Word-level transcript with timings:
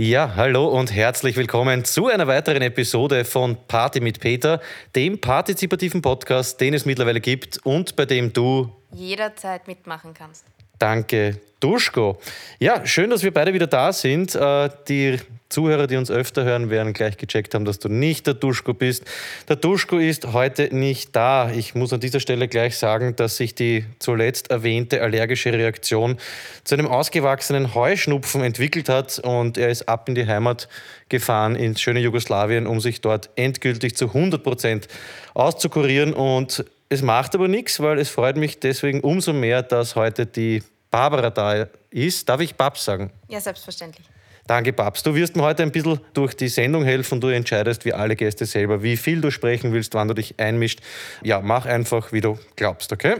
Ja, 0.00 0.36
hallo 0.36 0.68
und 0.68 0.94
herzlich 0.94 1.34
willkommen 1.36 1.84
zu 1.84 2.06
einer 2.06 2.28
weiteren 2.28 2.62
Episode 2.62 3.24
von 3.24 3.56
Party 3.66 3.98
mit 3.98 4.20
Peter, 4.20 4.60
dem 4.94 5.20
partizipativen 5.20 6.02
Podcast, 6.02 6.60
den 6.60 6.72
es 6.72 6.84
mittlerweile 6.84 7.20
gibt 7.20 7.58
und 7.66 7.96
bei 7.96 8.06
dem 8.06 8.32
du 8.32 8.70
jederzeit 8.92 9.66
mitmachen 9.66 10.14
kannst. 10.14 10.44
Danke, 10.78 11.40
Duschko. 11.60 12.18
Ja, 12.60 12.86
schön, 12.86 13.10
dass 13.10 13.22
wir 13.24 13.34
beide 13.34 13.52
wieder 13.52 13.66
da 13.66 13.92
sind. 13.92 14.34
Äh, 14.34 14.70
die 14.88 15.18
Zuhörer, 15.48 15.86
die 15.86 15.96
uns 15.96 16.10
öfter 16.10 16.44
hören, 16.44 16.68
werden 16.68 16.92
gleich 16.92 17.16
gecheckt 17.16 17.54
haben, 17.54 17.64
dass 17.64 17.78
du 17.78 17.88
nicht 17.88 18.26
der 18.26 18.34
Duschko 18.34 18.74
bist. 18.74 19.04
Der 19.48 19.56
Duschko 19.56 19.96
ist 19.96 20.32
heute 20.32 20.74
nicht 20.74 21.16
da. 21.16 21.50
Ich 21.50 21.74
muss 21.74 21.92
an 21.92 22.00
dieser 22.00 22.20
Stelle 22.20 22.48
gleich 22.48 22.76
sagen, 22.76 23.16
dass 23.16 23.38
sich 23.38 23.54
die 23.54 23.86
zuletzt 23.98 24.50
erwähnte 24.50 25.02
allergische 25.02 25.52
Reaktion 25.52 26.18
zu 26.64 26.74
einem 26.74 26.86
ausgewachsenen 26.86 27.74
Heuschnupfen 27.74 28.44
entwickelt 28.44 28.88
hat 28.88 29.18
und 29.20 29.56
er 29.56 29.70
ist 29.70 29.88
ab 29.88 30.08
in 30.08 30.14
die 30.14 30.26
Heimat 30.26 30.68
gefahren 31.08 31.56
ins 31.56 31.80
schöne 31.80 32.00
Jugoslawien, 32.00 32.66
um 32.66 32.80
sich 32.80 33.00
dort 33.00 33.30
endgültig 33.34 33.96
zu 33.96 34.08
100 34.08 34.42
Prozent 34.42 34.88
auszukurieren. 35.32 36.12
Und 36.12 36.64
es 36.88 37.02
macht 37.02 37.34
aber 37.34 37.48
nichts, 37.48 37.80
weil 37.80 37.98
es 37.98 38.08
freut 38.08 38.36
mich 38.36 38.60
deswegen 38.60 39.00
umso 39.00 39.32
mehr, 39.32 39.62
dass 39.62 39.94
heute 39.94 40.26
die 40.26 40.62
Barbara 40.90 41.30
da 41.30 41.66
ist. 41.90 42.28
Darf 42.28 42.40
ich 42.40 42.54
Babs 42.54 42.84
sagen? 42.84 43.10
Ja, 43.28 43.40
selbstverständlich. 43.40 44.06
Danke, 44.46 44.72
Babs. 44.72 45.02
Du 45.02 45.14
wirst 45.14 45.36
mir 45.36 45.42
heute 45.42 45.62
ein 45.62 45.70
bisschen 45.70 46.00
durch 46.14 46.34
die 46.34 46.48
Sendung 46.48 46.82
helfen. 46.82 47.20
Du 47.20 47.28
entscheidest 47.28 47.84
wie 47.84 47.92
alle 47.92 48.16
Gäste 48.16 48.46
selber, 48.46 48.82
wie 48.82 48.96
viel 48.96 49.20
du 49.20 49.30
sprechen 49.30 49.74
willst, 49.74 49.92
wann 49.92 50.08
du 50.08 50.14
dich 50.14 50.40
einmischt. 50.40 50.80
Ja, 51.22 51.42
mach 51.42 51.66
einfach, 51.66 52.12
wie 52.12 52.22
du 52.22 52.38
glaubst, 52.56 52.90
okay? 52.90 53.16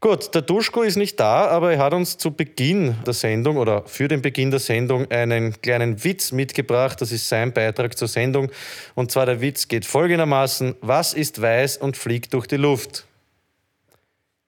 Gut, 0.00 0.32
der 0.32 0.42
Duschko 0.42 0.82
ist 0.82 0.94
nicht 0.94 1.18
da, 1.18 1.48
aber 1.48 1.72
er 1.72 1.78
hat 1.80 1.92
uns 1.92 2.18
zu 2.18 2.30
Beginn 2.30 2.94
der 3.04 3.14
Sendung 3.14 3.56
oder 3.56 3.84
für 3.86 4.06
den 4.06 4.22
Beginn 4.22 4.52
der 4.52 4.60
Sendung 4.60 5.10
einen 5.10 5.60
kleinen 5.60 6.04
Witz 6.04 6.30
mitgebracht. 6.30 7.00
Das 7.00 7.10
ist 7.10 7.28
sein 7.28 7.52
Beitrag 7.52 7.98
zur 7.98 8.06
Sendung. 8.06 8.48
Und 8.94 9.10
zwar 9.10 9.26
der 9.26 9.40
Witz 9.40 9.66
geht 9.66 9.84
folgendermaßen: 9.84 10.76
Was 10.82 11.14
ist 11.14 11.42
weiß 11.42 11.78
und 11.78 11.96
fliegt 11.96 12.32
durch 12.32 12.46
die 12.46 12.58
Luft? 12.58 13.06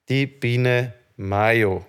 Die 0.07 0.25
Biene 0.25 0.93
Mayo. 1.17 1.85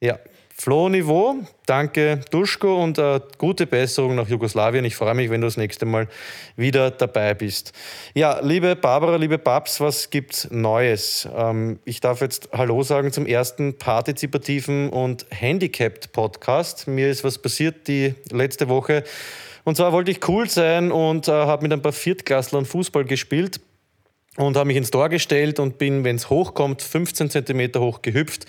Ja, 0.00 0.20
Flohniveau. 0.60 1.36
Danke, 1.64 2.20
Duschko, 2.30 2.82
und 2.82 2.98
äh, 2.98 3.20
gute 3.38 3.66
Besserung 3.66 4.14
nach 4.14 4.28
Jugoslawien. 4.28 4.84
Ich 4.84 4.94
freue 4.94 5.14
mich, 5.14 5.30
wenn 5.30 5.40
du 5.40 5.46
das 5.46 5.56
nächste 5.56 5.86
Mal 5.86 6.06
wieder 6.54 6.90
dabei 6.90 7.32
bist. 7.32 7.72
Ja, 8.12 8.40
liebe 8.40 8.76
Barbara, 8.76 9.16
liebe 9.16 9.38
Babs, 9.38 9.80
was 9.80 10.10
gibt's 10.10 10.48
Neues? 10.50 11.26
Ähm, 11.34 11.78
ich 11.86 12.00
darf 12.00 12.20
jetzt 12.20 12.50
Hallo 12.52 12.82
sagen 12.82 13.10
zum 13.10 13.24
ersten 13.24 13.78
partizipativen 13.78 14.90
und 14.90 15.24
Handicapped 15.30 16.12
Podcast. 16.12 16.86
Mir 16.86 17.08
ist 17.08 17.24
was 17.24 17.38
passiert 17.38 17.88
die 17.88 18.14
letzte 18.30 18.68
Woche. 18.68 19.04
Und 19.64 19.78
zwar 19.78 19.92
wollte 19.92 20.10
ich 20.10 20.28
cool 20.28 20.46
sein 20.46 20.92
und 20.92 21.26
äh, 21.26 21.30
habe 21.32 21.62
mit 21.62 21.72
ein 21.72 21.80
paar 21.80 21.92
Viertklasslern 21.92 22.66
Fußball 22.66 23.06
gespielt 23.06 23.62
und 24.36 24.58
habe 24.58 24.66
mich 24.66 24.76
ins 24.76 24.90
Tor 24.90 25.08
gestellt 25.08 25.58
und 25.58 25.78
bin, 25.78 26.04
wenn 26.04 26.16
es 26.16 26.28
hochkommt, 26.28 26.82
15 26.82 27.30
Zentimeter 27.30 27.80
hoch 27.80 28.02
gehüpft 28.02 28.44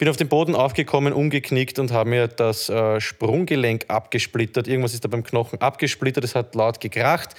bin 0.00 0.08
auf 0.08 0.16
den 0.16 0.28
Boden 0.28 0.54
aufgekommen, 0.54 1.12
umgeknickt 1.12 1.78
und 1.78 1.92
habe 1.92 2.08
mir 2.08 2.26
das 2.26 2.70
äh, 2.70 3.02
Sprunggelenk 3.02 3.84
abgesplittert. 3.88 4.66
Irgendwas 4.66 4.94
ist 4.94 5.04
da 5.04 5.08
beim 5.08 5.22
Knochen 5.22 5.60
abgesplittert, 5.60 6.24
es 6.24 6.34
hat 6.34 6.54
laut 6.54 6.80
gekracht. 6.80 7.34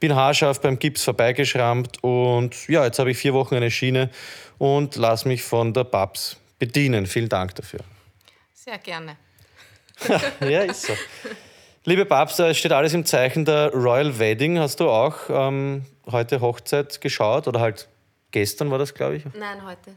Bin 0.00 0.12
haarscharf 0.12 0.60
beim 0.60 0.80
Gips 0.80 1.04
vorbeigeschrammt 1.04 2.02
und 2.02 2.68
ja, 2.68 2.84
jetzt 2.84 2.98
habe 2.98 3.12
ich 3.12 3.18
vier 3.18 3.34
Wochen 3.34 3.54
eine 3.54 3.70
Schiene 3.70 4.10
und 4.58 4.96
lasse 4.96 5.28
mich 5.28 5.44
von 5.44 5.72
der 5.72 5.84
Babs 5.84 6.36
bedienen. 6.58 7.06
Vielen 7.06 7.28
Dank 7.28 7.54
dafür. 7.54 7.80
Sehr 8.52 8.78
gerne. 8.78 9.16
ja, 10.40 10.62
ist 10.62 10.82
so. 10.82 10.94
Liebe 11.84 12.04
Babs, 12.04 12.36
es 12.40 12.58
steht 12.58 12.72
alles 12.72 12.94
im 12.94 13.04
Zeichen 13.06 13.44
der 13.44 13.70
Royal 13.72 14.18
Wedding. 14.18 14.58
Hast 14.58 14.80
du 14.80 14.90
auch 14.90 15.18
ähm, 15.28 15.84
heute 16.10 16.40
Hochzeit 16.40 17.00
geschaut 17.00 17.46
oder 17.46 17.60
halt 17.60 17.86
gestern 18.32 18.72
war 18.72 18.78
das, 18.78 18.92
glaube 18.92 19.16
ich? 19.16 19.24
Nein, 19.38 19.64
heute. 19.64 19.92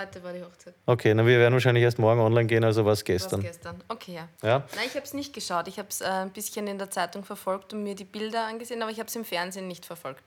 Heute 0.00 0.24
war 0.24 0.32
die 0.32 0.42
Hochzeit. 0.42 0.74
Okay, 0.86 1.12
na, 1.12 1.26
wir 1.26 1.38
werden 1.38 1.52
wahrscheinlich 1.52 1.84
erst 1.84 1.98
morgen 1.98 2.20
online 2.20 2.46
gehen, 2.46 2.64
also 2.64 2.86
war 2.86 2.92
es 2.94 3.04
gestern. 3.04 3.42
Was 3.42 3.50
gestern, 3.50 3.84
okay, 3.88 4.14
ja. 4.14 4.28
ja? 4.42 4.64
Nein, 4.74 4.86
ich 4.86 4.94
habe 4.94 5.04
es 5.04 5.12
nicht 5.12 5.34
geschaut. 5.34 5.68
Ich 5.68 5.78
habe 5.78 5.88
es 5.90 6.00
äh, 6.00 6.06
ein 6.06 6.30
bisschen 6.30 6.66
in 6.68 6.78
der 6.78 6.90
Zeitung 6.90 7.22
verfolgt 7.22 7.74
und 7.74 7.82
mir 7.82 7.94
die 7.94 8.04
Bilder 8.04 8.46
angesehen, 8.46 8.80
aber 8.82 8.90
ich 8.90 8.98
habe 8.98 9.08
es 9.08 9.16
im 9.16 9.26
Fernsehen 9.26 9.68
nicht 9.68 9.84
verfolgt. 9.84 10.22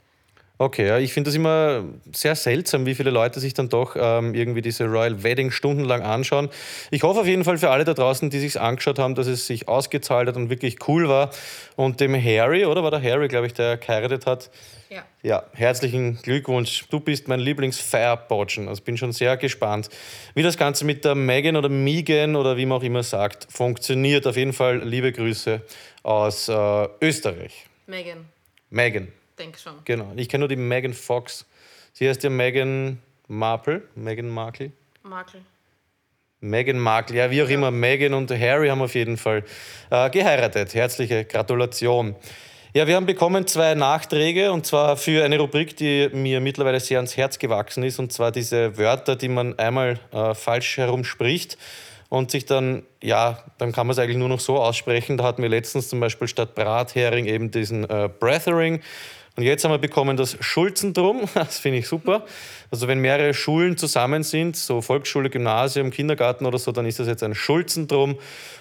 Okay, 0.60 0.88
ja, 0.88 1.00
ich 1.00 1.14
finde 1.14 1.30
das 1.30 1.36
immer 1.36 1.84
sehr 2.14 2.36
seltsam, 2.36 2.86
wie 2.86 2.94
viele 2.94 3.10
Leute 3.10 3.40
sich 3.40 3.56
dann 3.56 3.70
doch 3.70 3.96
ähm, 4.00 4.36
irgendwie 4.36 4.62
diese 4.62 4.86
Royal 4.86 5.24
Wedding 5.24 5.50
stundenlang 5.50 6.04
anschauen. 6.04 6.50
Ich 6.92 7.02
hoffe 7.02 7.22
auf 7.22 7.26
jeden 7.26 7.44
Fall 7.44 7.58
für 7.58 7.72
alle 7.72 7.86
da 7.86 7.96
draußen, 7.96 8.30
die 8.30 8.40
sich 8.40 8.62
angeschaut 8.62 9.00
haben, 9.00 9.16
dass 9.16 9.26
es 9.26 9.48
sich 9.48 9.68
ausgezahlt 9.68 10.28
hat 10.28 10.36
und 10.36 10.52
wirklich 10.52 10.88
cool 10.88 11.10
war. 11.10 11.32
Und 11.76 12.00
dem 12.00 12.14
Harry, 12.14 12.66
oder 12.66 12.84
war 12.84 12.92
der 12.92 13.02
Harry, 13.02 13.30
glaube 13.30 13.48
ich, 13.48 13.54
der 13.54 13.78
geheiratet 13.78 14.28
hat? 14.28 14.52
Ja. 14.92 15.04
Ja, 15.24 15.44
herzlichen 15.54 16.20
Glückwunsch. 16.22 16.86
Du 16.92 17.00
bist 17.00 17.28
mein 17.28 17.40
Lieblings-Firebotchen. 17.40 18.68
Also 18.68 18.84
bin 18.84 18.96
schon 18.96 19.12
sehr 19.12 19.38
gespannt, 19.38 19.90
wie 20.36 20.44
das 20.44 20.56
Ganze 20.56 20.86
mit 20.86 21.04
der 21.04 21.16
Megan 21.16 21.56
oder 21.56 21.70
Megan 21.70 22.36
oder 22.36 22.58
wie 22.58 22.68
man 22.68 22.78
auch 22.78 22.84
immer 22.84 23.02
sagt, 23.02 23.48
funktioniert. 23.50 24.28
Auf 24.28 24.38
jeden 24.38 24.54
Fall 24.54 24.84
liebe 24.84 25.12
Grüße 25.12 25.62
aus 26.04 26.48
äh, 26.48 26.88
Österreich. 27.02 27.66
Megan. 27.88 28.26
Megan 28.70 29.08
denke 29.38 29.60
schon. 29.60 29.74
Genau. 29.86 30.12
Ich 30.16 30.30
kenne 30.30 30.42
nur 30.42 30.50
die 30.50 30.56
Megan 30.56 30.94
Fox. 30.94 31.46
Sie 31.94 32.08
heißt 32.08 32.24
ja 32.24 32.30
Megan 32.30 33.00
Marple. 33.28 33.84
Megan 33.96 34.30
Markle. 34.30 34.72
Markle. 35.04 35.42
Meghan 36.40 36.78
Markle, 36.78 37.18
ja, 37.18 37.32
wie 37.32 37.42
auch 37.42 37.48
ja. 37.48 37.56
immer. 37.56 37.72
Megan 37.72 38.14
und 38.14 38.30
Harry 38.32 38.68
haben 38.68 38.82
auf 38.82 38.96
jeden 38.96 39.18
Fall 39.18 39.44
äh, 39.90 40.10
geheiratet. 40.10 40.76
Herzliche 40.76 41.26
Gratulation. 41.26 42.16
Ja, 42.76 42.88
wir 42.88 42.96
haben 42.96 43.06
bekommen 43.06 43.46
zwei 43.48 43.76
Nachträge 43.76 44.52
und 44.52 44.66
zwar 44.66 44.98
für 44.98 45.24
eine 45.24 45.38
Rubrik, 45.38 45.78
die 45.78 46.10
mir 46.12 46.42
mittlerweile 46.42 46.80
sehr 46.80 46.98
ans 46.98 47.16
Herz 47.16 47.38
gewachsen 47.38 47.84
ist 47.84 48.00
und 48.00 48.12
zwar 48.12 48.32
diese 48.32 48.78
Wörter, 48.78 49.16
die 49.16 49.30
man 49.30 49.58
einmal 49.60 50.00
äh, 50.12 50.34
falsch 50.34 50.78
herum 50.78 51.04
spricht 51.04 51.58
und 52.10 52.32
sich 52.32 52.46
dann, 52.46 52.84
ja, 53.02 53.44
dann 53.60 53.72
kann 53.72 53.88
man 53.88 53.94
es 53.94 54.00
eigentlich 54.00 54.18
nur 54.18 54.30
noch 54.30 54.40
so 54.40 54.58
aussprechen. 54.58 55.18
Da 55.18 55.24
hatten 55.24 55.42
wir 55.42 55.50
letztens 55.50 55.88
zum 55.88 56.00
Beispiel 56.00 56.28
statt 56.28 56.56
Brathering 56.56 57.26
eben 57.26 57.52
diesen 57.52 57.90
äh, 57.90 58.10
Breathering 58.20 58.82
und 59.36 59.44
jetzt 59.44 59.64
haben 59.64 59.72
wir 59.72 59.80
bekommen 59.80 60.16
das 60.16 60.38
Schulzentrum, 60.40 61.22
das 61.34 61.58
finde 61.58 61.80
ich 61.80 61.88
super. 61.88 62.24
Also 62.70 62.88
wenn 62.88 63.00
mehrere 63.00 63.34
Schulen 63.34 63.78
zusammen 63.78 64.24
sind, 64.24 64.56
so 64.56 64.82
Volksschule, 64.82 65.30
Gymnasium, 65.30 65.90
Kindergarten 65.90 66.46
oder 66.46 66.60
so, 66.60 66.72
dann 66.72 66.86
ist 66.86 67.00
das 67.00 67.08
jetzt 67.08 67.24
ein 67.24 67.34
Schulzentrum. 67.34 68.18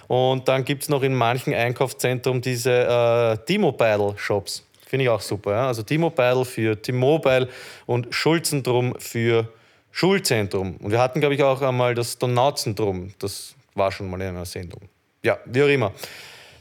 Und 0.09 0.49
dann 0.49 0.65
gibt 0.65 0.85
es 0.85 0.89
noch 0.89 1.03
in 1.03 1.15
manchen 1.15 1.53
Einkaufszentren 1.55 2.41
diese 2.41 2.71
äh, 2.73 3.45
T-Mobile-Shops. 3.47 4.67
Finde 4.87 5.05
ich 5.05 5.09
auch 5.11 5.21
super. 5.21 5.53
Ja? 5.53 5.67
Also 5.67 5.83
T-Mobile 5.83 6.45
für 6.45 6.81
T-Mobile 6.81 7.49
und 7.87 8.15
Schulzentrum 8.15 8.95
für 8.99 9.49
Schulzentrum. 9.91 10.77
Und 10.77 10.91
wir 10.91 11.01
hatten, 11.01 11.21
glaube 11.21 11.35
ich, 11.35 11.43
auch 11.43 11.61
einmal 11.61 11.95
das 11.95 12.17
Donauzentrum. 12.19 13.13
Das 13.19 13.55
war 13.75 13.93
schon 13.93 14.09
mal 14.09 14.21
in 14.23 14.29
einer 14.29 14.47
Sendung. 14.47 14.81
Ja, 15.23 15.39
wie 15.45 15.63
auch 15.63 15.69
immer. 15.69 15.93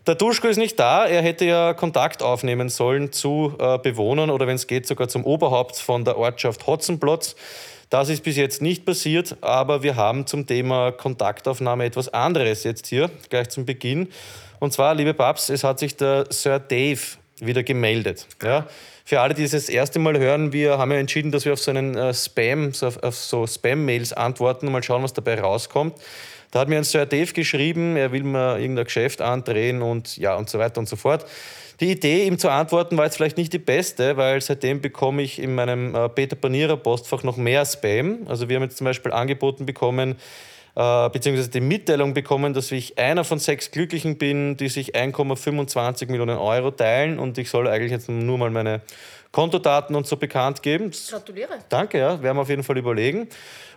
Der 0.07 0.15
Duschko 0.15 0.47
ist 0.47 0.57
nicht 0.57 0.79
da. 0.79 1.05
Er 1.05 1.21
hätte 1.21 1.45
ja 1.45 1.73
Kontakt 1.75 2.23
aufnehmen 2.23 2.69
sollen 2.69 3.11
zu 3.11 3.53
äh, 3.59 3.77
Bewohnern 3.77 4.31
oder 4.31 4.47
wenn 4.47 4.55
es 4.55 4.65
geht 4.65 4.87
sogar 4.87 5.07
zum 5.07 5.23
Oberhaupt 5.23 5.75
von 5.75 6.03
der 6.03 6.17
Ortschaft 6.17 6.65
Hotzenplotz. 6.65 7.35
Das 7.91 8.09
ist 8.09 8.23
bis 8.23 8.35
jetzt 8.35 8.63
nicht 8.63 8.83
passiert, 8.85 9.35
aber 9.41 9.83
wir 9.83 9.97
haben 9.97 10.25
zum 10.25 10.47
Thema 10.47 10.91
Kontaktaufnahme 10.91 11.85
etwas 11.85 12.09
anderes 12.09 12.63
jetzt 12.63 12.87
hier, 12.87 13.11
gleich 13.29 13.49
zum 13.49 13.65
Beginn. 13.65 14.07
Und 14.59 14.73
zwar, 14.73 14.95
liebe 14.95 15.13
Babs, 15.13 15.49
es 15.49 15.63
hat 15.63 15.77
sich 15.77 15.97
der 15.97 16.25
Sir 16.29 16.59
Dave 16.59 17.01
wieder 17.39 17.61
gemeldet. 17.61 18.27
Ja? 18.41 18.65
Für 19.05 19.19
alle, 19.19 19.33
die 19.35 19.43
es 19.43 19.51
das 19.51 19.69
erste 19.69 19.99
Mal 19.99 20.17
hören, 20.17 20.51
wir 20.53 20.77
haben 20.77 20.91
ja 20.91 20.97
entschieden, 20.97 21.31
dass 21.31 21.45
wir 21.45 21.53
auf 21.53 21.59
so 21.59 21.69
einen 21.69 21.95
äh, 21.95 22.13
Spam, 22.13 22.73
so 22.73 22.87
auf, 22.87 23.03
auf 23.03 23.15
so 23.15 23.45
Spam-Mails 23.45 24.13
antworten 24.13 24.67
und 24.67 24.73
mal 24.73 24.81
schauen, 24.81 25.03
was 25.03 25.13
dabei 25.13 25.39
rauskommt. 25.39 25.93
Da 26.51 26.59
hat 26.59 26.67
mir 26.67 26.77
ein 26.77 26.83
Sir 26.83 27.05
Dave 27.05 27.31
geschrieben, 27.31 27.95
er 27.95 28.11
will 28.11 28.23
mir 28.23 28.59
irgendein 28.59 28.85
Geschäft 28.85 29.21
andrehen 29.21 29.81
und 29.81 30.17
ja 30.17 30.35
und 30.35 30.49
so 30.49 30.59
weiter 30.59 30.79
und 30.79 30.89
so 30.89 30.97
fort. 30.97 31.25
Die 31.79 31.89
Idee, 31.89 32.27
ihm 32.27 32.37
zu 32.37 32.49
antworten, 32.49 32.97
war 32.97 33.05
jetzt 33.05 33.15
vielleicht 33.15 33.37
nicht 33.37 33.53
die 33.53 33.57
beste, 33.59 34.15
weil 34.15 34.39
seitdem 34.41 34.81
bekomme 34.81 35.23
ich 35.23 35.39
in 35.39 35.55
meinem 35.55 35.95
äh, 35.95 36.09
Peter 36.09 36.35
Panierer 36.35 36.77
Postfach 36.77 37.23
noch 37.23 37.37
mehr 37.37 37.65
Spam. 37.65 38.19
Also 38.27 38.49
wir 38.49 38.57
haben 38.57 38.63
jetzt 38.63 38.77
zum 38.77 38.85
Beispiel 38.85 39.11
angeboten 39.11 39.65
bekommen, 39.65 40.17
äh, 40.75 41.09
beziehungsweise 41.09 41.49
die 41.49 41.61
Mitteilung 41.61 42.13
bekommen, 42.13 42.53
dass 42.53 42.71
ich 42.71 42.99
einer 42.99 43.23
von 43.23 43.39
sechs 43.39 43.71
Glücklichen 43.71 44.17
bin, 44.17 44.57
die 44.57 44.69
sich 44.69 44.93
1,25 44.93 46.07
Millionen 46.11 46.37
Euro 46.37 46.69
teilen 46.69 47.17
und 47.17 47.37
ich 47.37 47.49
soll 47.49 47.67
eigentlich 47.67 47.91
jetzt 47.91 48.09
nur 48.09 48.37
mal 48.37 48.51
meine 48.51 48.81
Kontodaten 49.31 49.95
und 49.95 50.07
so 50.07 50.17
bekannt 50.17 50.61
geben. 50.61 50.91
Gratuliere. 51.09 51.59
Danke, 51.69 51.99
ja, 51.99 52.21
werden 52.21 52.37
wir 52.37 52.41
auf 52.41 52.49
jeden 52.49 52.63
Fall 52.63 52.77
überlegen. 52.77 53.29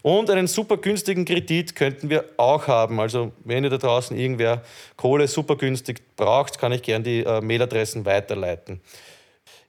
Und 0.02 0.28
einen 0.28 0.48
super 0.48 0.76
günstigen 0.76 1.24
Kredit 1.24 1.76
könnten 1.76 2.10
wir 2.10 2.24
auch 2.36 2.66
haben. 2.66 3.00
Also 3.00 3.32
wenn 3.44 3.64
ihr 3.64 3.70
da 3.70 3.78
draußen 3.78 4.16
irgendwer 4.16 4.62
Kohle 4.96 5.28
super 5.28 5.56
günstig 5.56 6.02
braucht, 6.16 6.58
kann 6.58 6.72
ich 6.72 6.82
gerne 6.82 7.04
die 7.04 7.20
äh, 7.20 7.40
Mailadressen 7.40 8.04
weiterleiten. 8.04 8.80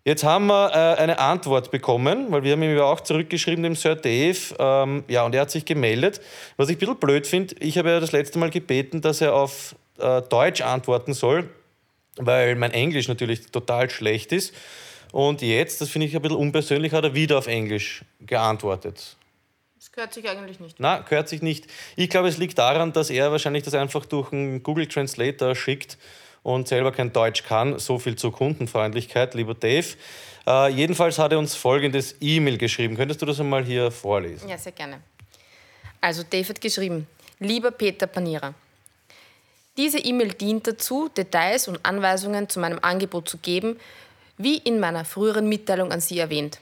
Jetzt 0.03 0.23
haben 0.23 0.47
wir 0.47 0.71
äh, 0.71 1.01
eine 1.01 1.17
Antwort 1.17 1.71
bekommen, 1.71 2.27
weil 2.29 2.43
wir 2.43 2.51
haben 2.51 2.61
ihm 2.61 2.75
ja 2.75 2.83
auch 2.83 3.01
zurückgeschrieben, 3.01 3.63
dem 3.63 3.75
Sir 3.75 3.95
Dave. 3.95 4.37
Ähm, 4.59 5.03
ja, 5.07 5.23
und 5.23 5.33
er 5.33 5.41
hat 5.41 5.51
sich 5.51 5.65
gemeldet. 5.65 6.21
Was 6.57 6.69
ich 6.69 6.75
ein 6.75 6.79
bisschen 6.79 6.97
blöd 6.97 7.25
finde, 7.25 7.55
ich 7.59 7.77
habe 7.77 7.89
ja 7.89 7.99
das 7.99 8.11
letzte 8.11 8.37
Mal 8.37 8.51
gebeten, 8.51 9.01
dass 9.01 9.21
er 9.21 9.33
auf 9.33 9.75
äh, 9.97 10.21
Deutsch 10.23 10.61
antworten 10.61 11.13
soll, 11.13 11.49
weil 12.17 12.55
mein 12.55 12.71
Englisch 12.71 13.07
natürlich 13.07 13.51
total 13.51 13.89
schlecht 13.89 14.31
ist. 14.31 14.53
Und 15.15 15.41
jetzt, 15.41 15.79
das 15.79 15.87
finde 15.87 16.07
ich 16.07 16.15
ein 16.17 16.21
bisschen 16.21 16.35
unpersönlich, 16.35 16.91
hat 16.91 17.05
er 17.05 17.13
wieder 17.13 17.37
auf 17.37 17.47
Englisch 17.47 18.03
geantwortet. 18.19 19.15
Das 19.77 19.89
gehört 19.89 20.13
sich 20.13 20.27
eigentlich 20.27 20.59
nicht. 20.59 20.75
Na, 20.77 20.99
gehört 20.99 21.29
sich 21.29 21.41
nicht. 21.41 21.67
Ich 21.95 22.09
glaube, 22.09 22.27
es 22.27 22.37
liegt 22.37 22.57
daran, 22.57 22.91
dass 22.91 23.09
er 23.09 23.31
wahrscheinlich 23.31 23.63
das 23.63 23.75
einfach 23.75 24.05
durch 24.05 24.33
einen 24.33 24.61
Google 24.61 24.87
Translator 24.87 25.55
schickt 25.55 25.97
und 26.43 26.67
selber 26.67 26.91
kein 26.91 27.13
Deutsch 27.13 27.43
kann. 27.43 27.79
So 27.79 27.97
viel 27.97 28.17
zur 28.17 28.33
Kundenfreundlichkeit, 28.33 29.35
lieber 29.35 29.53
Dave. 29.53 29.87
Äh, 30.45 30.71
jedenfalls 30.73 31.17
hat 31.17 31.31
er 31.31 31.39
uns 31.39 31.55
folgendes 31.55 32.17
E-Mail 32.19 32.57
geschrieben. 32.57 32.97
Könntest 32.97 33.21
du 33.21 33.25
das 33.25 33.39
einmal 33.39 33.63
hier 33.63 33.91
vorlesen? 33.91 34.49
Ja, 34.49 34.57
sehr 34.57 34.73
gerne. 34.73 34.99
Also 36.01 36.23
Dave 36.29 36.49
hat 36.49 36.59
geschrieben, 36.59 37.07
lieber 37.39 37.71
Peter 37.71 38.07
Panierer, 38.07 38.53
diese 39.77 39.97
E-Mail 39.97 40.33
dient 40.33 40.67
dazu, 40.67 41.07
Details 41.07 41.69
und 41.69 41.85
Anweisungen 41.85 42.49
zu 42.49 42.59
meinem 42.59 42.79
Angebot 42.81 43.29
zu 43.29 43.37
geben, 43.37 43.77
wie 44.37 44.57
in 44.57 44.79
meiner 44.79 45.05
früheren 45.05 45.47
Mitteilung 45.47 45.91
an 45.91 46.01
Sie 46.01 46.19
erwähnt. 46.19 46.59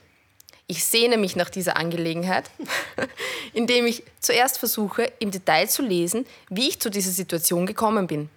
Ich 0.66 0.84
sehne 0.84 1.18
mich 1.18 1.36
nach 1.36 1.50
dieser 1.50 1.76
Angelegenheit, 1.76 2.50
indem 3.52 3.86
ich 3.86 4.02
zuerst 4.20 4.58
versuche, 4.58 5.12
im 5.18 5.30
Detail 5.30 5.68
zu 5.68 5.82
lesen, 5.82 6.26
wie 6.48 6.68
ich 6.68 6.80
zu 6.80 6.90
dieser 6.90 7.10
Situation 7.10 7.66
gekommen 7.66 8.06
bin. 8.06 8.30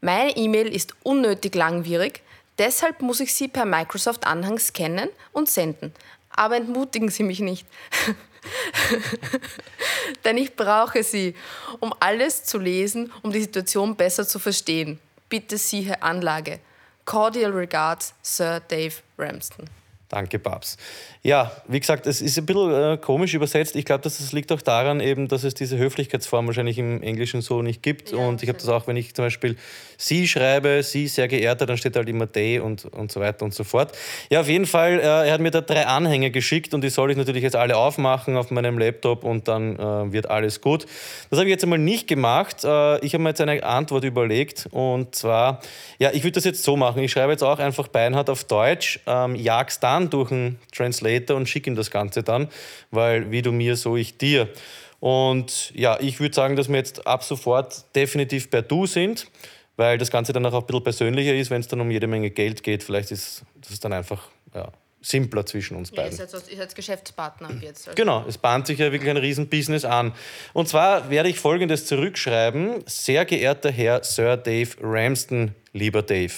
Meine 0.00 0.36
E-Mail 0.36 0.66
ist 0.66 0.94
unnötig 1.04 1.54
langwierig, 1.54 2.22
deshalb 2.58 3.00
muss 3.00 3.20
ich 3.20 3.32
sie 3.32 3.46
per 3.46 3.64
Microsoft 3.64 4.26
Anhang 4.26 4.58
scannen 4.58 5.08
und 5.32 5.48
senden. 5.48 5.92
Aber 6.30 6.56
entmutigen 6.56 7.10
Sie 7.10 7.22
mich 7.22 7.40
nicht. 7.40 7.66
Denn 10.24 10.36
ich 10.38 10.56
brauche 10.56 11.02
sie, 11.02 11.34
um 11.78 11.94
alles 12.00 12.44
zu 12.44 12.58
lesen, 12.58 13.12
um 13.22 13.30
die 13.32 13.42
Situation 13.42 13.94
besser 13.94 14.26
zu 14.26 14.38
verstehen. 14.38 14.98
Bitte 15.28 15.58
siehe 15.58 16.02
Anlage. 16.02 16.58
Cordial 17.04 17.52
regards, 17.52 18.14
Sir 18.22 18.60
Dave 18.68 19.02
Ramsden. 19.16 19.68
Danke, 20.12 20.38
Babs. 20.38 20.76
Ja, 21.22 21.52
wie 21.68 21.80
gesagt, 21.80 22.06
es 22.06 22.20
ist 22.20 22.36
ein 22.36 22.44
bisschen 22.44 22.74
äh, 22.74 22.98
komisch 22.98 23.32
übersetzt. 23.32 23.76
Ich 23.76 23.86
glaube, 23.86 24.02
das 24.02 24.30
liegt 24.32 24.52
auch 24.52 24.60
daran, 24.60 25.00
eben, 25.00 25.26
dass 25.26 25.42
es 25.42 25.54
diese 25.54 25.78
Höflichkeitsform 25.78 26.48
wahrscheinlich 26.48 26.76
im 26.76 27.00
Englischen 27.00 27.40
so 27.40 27.62
nicht 27.62 27.82
gibt. 27.82 28.12
Ja, 28.12 28.18
und 28.18 28.42
ich 28.42 28.48
habe 28.50 28.58
das 28.58 28.68
auch, 28.68 28.86
wenn 28.86 28.96
ich 28.96 29.14
zum 29.14 29.24
Beispiel 29.24 29.56
Sie 29.96 30.28
schreibe, 30.28 30.82
Sie 30.82 31.08
sehr 31.08 31.28
geehrter, 31.28 31.64
dann 31.64 31.78
steht 31.78 31.96
halt 31.96 32.10
immer 32.10 32.26
Day 32.26 32.58
und, 32.58 32.84
und 32.84 33.10
so 33.10 33.20
weiter 33.20 33.42
und 33.46 33.54
so 33.54 33.64
fort. 33.64 33.96
Ja, 34.28 34.42
auf 34.42 34.48
jeden 34.48 34.66
Fall, 34.66 34.98
äh, 34.98 35.28
er 35.28 35.32
hat 35.32 35.40
mir 35.40 35.50
da 35.50 35.62
drei 35.62 35.86
Anhänge 35.86 36.30
geschickt 36.30 36.74
und 36.74 36.82
die 36.82 36.90
soll 36.90 37.10
ich 37.12 37.16
natürlich 37.16 37.42
jetzt 37.42 37.56
alle 37.56 37.78
aufmachen 37.78 38.36
auf 38.36 38.50
meinem 38.50 38.78
Laptop 38.78 39.24
und 39.24 39.48
dann 39.48 39.78
äh, 39.78 40.12
wird 40.12 40.28
alles 40.28 40.60
gut. 40.60 40.86
Das 41.30 41.38
habe 41.38 41.48
ich 41.48 41.52
jetzt 41.52 41.62
einmal 41.62 41.78
nicht 41.78 42.06
gemacht. 42.06 42.64
Äh, 42.64 42.98
ich 42.98 43.14
habe 43.14 43.22
mir 43.22 43.30
jetzt 43.30 43.40
eine 43.40 43.62
Antwort 43.62 44.04
überlegt 44.04 44.68
und 44.72 45.14
zwar, 45.14 45.62
ja, 45.98 46.10
ich 46.12 46.22
würde 46.22 46.32
das 46.32 46.44
jetzt 46.44 46.64
so 46.64 46.76
machen. 46.76 47.02
Ich 47.02 47.12
schreibe 47.12 47.32
jetzt 47.32 47.44
auch 47.44 47.60
einfach 47.60 47.88
Beinhard 47.88 48.28
auf 48.28 48.44
Deutsch, 48.44 49.00
ähm, 49.06 49.36
jagst 49.36 49.82
dann 49.82 50.01
durch 50.10 50.30
einen 50.30 50.58
Translator 50.72 51.36
und 51.36 51.48
schicke 51.48 51.70
ihm 51.70 51.76
das 51.76 51.90
Ganze 51.90 52.22
dann, 52.22 52.48
weil 52.90 53.30
wie 53.30 53.42
du 53.42 53.52
mir, 53.52 53.76
so 53.76 53.96
ich 53.96 54.18
dir. 54.18 54.48
Und 55.00 55.72
ja, 55.74 55.98
ich 56.00 56.20
würde 56.20 56.34
sagen, 56.34 56.56
dass 56.56 56.68
wir 56.68 56.76
jetzt 56.76 57.06
ab 57.06 57.24
sofort 57.24 57.84
definitiv 57.94 58.50
per 58.50 58.62
Du 58.62 58.86
sind 58.86 59.26
weil 59.76 59.98
das 59.98 60.10
Ganze 60.10 60.32
dann 60.32 60.44
auch 60.46 60.54
ein 60.54 60.66
bisschen 60.66 60.84
persönlicher 60.84 61.34
ist, 61.34 61.50
wenn 61.50 61.60
es 61.60 61.68
dann 61.68 61.80
um 61.80 61.90
jede 61.90 62.06
Menge 62.06 62.30
Geld 62.30 62.62
geht. 62.62 62.82
Vielleicht 62.82 63.10
ist 63.10 63.42
das 63.68 63.80
dann 63.80 63.92
einfach 63.92 64.28
ja, 64.54 64.70
simpler 65.00 65.46
zwischen 65.46 65.76
uns 65.76 65.90
beiden. 65.90 66.16
Ja, 66.16 66.24
ihr 66.24 66.28
seid, 66.28 66.50
ihr 66.50 66.56
seid 66.56 66.74
Geschäftspartner 66.74 67.48
ab 67.48 67.56
jetzt. 67.60 67.88
Also. 67.88 67.96
Genau, 67.96 68.24
es 68.28 68.38
bahnt 68.38 68.66
sich 68.66 68.78
ja 68.78 68.92
wirklich 68.92 69.10
ein 69.10 69.16
Riesenbusiness 69.16 69.84
an. 69.84 70.12
Und 70.52 70.68
zwar 70.68 71.10
werde 71.10 71.28
ich 71.28 71.38
Folgendes 71.38 71.86
zurückschreiben. 71.86 72.84
Sehr 72.86 73.24
geehrter 73.24 73.70
Herr 73.70 74.04
Sir 74.04 74.36
Dave 74.36 74.70
Ramsden, 74.80 75.54
lieber 75.72 76.02
Dave, 76.02 76.34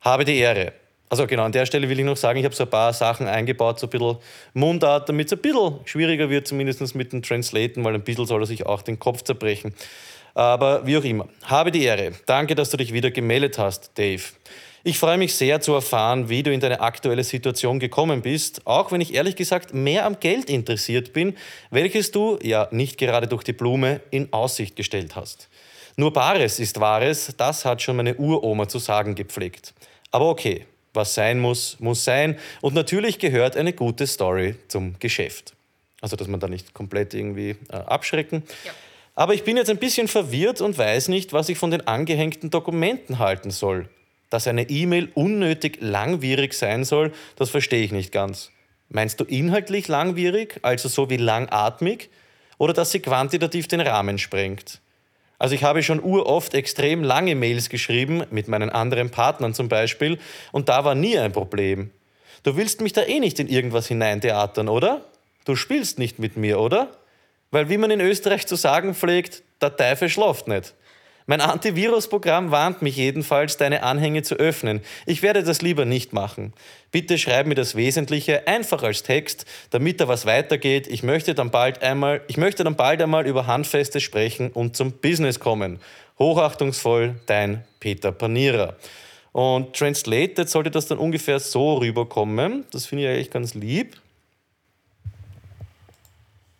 habe 0.00 0.24
die 0.24 0.36
Ehre. 0.36 0.72
Also 1.14 1.28
genau, 1.28 1.44
an 1.44 1.52
der 1.52 1.64
Stelle 1.64 1.88
will 1.88 1.96
ich 1.96 2.04
noch 2.04 2.16
sagen, 2.16 2.40
ich 2.40 2.44
habe 2.44 2.56
so 2.56 2.64
ein 2.64 2.70
paar 2.70 2.92
Sachen 2.92 3.28
eingebaut, 3.28 3.78
so 3.78 3.86
ein 3.86 3.90
bisschen 3.90 4.16
Mundart, 4.52 5.08
damit 5.08 5.28
es 5.28 5.32
ein 5.34 5.38
bisschen 5.38 5.78
schwieriger 5.84 6.28
wird, 6.28 6.48
zumindest 6.48 6.92
mit 6.96 7.12
dem 7.12 7.22
Translaten, 7.22 7.84
weil 7.84 7.94
ein 7.94 8.02
bisschen 8.02 8.26
soll 8.26 8.42
er 8.42 8.46
sich 8.46 8.66
auch 8.66 8.82
den 8.82 8.98
Kopf 8.98 9.22
zerbrechen. 9.22 9.76
Aber 10.34 10.84
wie 10.88 10.96
auch 10.96 11.04
immer, 11.04 11.28
habe 11.44 11.70
die 11.70 11.84
Ehre. 11.84 12.14
Danke, 12.26 12.56
dass 12.56 12.70
du 12.70 12.78
dich 12.78 12.92
wieder 12.92 13.12
gemeldet 13.12 13.58
hast, 13.58 13.92
Dave. 13.96 14.24
Ich 14.82 14.98
freue 14.98 15.16
mich 15.16 15.36
sehr 15.36 15.60
zu 15.60 15.74
erfahren, 15.74 16.28
wie 16.28 16.42
du 16.42 16.52
in 16.52 16.58
deine 16.58 16.80
aktuelle 16.80 17.22
Situation 17.22 17.78
gekommen 17.78 18.20
bist, 18.20 18.66
auch 18.66 18.90
wenn 18.90 19.00
ich 19.00 19.14
ehrlich 19.14 19.36
gesagt 19.36 19.72
mehr 19.72 20.06
am 20.06 20.18
Geld 20.18 20.50
interessiert 20.50 21.12
bin, 21.12 21.36
welches 21.70 22.10
du, 22.10 22.40
ja 22.42 22.66
nicht 22.72 22.98
gerade 22.98 23.28
durch 23.28 23.44
die 23.44 23.52
Blume, 23.52 24.00
in 24.10 24.32
Aussicht 24.32 24.74
gestellt 24.74 25.14
hast. 25.14 25.48
Nur 25.94 26.12
Bares 26.12 26.58
ist 26.58 26.80
Wahres, 26.80 27.32
das 27.36 27.64
hat 27.64 27.82
schon 27.82 27.94
meine 27.94 28.16
Uroma 28.16 28.66
zu 28.66 28.80
sagen 28.80 29.14
gepflegt. 29.14 29.74
Aber 30.10 30.28
okay, 30.28 30.66
was 30.94 31.14
sein 31.14 31.40
muss, 31.40 31.78
muss 31.80 32.04
sein 32.04 32.38
und 32.60 32.74
natürlich 32.74 33.18
gehört 33.18 33.56
eine 33.56 33.72
gute 33.72 34.06
Story 34.06 34.56
zum 34.68 34.98
Geschäft. 34.98 35.54
Also, 36.00 36.16
dass 36.16 36.28
man 36.28 36.40
da 36.40 36.48
nicht 36.48 36.74
komplett 36.74 37.14
irgendwie 37.14 37.56
äh, 37.70 37.76
abschrecken. 37.76 38.42
Ja. 38.64 38.72
Aber 39.14 39.34
ich 39.34 39.44
bin 39.44 39.56
jetzt 39.56 39.70
ein 39.70 39.78
bisschen 39.78 40.08
verwirrt 40.08 40.60
und 40.60 40.76
weiß 40.76 41.08
nicht, 41.08 41.32
was 41.32 41.48
ich 41.48 41.56
von 41.56 41.70
den 41.70 41.86
angehängten 41.86 42.50
Dokumenten 42.50 43.18
halten 43.18 43.50
soll. 43.50 43.88
Dass 44.28 44.46
eine 44.46 44.68
E-Mail 44.68 45.10
unnötig 45.14 45.78
langwierig 45.80 46.54
sein 46.54 46.84
soll, 46.84 47.12
das 47.36 47.50
verstehe 47.50 47.84
ich 47.84 47.92
nicht 47.92 48.12
ganz. 48.12 48.50
Meinst 48.88 49.20
du 49.20 49.24
inhaltlich 49.24 49.88
langwierig, 49.88 50.58
also 50.62 50.88
so 50.88 51.10
wie 51.10 51.16
langatmig, 51.16 52.10
oder 52.58 52.72
dass 52.72 52.90
sie 52.90 53.00
quantitativ 53.00 53.68
den 53.68 53.80
Rahmen 53.80 54.18
sprengt? 54.18 54.80
Also 55.44 55.56
ich 55.56 55.62
habe 55.62 55.82
schon 55.82 56.00
uroft 56.00 56.54
extrem 56.54 57.04
lange 57.04 57.34
Mails 57.34 57.68
geschrieben, 57.68 58.22
mit 58.30 58.48
meinen 58.48 58.70
anderen 58.70 59.10
Partnern 59.10 59.52
zum 59.52 59.68
Beispiel, 59.68 60.18
und 60.52 60.70
da 60.70 60.86
war 60.86 60.94
nie 60.94 61.18
ein 61.18 61.32
Problem. 61.32 61.90
Du 62.44 62.56
willst 62.56 62.80
mich 62.80 62.94
da 62.94 63.02
eh 63.02 63.20
nicht 63.20 63.38
in 63.38 63.48
irgendwas 63.48 63.86
hineintheatern, 63.86 64.70
oder? 64.70 65.04
Du 65.44 65.54
spielst 65.54 65.98
nicht 65.98 66.18
mit 66.18 66.38
mir, 66.38 66.58
oder? 66.58 66.92
Weil 67.50 67.68
wie 67.68 67.76
man 67.76 67.90
in 67.90 68.00
Österreich 68.00 68.46
zu 68.46 68.56
sagen 68.56 68.94
pflegt, 68.94 69.42
der 69.60 69.76
Teufel 69.76 70.08
schlaft 70.08 70.48
nicht. 70.48 70.72
Mein 71.26 71.40
Antivirusprogramm 71.40 72.50
warnt 72.50 72.82
mich 72.82 72.96
jedenfalls, 72.96 73.56
deine 73.56 73.82
Anhänge 73.82 74.22
zu 74.22 74.34
öffnen. 74.34 74.82
Ich 75.06 75.22
werde 75.22 75.42
das 75.42 75.62
lieber 75.62 75.86
nicht 75.86 76.12
machen. 76.12 76.52
Bitte 76.90 77.16
schreib 77.16 77.46
mir 77.46 77.54
das 77.54 77.74
Wesentliche 77.74 78.46
einfach 78.46 78.82
als 78.82 79.02
Text, 79.02 79.46
damit 79.70 80.00
da 80.00 80.08
was 80.08 80.26
weitergeht. 80.26 80.86
Ich 80.86 81.02
möchte 81.02 81.34
dann 81.34 81.50
bald 81.50 81.82
einmal, 81.82 82.20
ich 82.28 82.36
möchte 82.36 82.62
dann 82.62 82.76
bald 82.76 83.00
einmal 83.00 83.26
über 83.26 83.46
Handfeste 83.46 84.00
sprechen 84.00 84.50
und 84.50 84.76
zum 84.76 84.92
Business 84.92 85.40
kommen. 85.40 85.80
Hochachtungsvoll, 86.18 87.14
dein 87.24 87.64
Peter 87.80 88.12
Panierer. 88.12 88.76
Und 89.32 89.74
translated 89.74 90.48
sollte 90.48 90.70
das 90.70 90.86
dann 90.86 90.98
ungefähr 90.98 91.40
so 91.40 91.78
rüberkommen. 91.78 92.66
Das 92.70 92.86
finde 92.86 93.04
ich 93.04 93.10
eigentlich 93.10 93.30
ganz 93.30 93.54
lieb. 93.54 93.96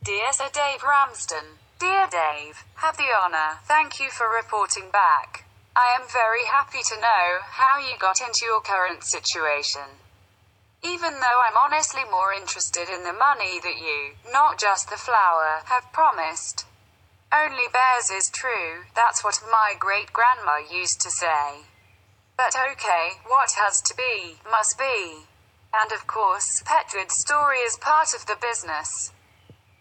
Dear 0.07 0.33
Sir 0.33 0.51
Dave 0.53 0.85
Ramsden, 0.85 1.47
Dear 1.85 2.09
Dave, 2.09 2.65
have 2.77 2.97
the 2.97 3.13
honor, 3.13 3.61
thank 3.69 4.01
you 4.01 4.09
for 4.09 4.27
reporting 4.27 4.89
back. 4.91 5.45
I 5.77 5.95
am 5.95 6.09
very 6.09 6.47
happy 6.47 6.81
to 6.83 6.99
know 6.99 7.45
how 7.45 7.77
you 7.77 7.99
got 7.99 8.23
into 8.23 8.47
your 8.47 8.63
current 8.63 9.05
situation. 9.05 10.01
Even 10.83 11.21
though 11.21 11.41
I'm 11.47 11.59
honestly 11.59 12.01
more 12.11 12.33
interested 12.33 12.89
in 12.89 13.05
the 13.05 13.13
money 13.13 13.61
that 13.61 13.77
you, 13.77 14.17
not 14.33 14.59
just 14.59 14.89
the 14.89 14.97
flower, 14.97 15.61
have 15.67 15.93
promised. 15.93 16.65
Only 17.31 17.69
bears 17.71 18.11
is 18.11 18.31
true, 18.31 18.89
that's 18.97 19.23
what 19.23 19.45
my 19.53 19.75
great 19.79 20.11
grandma 20.11 20.65
used 20.65 21.03
to 21.03 21.11
say. 21.11 21.69
But 22.35 22.57
okay, 22.57 23.21
what 23.27 23.61
has 23.61 23.83
to 23.83 23.95
be, 23.95 24.37
must 24.51 24.79
be. 24.79 25.27
And 25.75 25.93
of 25.93 26.07
course, 26.07 26.63
Petwood's 26.65 27.19
story 27.19 27.59
is 27.59 27.77
part 27.77 28.15
of 28.15 28.25
the 28.25 28.39
business. 28.41 29.13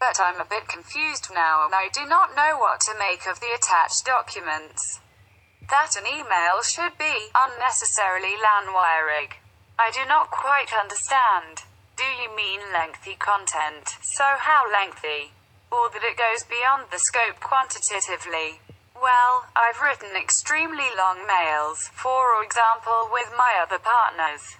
But 0.03 0.19
I'm 0.19 0.41
a 0.41 0.43
bit 0.43 0.67
confused 0.67 1.31
now 1.33 1.63
and 1.63 1.73
I 1.73 1.87
do 1.87 2.05
not 2.05 2.35
know 2.35 2.59
what 2.59 2.81
to 2.81 2.99
make 2.99 3.25
of 3.25 3.39
the 3.39 3.55
attached 3.55 4.03
documents. 4.03 4.99
That 5.69 5.95
an 5.95 6.03
email 6.03 6.59
should 6.61 6.97
be 6.99 7.31
unnecessarily 7.31 8.35
langwierig. 8.35 9.39
I 9.79 9.91
do 9.95 10.03
not 10.03 10.29
quite 10.29 10.75
understand. 10.75 11.63
Do 11.95 12.03
you 12.03 12.35
mean 12.35 12.59
lengthy 12.73 13.15
content? 13.15 13.95
So 14.03 14.25
how 14.43 14.67
lengthy? 14.69 15.31
Or 15.71 15.87
that 15.87 16.03
it 16.03 16.19
goes 16.19 16.43
beyond 16.43 16.91
the 16.91 16.99
scope 16.99 17.39
quantitatively? 17.39 18.59
Well, 18.93 19.47
I've 19.55 19.79
written 19.79 20.19
extremely 20.19 20.91
long 20.97 21.25
mails, 21.25 21.87
for 21.95 22.43
example 22.43 23.07
with 23.09 23.31
my 23.37 23.55
other 23.55 23.79
partners. 23.79 24.59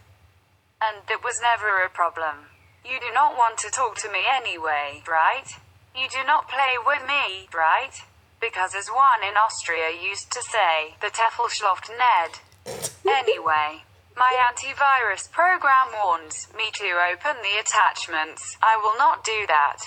And 0.79 1.03
it 1.11 1.21
was 1.21 1.43
never 1.43 1.83
a 1.83 1.89
problem. 1.89 2.52
You 2.85 2.99
do 2.99 3.13
not 3.13 3.37
want 3.37 3.57
to 3.59 3.71
talk 3.71 3.95
to 3.99 4.11
me 4.11 4.19
anyway, 4.29 5.01
right? 5.07 5.47
You 5.95 6.09
do 6.09 6.23
not 6.25 6.49
play 6.49 6.75
with 6.85 7.07
me, 7.07 7.47
right? 7.53 7.95
Because 8.41 8.75
as 8.75 8.89
one 8.89 9.23
in 9.23 9.37
Austria 9.37 9.89
used 9.89 10.31
to 10.33 10.41
say, 10.41 10.95
the 11.01 11.07
Tefelschloft 11.07 11.89
Ned. 11.89 12.39
Anyway, 13.05 13.83
my 14.15 14.33
antivirus 14.49 15.29
program 15.29 15.87
warns 16.03 16.47
me 16.55 16.71
to 16.73 16.99
open 17.11 17.35
the 17.41 17.59
attachments. 17.59 18.57
I 18.61 18.79
will 18.81 18.97
not 18.97 19.23
do 19.23 19.45
that. 19.47 19.79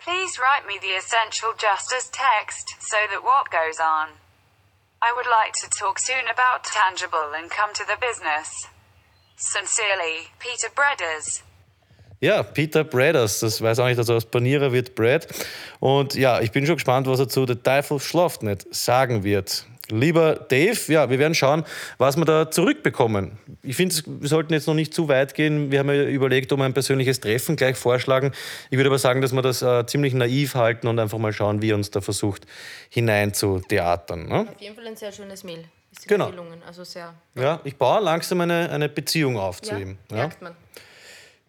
Please 0.00 0.38
write 0.38 0.66
me 0.66 0.78
the 0.80 0.98
essential 0.98 1.52
justice 1.56 2.10
text 2.12 2.74
so 2.80 2.98
that 3.10 3.22
what 3.22 3.50
goes 3.50 3.78
on. 3.78 4.18
I 5.00 5.12
would 5.14 5.26
like 5.26 5.54
to 5.62 5.70
talk 5.70 5.98
soon 5.98 6.28
about 6.32 6.64
tangible 6.64 7.32
and 7.34 7.50
come 7.50 7.72
to 7.74 7.84
the 7.86 7.96
business. 8.00 8.66
Sincerely, 9.36 10.30
Peter 10.38 10.68
Bredders. 10.68 11.42
Ja, 12.22 12.44
Peter 12.44 12.84
Bradders, 12.84 13.40
das 13.40 13.60
weiß 13.60 13.80
auch 13.80 13.86
nicht, 13.86 13.98
dass 13.98 14.08
er 14.08 14.14
aus 14.14 14.24
Panierer 14.24 14.72
wird 14.72 14.94
Brad. 14.94 15.26
Und 15.80 16.14
ja, 16.14 16.40
ich 16.40 16.52
bin 16.52 16.64
schon 16.66 16.76
gespannt, 16.76 17.08
was 17.08 17.18
er 17.18 17.28
zu 17.28 17.44
The 17.46 17.56
Teufel 17.56 17.98
schlaft 17.98 18.44
nicht 18.44 18.72
sagen 18.72 19.24
wird. 19.24 19.66
Lieber 19.90 20.36
Dave, 20.36 20.78
ja, 20.86 21.10
wir 21.10 21.18
werden 21.18 21.34
schauen, 21.34 21.64
was 21.98 22.16
wir 22.16 22.24
da 22.24 22.48
zurückbekommen. 22.48 23.32
Ich 23.64 23.74
finde, 23.74 23.96
wir 24.06 24.28
sollten 24.28 24.52
jetzt 24.54 24.68
noch 24.68 24.74
nicht 24.74 24.94
zu 24.94 25.08
weit 25.08 25.34
gehen. 25.34 25.72
Wir 25.72 25.80
haben 25.80 25.88
ja 25.90 26.04
überlegt, 26.04 26.52
um 26.52 26.60
ein 26.62 26.72
persönliches 26.72 27.18
Treffen 27.18 27.56
gleich 27.56 27.76
vorschlagen. 27.76 28.30
Ich 28.70 28.76
würde 28.78 28.88
aber 28.88 28.98
sagen, 29.00 29.20
dass 29.20 29.32
wir 29.32 29.42
das 29.42 29.60
äh, 29.60 29.84
ziemlich 29.86 30.14
naiv 30.14 30.54
halten 30.54 30.86
und 30.86 31.00
einfach 31.00 31.18
mal 31.18 31.32
schauen, 31.32 31.60
wie 31.60 31.70
er 31.72 31.74
uns 31.74 31.90
da 31.90 32.00
versucht 32.00 32.46
hinein 32.88 33.34
zu 33.34 33.58
theatern. 33.68 34.28
Ne? 34.28 34.46
Auf 34.48 34.60
jeden 34.60 34.76
Fall 34.76 34.86
ein 34.86 34.96
sehr 34.96 35.10
schönes 35.10 35.42
Mail. 35.42 35.64
Ist 35.90 36.06
Genau. 36.06 36.30
gelungen. 36.30 36.62
Also 36.64 36.84
sehr. 36.84 37.12
Ja, 37.34 37.60
ich 37.64 37.76
baue 37.76 38.00
langsam 38.00 38.40
eine, 38.40 38.70
eine 38.70 38.88
Beziehung 38.88 39.36
auf 39.36 39.60
zu 39.60 39.72
Ja, 39.72 39.78
ihm. 39.80 39.98
Ja? 40.10 40.16
merkt 40.18 40.40
man. 40.40 40.54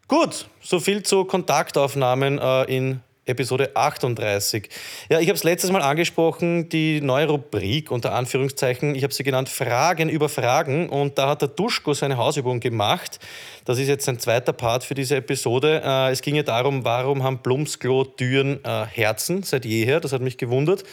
Gut, 0.10 0.48
so 0.62 0.82
viel 0.82 1.02
zu 1.04 1.24
Kontaktaufnahmen 1.24 2.38
äh, 2.38 2.64
in 2.64 3.00
Episode 3.26 3.72
38. 3.74 4.68
Ja, 5.10 5.22
ich 5.22 5.30
habe 5.30 5.38
es 5.38 5.46
letztes 5.46 5.72
Mal 5.72 5.82
angesprochen, 5.82 6.68
die 6.68 7.00
neue 7.00 7.28
Rubrik 7.28 7.90
unter 7.90 8.14
Anführungszeichen. 8.14 8.96
Ich 8.96 9.04
habe 9.04 9.14
sie 9.14 9.24
genannt 9.24 9.48
Fragen 9.48 10.10
über 10.10 10.28
Fragen 10.28 10.90
und 10.90 11.18
da 11.18 11.30
hat 11.30 11.42
der 11.42 11.48
Duschko 11.48 11.94
seine 11.94 12.18
Hausübung 12.18 12.60
gemacht. 12.60 13.20
Das 13.64 13.80
ist 13.80 13.88
jetzt 13.88 14.10
ein 14.10 14.20
zweiter 14.20 14.52
Part 14.52 14.84
für 14.84 14.94
diese 14.94 15.16
Episode. 15.16 15.82
Äh, 15.86 16.12
es 16.12 16.22
ging 16.22 16.36
ja 16.36 16.44
darum, 16.44 16.84
warum 16.84 17.24
haben 17.24 17.38
Blumsklo-Türen 17.38 18.60
äh, 18.66 18.86
Herzen 18.86 19.44
seit 19.44 19.64
jeher? 19.64 20.02
Das 20.02 20.12
hat 20.12 20.22
mich 20.22 20.38
gewundert. 20.38 20.84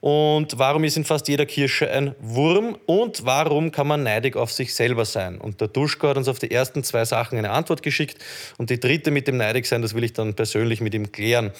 Und 0.00 0.58
warum 0.58 0.84
ist 0.84 0.96
in 0.96 1.04
fast 1.04 1.28
jeder 1.28 1.44
Kirsche 1.44 1.90
ein 1.90 2.14
Wurm? 2.20 2.78
Und 2.86 3.26
warum 3.26 3.70
kann 3.70 3.86
man 3.86 4.02
neidig 4.02 4.34
auf 4.34 4.50
sich 4.50 4.74
selber 4.74 5.04
sein? 5.04 5.38
Und 5.38 5.60
der 5.60 5.68
Duschko 5.68 6.08
hat 6.08 6.16
uns 6.16 6.28
auf 6.28 6.38
die 6.38 6.50
ersten 6.50 6.82
zwei 6.82 7.04
Sachen 7.04 7.36
eine 7.36 7.50
Antwort 7.50 7.82
geschickt. 7.82 8.22
Und 8.56 8.70
die 8.70 8.80
dritte 8.80 9.10
mit 9.10 9.28
dem 9.28 9.36
neidig 9.36 9.66
sein, 9.66 9.82
das 9.82 9.94
will 9.94 10.04
ich 10.04 10.14
dann 10.14 10.34
persönlich 10.34 10.80
mit 10.80 10.94
ihm 10.94 11.12
klären. 11.12 11.52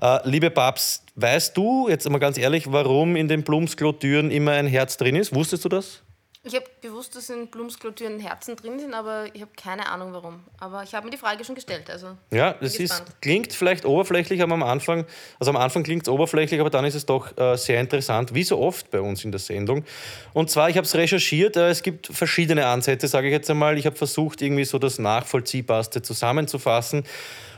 Äh, 0.00 0.18
liebe 0.28 0.50
Babs, 0.50 1.04
weißt 1.14 1.56
du, 1.56 1.88
jetzt 1.88 2.08
mal 2.10 2.18
ganz 2.18 2.36
ehrlich, 2.36 2.70
warum 2.70 3.16
in 3.16 3.28
den 3.28 3.42
Blumsklo-Türen 3.42 4.30
immer 4.30 4.52
ein 4.52 4.66
Herz 4.66 4.96
drin 4.96 5.16
ist? 5.16 5.34
Wusstest 5.34 5.64
du 5.64 5.68
das? 5.68 6.03
Ich 6.46 6.54
habe 6.54 6.66
gewusst, 6.82 7.16
dass 7.16 7.30
in 7.30 7.46
Blumsklotüren 7.46 8.20
Herzen 8.20 8.54
drin 8.54 8.78
sind, 8.78 8.92
aber 8.92 9.24
ich 9.32 9.40
habe 9.40 9.52
keine 9.56 9.88
Ahnung 9.88 10.12
warum. 10.12 10.40
Aber 10.58 10.82
ich 10.82 10.94
habe 10.94 11.06
mir 11.06 11.10
die 11.10 11.16
Frage 11.16 11.42
schon 11.42 11.54
gestellt. 11.54 11.88
Also 11.88 12.18
Ja, 12.30 12.54
es 12.60 12.78
ist, 12.78 13.02
klingt 13.22 13.54
vielleicht 13.54 13.86
oberflächlich 13.86 14.42
aber 14.42 14.52
am 14.52 14.62
Anfang. 14.62 15.06
Also 15.40 15.50
am 15.52 15.56
Anfang 15.56 15.84
klingt 15.84 16.02
es 16.02 16.08
oberflächlich, 16.10 16.60
aber 16.60 16.68
dann 16.68 16.84
ist 16.84 16.96
es 16.96 17.06
doch 17.06 17.34
äh, 17.38 17.56
sehr 17.56 17.80
interessant, 17.80 18.34
wie 18.34 18.44
so 18.44 18.58
oft 18.58 18.90
bei 18.90 19.00
uns 19.00 19.24
in 19.24 19.32
der 19.32 19.38
Sendung. 19.38 19.84
Und 20.34 20.50
zwar, 20.50 20.68
ich 20.68 20.76
habe 20.76 20.84
es 20.84 20.94
recherchiert, 20.94 21.56
äh, 21.56 21.70
es 21.70 21.82
gibt 21.82 22.08
verschiedene 22.08 22.66
Ansätze, 22.66 23.08
sage 23.08 23.28
ich 23.28 23.32
jetzt 23.32 23.48
einmal. 23.48 23.78
Ich 23.78 23.86
habe 23.86 23.96
versucht, 23.96 24.42
irgendwie 24.42 24.66
so 24.66 24.78
das 24.78 24.98
Nachvollziehbarste 24.98 26.02
zusammenzufassen. 26.02 27.04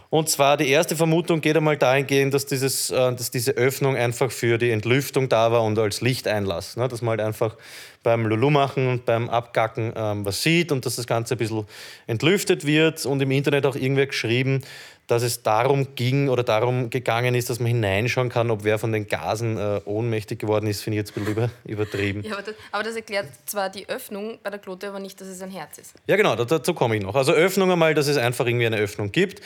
Und 0.08 0.28
zwar 0.28 0.56
die 0.56 0.68
erste 0.68 0.94
Vermutung 0.94 1.40
geht 1.40 1.56
einmal 1.56 1.76
dahingehend, 1.76 2.32
dass, 2.32 2.46
dieses, 2.46 2.90
äh, 2.90 2.94
dass 2.94 3.30
diese 3.30 3.52
Öffnung 3.52 3.96
einfach 3.96 4.30
für 4.30 4.56
die 4.58 4.70
Entlüftung 4.70 5.28
da 5.28 5.50
war 5.50 5.62
und 5.64 5.78
als 5.78 6.00
Lichteinlass. 6.00 6.76
Ne? 6.76 6.86
Dass 6.88 7.02
man 7.02 7.10
halt 7.10 7.20
einfach 7.20 7.56
beim 8.02 8.25
Lulu 8.26 8.50
machen 8.50 8.88
und 8.88 9.04
beim 9.04 9.28
Abgacken 9.28 9.92
ähm, 9.96 10.25
was 10.25 10.42
sieht 10.42 10.70
und 10.70 10.86
dass 10.86 10.96
das 10.96 11.06
Ganze 11.08 11.34
ein 11.34 11.38
bisschen 11.38 11.64
entlüftet 12.06 12.64
wird. 12.64 13.04
Und 13.04 13.20
im 13.20 13.32
Internet 13.32 13.66
auch 13.66 13.75
irgendwer 13.75 14.06
geschrieben, 14.06 14.62
dass 15.06 15.22
es 15.22 15.42
darum 15.42 15.94
ging 15.94 16.28
oder 16.28 16.42
darum 16.42 16.90
gegangen 16.90 17.34
ist, 17.34 17.48
dass 17.50 17.58
man 17.60 17.68
hineinschauen 17.68 18.28
kann, 18.28 18.50
ob 18.50 18.64
wer 18.64 18.78
von 18.78 18.92
den 18.92 19.06
Gasen 19.06 19.56
äh, 19.56 19.80
ohnmächtig 19.84 20.38
geworden 20.38 20.66
ist, 20.66 20.82
finde 20.82 20.96
ich 20.98 21.06
jetzt 21.06 21.16
ein 21.16 21.25
bisschen 21.25 21.32
über, 21.44 21.50
übertrieben. 21.64 22.22
Ja, 22.25 22.32
aber 22.34 22.42
das, 22.42 22.54
aber 22.72 22.82
das 22.82 22.96
erklärt 22.96 23.26
zwar 23.46 23.70
die 23.70 23.88
Öffnung 23.88 24.38
bei 24.42 24.50
der 24.50 24.58
Klote, 24.58 24.88
aber 24.88 24.98
nicht, 24.98 25.20
dass 25.20 25.28
es 25.28 25.40
ein 25.42 25.50
Herz 25.50 25.78
ist. 25.78 25.94
Ja, 26.06 26.16
genau, 26.16 26.34
da- 26.34 26.44
dazu 26.44 26.75
komme 26.75 26.96
ich 26.96 27.02
noch. 27.02 27.14
Also 27.14 27.32
Öffnung 27.32 27.70
einmal, 27.70 27.94
dass 27.94 28.08
es 28.08 28.16
einfach 28.16 28.46
irgendwie 28.46 28.66
eine 28.66 28.78
Öffnung 28.78 29.12
gibt. 29.12 29.40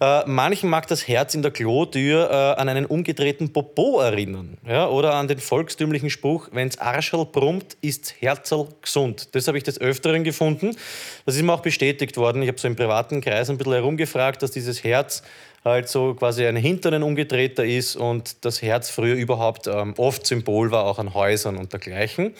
Äh, 0.00 0.22
manchen 0.26 0.70
mag 0.70 0.86
das 0.88 1.06
Herz 1.06 1.34
in 1.34 1.42
der 1.42 1.50
Klotür 1.50 2.30
äh, 2.30 2.60
an 2.60 2.68
einen 2.68 2.86
umgedrehten 2.86 3.52
Popo 3.52 4.00
erinnern. 4.00 4.56
Ja, 4.66 4.88
oder 4.88 5.14
an 5.14 5.28
den 5.28 5.38
volkstümlichen 5.38 6.10
Spruch, 6.10 6.48
wenn's 6.52 6.78
Arschel 6.78 7.24
brummt, 7.26 7.76
ist's 7.82 8.14
Herzl 8.20 8.66
gesund. 8.80 9.28
Das 9.34 9.46
habe 9.46 9.58
ich 9.58 9.64
des 9.64 9.80
Öfteren 9.80 10.24
gefunden. 10.24 10.74
Das 11.26 11.36
ist 11.36 11.42
mir 11.42 11.52
auch 11.52 11.60
bestätigt 11.60 12.16
worden. 12.16 12.42
Ich 12.42 12.48
habe 12.48 12.58
so 12.58 12.66
im 12.66 12.76
privaten 12.76 13.20
Kreis 13.20 13.50
ein 13.50 13.58
bisschen 13.58 13.74
herumgefragt, 13.74 14.42
dass 14.42 14.50
dieses 14.50 14.82
Herz 14.82 15.01
halt 15.64 15.88
so 15.88 16.14
quasi 16.14 16.46
ein 16.46 16.56
Hinteren 16.56 17.02
umgedrehter 17.02 17.64
ist 17.64 17.96
und 17.96 18.44
das 18.44 18.62
Herz 18.62 18.90
früher 18.90 19.14
überhaupt 19.14 19.66
ähm, 19.66 19.94
oft 19.96 20.26
Symbol 20.26 20.70
war, 20.70 20.84
auch 20.84 20.98
an 20.98 21.14
Häusern 21.14 21.56
und 21.56 21.72
dergleichen. 21.72 22.34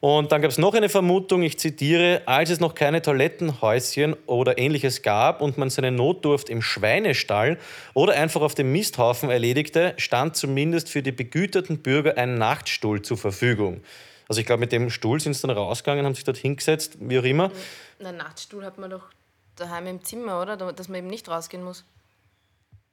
Und 0.00 0.32
dann 0.32 0.42
gab 0.42 0.50
es 0.50 0.58
noch 0.58 0.74
eine 0.74 0.90
Vermutung, 0.90 1.42
ich 1.42 1.58
zitiere, 1.58 2.20
als 2.26 2.50
es 2.50 2.60
noch 2.60 2.74
keine 2.74 3.00
Toilettenhäuschen 3.00 4.14
oder 4.26 4.58
ähnliches 4.58 5.00
gab 5.00 5.40
und 5.40 5.56
man 5.56 5.70
seine 5.70 5.90
Notdurft 5.92 6.50
im 6.50 6.60
Schweinestall 6.60 7.58
oder 7.94 8.12
einfach 8.12 8.42
auf 8.42 8.54
dem 8.54 8.70
Misthaufen 8.70 9.30
erledigte, 9.30 9.94
stand 9.96 10.36
zumindest 10.36 10.90
für 10.90 11.02
die 11.02 11.12
begüterten 11.12 11.78
Bürger 11.78 12.18
ein 12.18 12.34
Nachtstuhl 12.34 13.00
zur 13.00 13.16
Verfügung. 13.16 13.80
Also 14.28 14.40
ich 14.40 14.46
glaube, 14.46 14.60
mit 14.60 14.72
dem 14.72 14.90
Stuhl 14.90 15.20
sind 15.20 15.34
sie 15.34 15.46
dann 15.46 15.56
rausgegangen, 15.56 16.04
haben 16.04 16.14
sich 16.14 16.24
dort 16.24 16.36
hingesetzt, 16.36 16.98
wie 17.00 17.18
auch 17.18 17.24
immer. 17.24 17.50
Einen 17.98 18.18
Nachtstuhl 18.18 18.62
hat 18.62 18.76
man 18.76 18.90
doch 18.90 19.08
daheim 19.56 19.86
im 19.86 20.04
Zimmer, 20.04 20.40
oder? 20.42 20.56
Da- 20.56 20.72
Dass 20.72 20.88
man 20.88 20.98
eben 20.98 21.06
nicht 21.08 21.28
rausgehen 21.28 21.62
muss. 21.64 21.84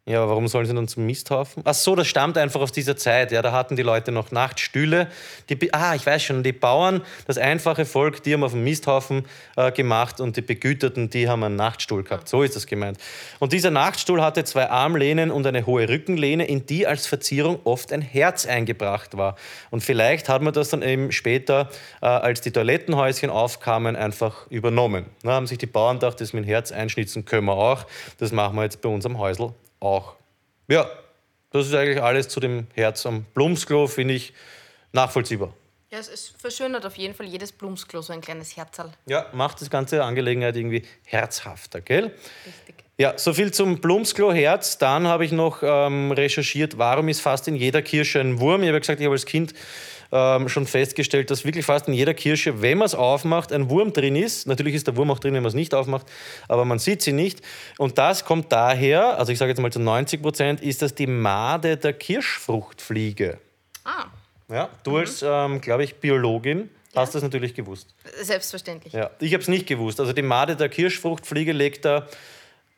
Ja, 0.07 0.27
warum 0.27 0.47
sollen 0.47 0.65
sie 0.65 0.73
dann 0.73 0.87
zum 0.87 1.05
Misthaufen? 1.05 1.61
Ach 1.63 1.75
so, 1.75 1.95
das 1.95 2.07
stammt 2.07 2.35
einfach 2.35 2.59
aus 2.59 2.71
dieser 2.71 2.97
Zeit. 2.97 3.31
Ja, 3.31 3.43
da 3.43 3.51
hatten 3.51 3.75
die 3.75 3.83
Leute 3.83 4.11
noch 4.11 4.31
Nachtstühle. 4.31 5.07
Die, 5.47 5.73
ah, 5.75 5.93
ich 5.93 6.03
weiß 6.03 6.23
schon, 6.23 6.41
die 6.41 6.53
Bauern, 6.53 7.03
das 7.27 7.37
einfache 7.37 7.85
Volk, 7.85 8.23
die 8.23 8.33
haben 8.33 8.43
auf 8.43 8.53
dem 8.53 8.63
Misthaufen 8.63 9.27
äh, 9.57 9.71
gemacht 9.71 10.19
und 10.19 10.37
die 10.37 10.41
Begüterten, 10.41 11.11
die 11.11 11.29
haben 11.29 11.43
einen 11.43 11.55
Nachtstuhl 11.55 12.03
gehabt. 12.03 12.27
So 12.29 12.41
ist 12.41 12.55
das 12.55 12.65
gemeint. 12.65 12.97
Und 13.37 13.53
dieser 13.53 13.69
Nachtstuhl 13.69 14.23
hatte 14.23 14.43
zwei 14.43 14.71
Armlehnen 14.71 15.29
und 15.29 15.45
eine 15.45 15.67
hohe 15.67 15.87
Rückenlehne, 15.87 16.47
in 16.47 16.65
die 16.65 16.87
als 16.87 17.05
Verzierung 17.05 17.59
oft 17.63 17.93
ein 17.93 18.01
Herz 18.01 18.47
eingebracht 18.47 19.17
war. 19.17 19.35
Und 19.69 19.83
vielleicht 19.83 20.29
hat 20.29 20.41
man 20.41 20.51
das 20.51 20.69
dann 20.69 20.81
eben 20.81 21.11
später, 21.11 21.69
äh, 22.01 22.07
als 22.07 22.41
die 22.41 22.51
Toilettenhäuschen 22.51 23.29
aufkamen, 23.29 23.95
einfach 23.95 24.49
übernommen. 24.49 25.05
Da 25.21 25.33
haben 25.33 25.45
sich 25.45 25.59
die 25.59 25.67
Bauern 25.67 25.99
gedacht, 25.99 26.19
das 26.21 26.33
mit 26.33 26.45
dem 26.45 26.47
Herz 26.47 26.71
einschnitzen 26.71 27.23
können 27.23 27.45
wir 27.45 27.53
auch. 27.53 27.85
Das 28.17 28.31
machen 28.31 28.55
wir 28.55 28.63
jetzt 28.63 28.81
bei 28.81 28.89
unserem 28.89 29.19
Häusl 29.19 29.53
auch. 29.81 30.13
Ja, 30.67 30.89
das 31.51 31.67
ist 31.67 31.73
eigentlich 31.73 32.01
alles 32.01 32.29
zu 32.29 32.39
dem 32.39 32.67
Herz 32.73 33.05
am 33.05 33.23
Blumsklo, 33.33 33.87
finde 33.87 34.13
ich 34.13 34.33
nachvollziehbar. 34.93 35.53
Ja, 35.91 35.99
es, 35.99 36.33
verschönert 36.37 36.85
auf 36.85 36.95
jeden 36.95 37.13
Fall 37.13 37.25
jedes 37.25 37.51
Blumsklo, 37.51 38.01
so 38.01 38.13
ein 38.13 38.21
kleines 38.21 38.55
Herzal. 38.55 38.93
Ja, 39.07 39.25
macht 39.33 39.59
das 39.59 39.69
ganze 39.69 40.01
Angelegenheit 40.05 40.55
irgendwie 40.55 40.83
herzhafter, 41.03 41.81
gell? 41.81 42.15
Richtig. 42.45 42.75
Ja, 42.97 43.17
soviel 43.17 43.51
zum 43.51 43.81
Blumsklo-Herz. 43.81 44.77
Dann 44.77 45.07
habe 45.07 45.25
ich 45.25 45.33
noch 45.33 45.63
ähm, 45.63 46.11
recherchiert, 46.11 46.77
warum 46.77 47.09
ist 47.09 47.19
fast 47.19 47.47
in 47.49 47.55
jeder 47.55 47.81
Kirsche 47.81 48.21
ein 48.21 48.39
Wurm. 48.39 48.61
Ich 48.61 48.67
habe 48.67 48.75
ja 48.75 48.79
gesagt, 48.79 49.01
ich 49.01 49.05
habe 49.05 49.15
als 49.15 49.25
Kind 49.25 49.53
ähm, 50.11 50.49
schon 50.49 50.67
festgestellt, 50.67 51.31
dass 51.31 51.45
wirklich 51.45 51.65
fast 51.65 51.87
in 51.87 51.93
jeder 51.93 52.13
Kirsche, 52.13 52.61
wenn 52.61 52.79
man 52.79 52.85
es 52.85 52.95
aufmacht, 52.95 53.51
ein 53.53 53.69
Wurm 53.69 53.93
drin 53.93 54.15
ist. 54.15 54.45
Natürlich 54.47 54.75
ist 54.75 54.87
der 54.87 54.95
Wurm 54.97 55.09
auch 55.11 55.19
drin, 55.19 55.33
wenn 55.33 55.43
man 55.43 55.49
es 55.49 55.55
nicht 55.55 55.73
aufmacht, 55.73 56.05
aber 56.47 56.65
man 56.65 56.79
sieht 56.79 57.01
sie 57.01 57.13
nicht. 57.13 57.41
Und 57.77 57.97
das 57.97 58.25
kommt 58.25 58.51
daher, 58.51 59.17
also 59.17 59.31
ich 59.31 59.37
sage 59.37 59.51
jetzt 59.51 59.59
mal 59.61 59.71
zu 59.71 59.79
90 59.79 60.21
Prozent, 60.21 60.61
ist 60.61 60.81
das 60.81 60.93
die 60.95 61.07
Made 61.07 61.77
der 61.77 61.93
Kirschfruchtfliege. 61.93 63.39
Ah, 63.85 64.05
Ja, 64.49 64.69
du 64.83 64.97
als, 64.97 65.23
ähm, 65.25 65.61
glaube 65.61 65.83
ich, 65.85 65.95
Biologin 65.95 66.69
hast 66.93 67.15
das 67.15 67.23
natürlich 67.23 67.53
gewusst. 67.53 67.95
selbstverständlich. 68.21 68.91
Ja, 68.93 69.11
ich 69.19 69.31
habe 69.33 69.41
es 69.41 69.47
nicht 69.47 69.65
gewusst. 69.65 69.99
Also 70.01 70.11
die 70.11 70.21
Made 70.21 70.57
der 70.57 70.67
Kirschfruchtfliege 70.67 71.53
legt 71.53 71.85
da, 71.85 72.05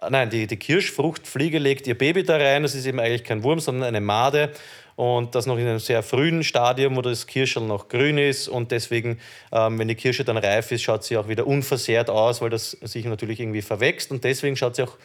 nein, 0.08 0.30
die, 0.30 0.46
die 0.46 0.58
Kirschfruchtfliege 0.58 1.58
legt 1.58 1.88
ihr 1.88 1.98
Baby 1.98 2.22
da 2.24 2.38
rein. 2.38 2.62
Das 2.62 2.76
ist 2.76 2.86
eben 2.86 3.00
eigentlich 3.00 3.24
kein 3.24 3.42
Wurm, 3.42 3.60
sondern 3.60 3.88
eine 3.88 4.02
Made. 4.02 4.52
Und 4.96 5.36
das 5.36 5.46
noch 5.46 5.58
in 5.58 5.68
einem 5.68 5.80
sehr 5.80 6.04
frühen 6.04 6.44
Stadium, 6.44 6.96
wo 6.96 7.02
das 7.02 7.28
Kirschel 7.28 7.64
noch 7.64 7.88
grün 7.88 8.18
ist. 8.18 8.48
Und 8.48 8.72
deswegen, 8.72 9.20
ähm, 9.52 9.80
wenn 9.80 9.88
die 9.88 9.96
Kirsche 9.96 10.24
dann 10.24 10.38
reif 10.38 10.72
ist, 10.72 10.84
schaut 10.84 11.04
sie 11.04 11.18
auch 11.18 11.28
wieder 11.28 11.48
unversehrt 11.48 12.10
aus, 12.10 12.42
weil 12.42 12.50
das 12.50 12.72
sich 12.72 13.06
natürlich 13.06 13.40
irgendwie 13.40 13.62
verwächst. 13.62 14.12
Und 14.12 14.24
deswegen 14.24 14.56
schaut 14.56 14.76
sie 14.76 14.84
auch 14.84 14.98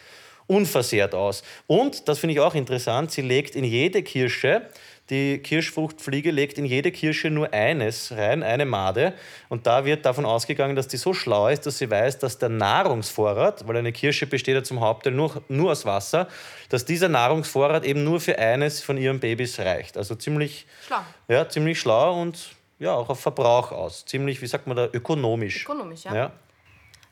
unversehrt 0.49 1.13
aus. 1.13 1.43
Und, 1.67 2.07
das 2.07 2.19
finde 2.19 2.33
ich 2.33 2.39
auch 2.39 2.55
interessant, 2.55 3.11
sie 3.11 3.21
legt 3.21 3.55
in 3.55 3.63
jede 3.63 4.01
Kirsche, 4.01 4.63
die 5.09 5.39
Kirschfruchtfliege 5.39 6.31
legt 6.31 6.57
in 6.57 6.65
jede 6.65 6.91
Kirsche 6.91 7.29
nur 7.29 7.51
eines 7.53 8.11
rein, 8.11 8.43
eine 8.43 8.65
Made. 8.65 9.13
Und 9.47 9.65
da 9.65 9.85
wird 9.85 10.05
davon 10.05 10.25
ausgegangen, 10.25 10.75
dass 10.75 10.87
die 10.87 10.97
so 10.97 11.13
schlau 11.13 11.47
ist, 11.47 11.65
dass 11.65 11.79
sie 11.79 11.89
weiß, 11.89 12.19
dass 12.19 12.37
der 12.37 12.49
Nahrungsvorrat, 12.49 13.67
weil 13.67 13.77
eine 13.77 13.91
Kirsche 13.91 14.27
besteht 14.27 14.55
ja 14.55 14.63
zum 14.63 14.81
Hauptteil 14.81 15.13
nur, 15.13 15.41
nur 15.47 15.71
aus 15.71 15.85
Wasser, 15.85 16.27
dass 16.69 16.85
dieser 16.85 17.09
Nahrungsvorrat 17.09 17.85
eben 17.85 18.03
nur 18.03 18.19
für 18.19 18.37
eines 18.37 18.81
von 18.81 18.97
ihren 18.97 19.19
Babys 19.19 19.59
reicht. 19.59 19.97
Also 19.97 20.15
ziemlich 20.15 20.67
Schlau. 20.85 21.01
ja, 21.27 21.49
ziemlich 21.49 21.79
schlau 21.79 22.21
und 22.21 22.51
ja, 22.77 22.93
auch 22.93 23.09
auf 23.09 23.19
Verbrauch 23.19 23.71
aus. 23.71 24.05
Ziemlich, 24.05 24.41
wie 24.41 24.47
sagt 24.47 24.67
man 24.67 24.77
da, 24.77 24.89
ökonomisch. 24.93 25.63
Ökonomisch, 25.63 26.03
ja. 26.05 26.15
Ja. 26.15 26.31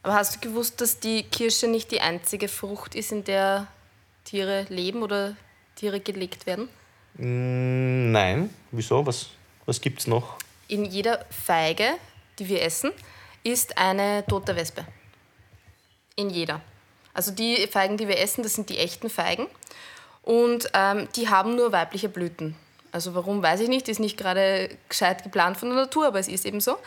Aber 0.03 0.13
hast 0.13 0.35
du 0.35 0.47
gewusst, 0.47 0.79
dass 0.79 0.99
die 0.99 1.23
Kirsche 1.23 1.67
nicht 1.67 1.91
die 1.91 1.99
einzige 1.99 2.47
Frucht 2.47 2.95
ist, 2.95 3.11
in 3.11 3.23
der 3.23 3.67
Tiere 4.23 4.65
leben 4.69 5.03
oder 5.03 5.35
Tiere 5.75 5.99
gelegt 5.99 6.45
werden? 6.45 6.69
Mm, 7.17 8.11
Nein, 8.11 8.49
wieso? 8.71 9.05
Was, 9.05 9.27
was 9.65 9.81
gibt 9.81 9.99
es 9.99 10.07
noch? 10.07 10.37
in 10.67 10.85
jeder 10.85 11.25
Feige, 11.29 11.93
die 12.39 12.47
wir 12.47 12.61
essen, 12.61 12.91
ist 13.43 13.77
eine 13.77 14.25
tote 14.27 14.55
Wespe. 14.55 14.85
In 16.15 16.29
jeder. 16.29 16.61
Also 17.13 17.31
die 17.31 17.67
Feigen, 17.67 17.97
die 17.97 18.07
wir 18.07 18.19
essen, 18.19 18.43
das 18.43 18.53
sind 18.53 18.69
die 18.69 18.77
echten 18.77 19.09
Feigen. 19.09 19.47
Und 20.23 20.69
ähm, 20.73 21.07
die 21.15 21.29
haben 21.29 21.55
nur 21.55 21.71
weibliche 21.71 22.09
Blüten. 22.09 22.55
Also 22.91 23.15
warum, 23.15 23.41
weiß 23.41 23.61
ich 23.61 23.69
nicht, 23.69 23.87
ist 23.87 23.99
nicht 23.99 24.17
gerade 24.17 24.69
gescheit 24.89 25.23
geplant 25.23 25.57
von 25.57 25.69
der 25.69 25.77
Natur, 25.77 26.07
aber 26.07 26.19
es 26.19 26.27
ist 26.27 26.45
eben 26.45 26.59
so. 26.59 26.77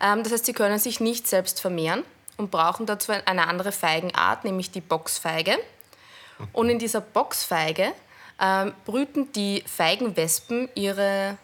Ähm, 0.00 0.22
das 0.22 0.32
heißt, 0.32 0.46
sie 0.46 0.52
können 0.52 0.78
sich 0.78 1.00
nicht 1.00 1.26
selbst 1.26 1.60
vermehren 1.60 2.04
und 2.36 2.50
brauchen 2.50 2.86
dazu 2.86 3.12
eine 3.12 3.48
andere 3.48 3.72
Feigenart, 3.72 4.44
nämlich 4.44 4.70
die 4.70 4.80
Boxfeige. 4.80 5.58
Und 6.52 6.68
in 6.68 6.78
dieser 6.78 7.00
Boxfeige 7.00 7.92
ähm, 8.40 8.72
brüten 8.84 9.32
die 9.32 9.62
Feigenwespen 9.66 10.68
ihre 10.74 11.36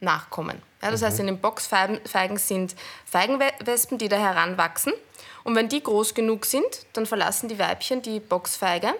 Nachkommen. 0.00 0.60
Ja, 0.82 0.90
das 0.90 1.02
heißt, 1.02 1.20
in 1.20 1.26
den 1.26 1.38
Boxfeigen 1.38 2.36
sind 2.36 2.76
Feigenwespen, 3.04 3.98
die 3.98 4.08
da 4.08 4.16
heranwachsen. 4.16 4.92
Und 5.42 5.54
wenn 5.54 5.68
die 5.68 5.82
groß 5.82 6.14
genug 6.14 6.44
sind, 6.44 6.64
dann 6.92 7.06
verlassen 7.06 7.48
die 7.48 7.58
Weibchen 7.58 8.02
die 8.02 8.20
Boxfeige, 8.20 8.94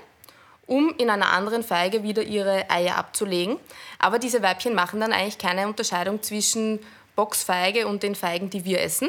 um 0.66 0.94
in 0.96 1.10
einer 1.10 1.32
anderen 1.32 1.62
Feige 1.62 2.02
wieder 2.02 2.22
ihre 2.22 2.70
Eier 2.70 2.96
abzulegen. 2.96 3.58
Aber 3.98 4.18
diese 4.18 4.42
Weibchen 4.42 4.74
machen 4.74 5.00
dann 5.00 5.12
eigentlich 5.12 5.38
keine 5.38 5.66
Unterscheidung 5.66 6.22
zwischen 6.22 6.80
Boxfeige 7.14 7.86
und 7.86 8.02
den 8.02 8.14
Feigen, 8.14 8.50
die 8.50 8.64
wir 8.64 8.80
essen. 8.80 9.08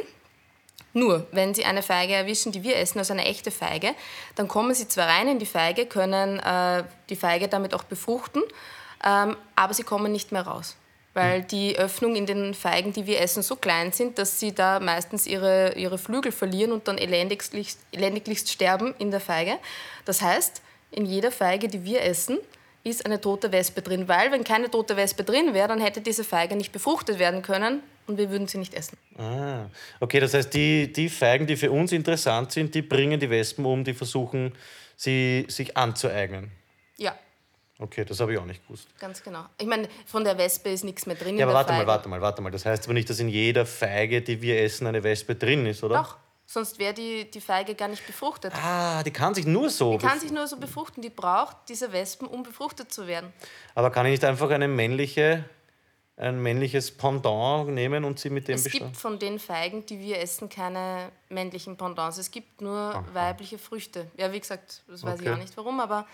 Nur, 0.93 1.27
wenn 1.31 1.53
Sie 1.53 1.65
eine 1.65 1.83
Feige 1.83 2.13
erwischen, 2.13 2.51
die 2.51 2.63
wir 2.63 2.77
essen, 2.77 2.99
also 2.99 3.13
eine 3.13 3.25
echte 3.25 3.51
Feige, 3.51 3.93
dann 4.35 4.47
kommen 4.47 4.73
Sie 4.73 4.87
zwar 4.87 5.07
rein 5.07 5.27
in 5.27 5.39
die 5.39 5.45
Feige, 5.45 5.85
können 5.85 6.39
äh, 6.39 6.83
die 7.09 7.15
Feige 7.15 7.47
damit 7.47 7.73
auch 7.73 7.83
befruchten, 7.83 8.41
ähm, 9.05 9.35
aber 9.55 9.73
sie 9.73 9.83
kommen 9.83 10.11
nicht 10.11 10.31
mehr 10.31 10.41
raus. 10.41 10.75
Weil 11.13 11.41
hm. 11.41 11.47
die 11.47 11.77
Öffnungen 11.77 12.15
in 12.15 12.25
den 12.25 12.53
Feigen, 12.53 12.93
die 12.93 13.05
wir 13.05 13.21
essen, 13.21 13.43
so 13.43 13.55
klein 13.55 13.91
sind, 13.91 14.17
dass 14.17 14.39
sie 14.39 14.53
da 14.53 14.79
meistens 14.79 15.27
ihre, 15.27 15.73
ihre 15.75 15.97
Flügel 15.97 16.31
verlieren 16.31 16.71
und 16.71 16.87
dann 16.87 16.97
elendiglichst, 16.97 17.79
elendiglichst 17.91 18.51
sterben 18.51 18.95
in 18.97 19.11
der 19.11 19.19
Feige. 19.19 19.57
Das 20.05 20.21
heißt, 20.21 20.61
in 20.91 21.05
jeder 21.05 21.31
Feige, 21.31 21.67
die 21.67 21.83
wir 21.83 22.01
essen, 22.03 22.39
ist 22.83 23.05
eine 23.05 23.19
tote 23.19 23.51
Wespe 23.51 23.81
drin, 23.81 24.07
weil 24.07 24.31
wenn 24.31 24.43
keine 24.43 24.71
tote 24.71 24.95
Wespe 24.95 25.23
drin 25.23 25.53
wäre, 25.53 25.67
dann 25.67 25.81
hätte 25.81 26.01
diese 26.01 26.23
Feige 26.23 26.55
nicht 26.55 26.71
befruchtet 26.71 27.19
werden 27.19 27.41
können 27.41 27.83
und 28.07 28.17
wir 28.17 28.29
würden 28.29 28.47
sie 28.47 28.57
nicht 28.57 28.73
essen. 28.73 28.97
Ah, 29.17 29.69
okay, 29.99 30.19
das 30.19 30.33
heißt, 30.33 30.53
die, 30.53 30.91
die 30.91 31.09
Feigen, 31.09 31.45
die 31.45 31.55
für 31.55 31.71
uns 31.71 31.91
interessant 31.91 32.51
sind, 32.51 32.73
die 32.73 32.81
bringen 32.81 33.19
die 33.19 33.29
Wespen 33.29 33.65
um, 33.65 33.83
die 33.83 33.93
versuchen, 33.93 34.53
sie 34.95 35.45
sich 35.49 35.77
anzueignen. 35.77 36.51
Ja. 36.97 37.15
Okay, 37.79 38.05
das 38.05 38.19
habe 38.19 38.33
ich 38.33 38.39
auch 38.39 38.45
nicht 38.45 38.65
gewusst. 38.65 38.87
Ganz 38.99 39.21
genau. 39.21 39.45
Ich 39.59 39.67
meine, 39.67 39.87
von 40.05 40.23
der 40.23 40.37
Wespe 40.37 40.69
ist 40.69 40.83
nichts 40.83 41.05
mehr 41.05 41.15
drin. 41.15 41.37
Ja, 41.37 41.45
aber 41.45 41.53
warte 41.53 41.73
Feige. 41.73 41.85
mal, 41.85 41.91
warte 41.91 42.09
mal, 42.09 42.21
warte 42.21 42.41
mal. 42.41 42.51
Das 42.51 42.65
heißt 42.65 42.85
aber 42.85 42.93
nicht, 42.93 43.09
dass 43.09 43.19
in 43.19 43.29
jeder 43.29 43.65
Feige, 43.65 44.21
die 44.21 44.41
wir 44.41 44.59
essen, 44.61 44.87
eine 44.87 45.03
Wespe 45.03 45.35
drin 45.35 45.65
ist, 45.67 45.83
oder? 45.83 45.97
Doch. 45.97 46.17
Sonst 46.49 46.79
wäre 46.79 46.93
die, 46.93 47.29
die 47.29 47.41
Feige 47.41 47.75
gar 47.75 47.89
nicht 47.89 48.07
befruchtet. 48.07 48.53
Ah, 48.55 49.03
die 49.03 49.11
kann 49.11 49.35
sich 49.35 49.45
nur 49.45 49.69
so. 49.69 49.97
Die 49.97 50.05
kann 50.05 50.17
sich 50.17 50.31
nur 50.31 50.47
so 50.47 50.55
befruchten. 50.55 51.03
Die 51.03 51.09
braucht 51.09 51.57
diese 51.67 51.91
Wespen, 51.91 52.25
um 52.25 52.41
befruchtet 52.41 52.91
zu 52.91 53.05
werden. 53.05 53.33
Aber 53.75 53.91
kann 53.91 54.05
ich 54.05 54.11
nicht 54.11 54.23
einfach 54.23 54.49
eine 54.49 54.69
männliche, 54.69 55.43
ein 56.17 56.41
männliches 56.41 56.91
Pendant 56.91 57.69
nehmen 57.69 58.03
und 58.03 58.19
sie 58.19 58.31
mit 58.31 58.47
dem 58.47 58.55
Es 58.55 58.65
gibt 58.65 58.97
von 58.97 59.19
den 59.19 59.37
Feigen, 59.37 59.85
die 59.85 59.99
wir 59.99 60.19
essen, 60.19 60.49
keine 60.49 61.11
männlichen 61.29 61.77
Pendants. 61.77 62.17
Es 62.17 62.31
gibt 62.31 62.59
nur 62.59 62.75
Aha. 62.75 63.05
weibliche 63.13 63.59
Früchte. 63.59 64.09
Ja, 64.17 64.33
wie 64.33 64.39
gesagt, 64.39 64.83
das 64.87 65.03
weiß 65.03 65.19
okay. 65.19 65.29
ich 65.29 65.35
auch 65.35 65.37
nicht 65.37 65.55
warum, 65.55 65.79
aber 65.79 66.07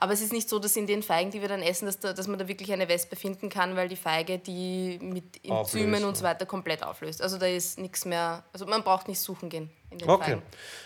aber 0.00 0.12
es 0.12 0.20
ist 0.20 0.32
nicht 0.32 0.48
so, 0.48 0.58
dass 0.58 0.76
in 0.76 0.86
den 0.86 1.02
Feigen, 1.02 1.30
die 1.30 1.40
wir 1.40 1.48
dann 1.48 1.62
essen, 1.62 1.86
dass, 1.86 1.98
da, 1.98 2.12
dass 2.12 2.26
man 2.28 2.38
da 2.38 2.48
wirklich 2.48 2.72
eine 2.72 2.88
Wespe 2.88 3.16
finden 3.16 3.48
kann, 3.48 3.76
weil 3.76 3.88
die 3.88 3.96
Feige 3.96 4.38
die 4.38 4.98
mit 5.00 5.44
Enzymen 5.44 5.94
Auflöst, 5.94 6.04
und 6.04 6.16
so 6.16 6.24
weiter 6.24 6.46
komplett 6.46 6.82
auflöst. 6.82 7.22
Also 7.22 7.38
da 7.38 7.46
ist 7.46 7.78
nichts 7.78 8.04
mehr, 8.04 8.44
also 8.52 8.66
man 8.66 8.82
braucht 8.82 9.08
nicht 9.08 9.20
suchen 9.20 9.48
gehen 9.48 9.70
in 9.90 9.98
den 9.98 10.08
okay. 10.08 10.32
Feigen. 10.32 10.42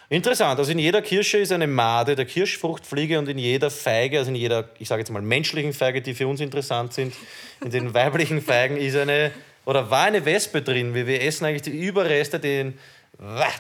Interessant. 0.08 0.58
Also 0.58 0.72
in 0.72 0.78
jeder 0.78 1.02
Kirsche 1.02 1.38
ist 1.38 1.52
eine 1.52 1.66
Made 1.66 2.14
der 2.14 2.26
Kirschfruchtfliege 2.26 3.18
und 3.18 3.28
in 3.28 3.38
jeder 3.38 3.70
Feige, 3.70 4.18
also 4.18 4.30
in 4.30 4.36
jeder, 4.36 4.68
ich 4.78 4.88
sage 4.88 5.00
jetzt 5.00 5.10
mal 5.10 5.22
menschlichen 5.22 5.72
Feige, 5.72 6.02
die 6.02 6.14
für 6.14 6.26
uns 6.26 6.40
interessant 6.40 6.92
sind, 6.92 7.14
in 7.62 7.70
den 7.70 7.94
weiblichen 7.94 8.42
Feigen 8.42 8.76
ist 8.76 8.96
eine 8.96 9.32
oder 9.64 9.90
war 9.90 10.04
eine 10.04 10.24
Wespe 10.24 10.62
drin. 10.62 10.94
Wir, 10.94 11.06
wir 11.06 11.22
essen 11.22 11.44
eigentlich 11.44 11.62
die 11.62 11.70
Überreste, 11.78 12.40
den, 12.40 12.78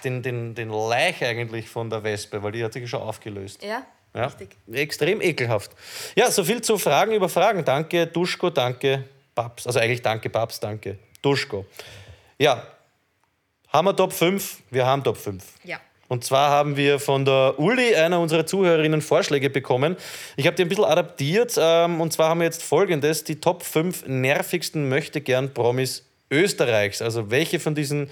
den, 0.04 0.22
den, 0.22 0.54
den 0.54 0.70
Laich 0.70 1.24
eigentlich 1.24 1.68
von 1.68 1.90
der 1.90 2.02
Wespe, 2.02 2.42
weil 2.42 2.52
die 2.52 2.64
hat 2.64 2.72
sich 2.72 2.88
schon 2.88 3.02
aufgelöst. 3.02 3.62
Ja, 3.62 3.84
ja, 4.14 4.26
Richtig. 4.26 4.56
Extrem 4.72 5.20
ekelhaft. 5.20 5.70
Ja, 6.16 6.30
so 6.30 6.44
viel 6.44 6.62
zu 6.62 6.78
Fragen 6.78 7.12
über 7.12 7.28
Fragen. 7.28 7.64
Danke, 7.64 8.06
Duschko, 8.06 8.50
danke, 8.50 9.04
Babs. 9.34 9.66
Also 9.66 9.78
eigentlich 9.78 10.02
danke, 10.02 10.30
Babs, 10.30 10.58
danke, 10.60 10.98
Duschko. 11.22 11.66
Ja, 12.38 12.66
haben 13.68 13.86
wir 13.86 13.94
Top 13.94 14.12
5? 14.12 14.58
Wir 14.70 14.84
haben 14.84 15.04
Top 15.04 15.16
5. 15.16 15.44
Ja. 15.64 15.78
Und 16.08 16.24
zwar 16.24 16.50
haben 16.50 16.76
wir 16.76 16.98
von 16.98 17.24
der 17.24 17.54
Uli, 17.58 17.94
einer 17.94 18.18
unserer 18.18 18.44
Zuhörerinnen, 18.44 19.00
Vorschläge 19.00 19.48
bekommen. 19.48 19.96
Ich 20.36 20.44
habe 20.48 20.56
die 20.56 20.62
ein 20.62 20.68
bisschen 20.68 20.84
adaptiert. 20.84 21.54
Ähm, 21.56 22.00
und 22.00 22.12
zwar 22.12 22.30
haben 22.30 22.40
wir 22.40 22.46
jetzt 22.46 22.64
folgendes: 22.64 23.22
die 23.22 23.40
Top 23.40 23.62
5 23.62 24.08
nervigsten 24.08 24.88
Möchtegern-Promis 24.88 26.04
Österreichs. 26.28 27.00
Also 27.00 27.30
welche 27.30 27.60
von 27.60 27.76
diesen 27.76 28.10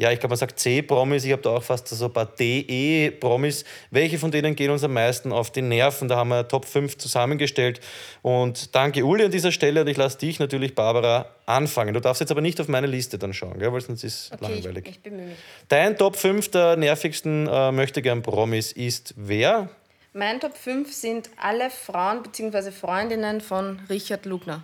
ja, 0.00 0.10
ich 0.10 0.18
glaube, 0.18 0.30
man 0.30 0.38
sagt 0.38 0.58
C-Promis, 0.58 1.26
ich 1.26 1.32
habe 1.32 1.42
da 1.42 1.50
auch 1.50 1.62
fast 1.62 1.86
so 1.86 2.06
ein 2.06 2.12
paar 2.12 2.24
DE-Promis. 2.24 3.66
Welche 3.90 4.18
von 4.18 4.30
denen 4.30 4.56
gehen 4.56 4.70
uns 4.70 4.82
am 4.82 4.94
meisten 4.94 5.30
auf 5.30 5.50
die 5.50 5.60
Nerven? 5.60 6.08
Da 6.08 6.16
haben 6.16 6.30
wir 6.30 6.48
Top 6.48 6.64
5 6.64 6.96
zusammengestellt. 6.96 7.80
Und 8.22 8.74
danke 8.74 9.04
Uli 9.04 9.26
an 9.26 9.30
dieser 9.30 9.52
Stelle 9.52 9.82
und 9.82 9.88
ich 9.88 9.98
lasse 9.98 10.16
dich 10.16 10.38
natürlich, 10.38 10.74
Barbara, 10.74 11.26
anfangen. 11.44 11.92
Du 11.92 12.00
darfst 12.00 12.20
jetzt 12.20 12.30
aber 12.30 12.40
nicht 12.40 12.58
auf 12.62 12.68
meine 12.68 12.86
Liste 12.86 13.18
dann 13.18 13.34
schauen, 13.34 13.58
gell? 13.58 13.70
weil 13.74 13.82
sonst 13.82 14.02
ist 14.02 14.14
es 14.14 14.32
okay, 14.32 14.54
langweilig. 14.54 14.86
Ich, 14.86 14.92
ich 14.92 15.02
bemühe 15.02 15.26
mich. 15.26 15.38
Dein 15.68 15.98
Top 15.98 16.16
5 16.16 16.50
der 16.50 16.76
nervigsten 16.76 17.46
äh, 17.46 17.70
möchte 17.70 18.00
gern 18.00 18.22
Promis 18.22 18.72
ist 18.72 19.12
wer? 19.18 19.68
Mein 20.14 20.40
Top 20.40 20.56
5 20.56 20.90
sind 20.94 21.28
alle 21.36 21.68
Frauen 21.68 22.22
bzw. 22.22 22.70
Freundinnen 22.70 23.42
von 23.42 23.80
Richard 23.90 24.24
Lugner. 24.24 24.62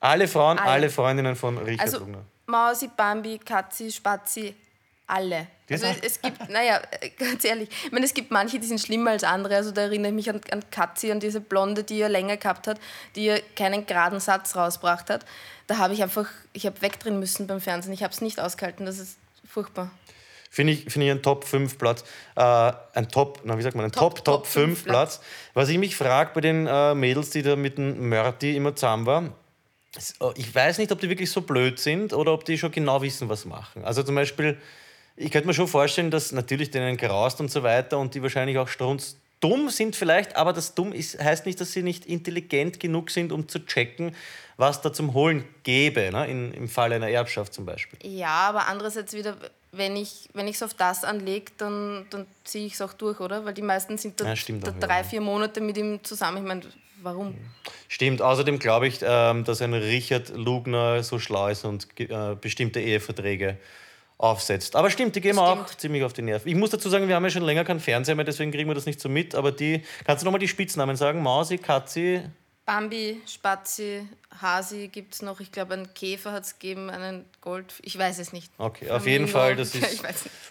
Alle 0.00 0.28
Frauen, 0.28 0.58
alle, 0.58 0.70
alle 0.70 0.90
Freundinnen 0.90 1.36
von 1.36 1.56
Richard 1.56 1.86
also, 1.86 2.00
Lugner. 2.00 2.26
Mausi, 2.46 2.90
Bambi, 2.94 3.40
Katzi, 3.42 3.90
Spazi, 3.90 4.54
alle. 5.06 5.46
Also 5.70 5.86
es 6.02 6.20
gibt, 6.20 6.48
naja, 6.50 6.80
ganz 7.18 7.44
ehrlich, 7.44 7.68
ich 7.84 7.92
meine, 7.92 8.04
es 8.04 8.14
gibt 8.14 8.30
manche, 8.30 8.58
die 8.58 8.66
sind 8.66 8.80
schlimmer 8.80 9.10
als 9.10 9.24
andere. 9.24 9.56
Also 9.56 9.70
da 9.70 9.82
erinnere 9.82 10.10
ich 10.10 10.14
mich 10.14 10.30
an, 10.30 10.40
an 10.50 10.62
Katzi, 10.70 11.10
an 11.10 11.20
diese 11.20 11.40
Blonde, 11.40 11.84
die 11.84 11.98
ja 11.98 12.08
länger 12.08 12.36
gehabt 12.36 12.66
hat, 12.66 12.78
die 13.16 13.26
ja 13.26 13.36
keinen 13.56 13.86
geraden 13.86 14.20
Satz 14.20 14.56
rausgebracht 14.56 15.10
hat. 15.10 15.24
Da 15.66 15.78
habe 15.78 15.94
ich 15.94 16.02
einfach, 16.02 16.28
ich 16.52 16.66
habe 16.66 16.80
wegdrehen 16.82 17.18
müssen 17.18 17.46
beim 17.46 17.60
Fernsehen. 17.60 17.92
Ich 17.92 18.02
habe 18.02 18.12
es 18.12 18.20
nicht 18.20 18.40
ausgehalten. 18.40 18.84
Das 18.84 18.98
ist 18.98 19.18
furchtbar. 19.46 19.90
Finde 20.50 20.74
ich, 20.74 20.82
find 20.84 21.04
ich 21.04 21.10
einen 21.10 21.22
Top 21.22 21.44
5 21.44 21.78
Platz. 21.78 22.04
Äh, 22.36 22.72
ein 22.92 23.08
Top, 23.08 23.40
na, 23.44 23.58
wie 23.58 23.62
sagt 23.62 23.74
man, 23.74 23.86
ein 23.86 23.92
Top, 23.92 24.16
Top, 24.16 24.24
Top 24.24 24.46
5 24.46 24.84
Platz. 24.84 25.16
Platz. 25.18 25.20
Was 25.54 25.68
ich 25.68 25.78
mich 25.78 25.96
frage 25.96 26.30
bei 26.34 26.42
den 26.42 26.66
äh, 26.66 26.94
Mädels, 26.94 27.30
die 27.30 27.42
da 27.42 27.56
mit 27.56 27.78
dem 27.78 28.08
Mörti 28.08 28.54
immer 28.54 28.76
zusammen 28.76 29.06
waren, 29.06 29.32
äh, 30.20 30.26
ich 30.36 30.54
weiß 30.54 30.78
nicht, 30.78 30.92
ob 30.92 31.00
die 31.00 31.08
wirklich 31.08 31.30
so 31.30 31.40
blöd 31.40 31.78
sind 31.78 32.12
oder 32.12 32.32
ob 32.32 32.44
die 32.44 32.58
schon 32.58 32.70
genau 32.70 33.02
wissen, 33.02 33.28
was 33.28 33.44
machen. 33.46 33.84
Also 33.84 34.02
zum 34.02 34.14
Beispiel 34.14 34.58
ich 35.16 35.30
könnte 35.30 35.46
mir 35.46 35.54
schon 35.54 35.68
vorstellen, 35.68 36.10
dass 36.10 36.32
natürlich 36.32 36.70
denen 36.70 36.96
graust 36.96 37.40
und 37.40 37.50
so 37.50 37.62
weiter 37.62 37.98
und 37.98 38.14
die 38.14 38.22
wahrscheinlich 38.22 38.58
auch 38.58 38.68
dumm 39.40 39.68
sind 39.68 39.94
vielleicht, 39.94 40.36
aber 40.36 40.52
das 40.52 40.74
dumm 40.74 40.92
ist, 40.92 41.22
heißt 41.22 41.44
nicht, 41.44 41.60
dass 41.60 41.72
sie 41.72 41.82
nicht 41.82 42.06
intelligent 42.06 42.80
genug 42.80 43.10
sind, 43.10 43.30
um 43.30 43.46
zu 43.46 43.64
checken, 43.66 44.16
was 44.56 44.80
da 44.80 44.92
zum 44.92 45.12
Holen 45.12 45.44
gäbe, 45.64 46.10
ne? 46.10 46.26
In, 46.26 46.54
im 46.54 46.68
Fall 46.68 46.92
einer 46.92 47.10
Erbschaft 47.10 47.52
zum 47.52 47.66
Beispiel. 47.66 47.98
Ja, 48.02 48.48
aber 48.48 48.68
andererseits 48.68 49.12
wieder, 49.12 49.36
wenn 49.72 49.96
ich 49.96 50.08
es 50.08 50.28
wenn 50.32 50.48
auf 50.48 50.74
das 50.74 51.04
anlege, 51.04 51.52
dann, 51.58 52.06
dann 52.10 52.26
ziehe 52.44 52.66
ich 52.66 52.74
es 52.74 52.80
auch 52.80 52.94
durch, 52.94 53.20
oder? 53.20 53.44
Weil 53.44 53.52
die 53.52 53.62
meisten 53.62 53.98
sind 53.98 54.20
da, 54.20 54.32
ja, 54.32 54.34
da 54.34 54.70
auch, 54.70 54.78
drei, 54.78 54.98
ja. 54.98 55.04
vier 55.04 55.20
Monate 55.20 55.60
mit 55.60 55.76
ihm 55.76 56.02
zusammen. 56.02 56.38
Ich 56.38 56.44
meine, 56.44 56.62
warum? 57.02 57.34
Stimmt, 57.88 58.22
außerdem 58.22 58.58
glaube 58.58 58.86
ich, 58.86 59.00
ähm, 59.02 59.44
dass 59.44 59.60
ein 59.60 59.74
Richard 59.74 60.30
Lugner 60.30 61.02
so 61.02 61.18
schlau 61.18 61.48
ist 61.48 61.64
und 61.64 61.88
äh, 62.00 62.34
bestimmte 62.40 62.80
Eheverträge 62.80 63.58
aufsetzt. 64.18 64.76
Aber 64.76 64.90
stimmt, 64.90 65.16
die 65.16 65.20
gehen 65.20 65.36
mir 65.36 65.42
auch 65.42 65.66
ziemlich 65.66 66.02
auf 66.04 66.12
die 66.12 66.22
Nerven. 66.22 66.48
Ich 66.48 66.54
muss 66.54 66.70
dazu 66.70 66.88
sagen, 66.88 67.08
wir 67.08 67.16
haben 67.16 67.24
ja 67.24 67.30
schon 67.30 67.42
länger 67.42 67.64
keinen 67.64 67.80
Fernseher 67.80 68.14
mehr, 68.14 68.24
deswegen 68.24 68.52
kriegen 68.52 68.68
wir 68.68 68.74
das 68.74 68.86
nicht 68.86 69.00
so 69.00 69.08
mit. 69.08 69.34
Aber 69.34 69.52
die, 69.52 69.82
kannst 70.04 70.22
du 70.22 70.26
nochmal 70.26 70.40
die 70.40 70.48
Spitznamen 70.48 70.96
sagen? 70.96 71.22
Mausi, 71.22 71.58
Katzi? 71.58 72.22
Bambi, 72.66 73.20
Spazi, 73.26 74.08
Hasi 74.40 74.88
gibt 74.88 75.14
es 75.14 75.22
noch. 75.22 75.40
Ich 75.40 75.52
glaube, 75.52 75.74
einen 75.74 75.92
Käfer 75.92 76.32
hat 76.32 76.44
es 76.44 76.58
gegeben, 76.58 76.88
einen 76.88 77.26
Gold. 77.42 77.74
Ich 77.82 77.98
weiß 77.98 78.18
es 78.18 78.32
nicht. 78.32 78.50
Okay, 78.56 78.90
auf 78.90 79.06
jeden 79.06 79.28
Fall, 79.28 79.54
das 79.54 79.74
ist 79.74 80.02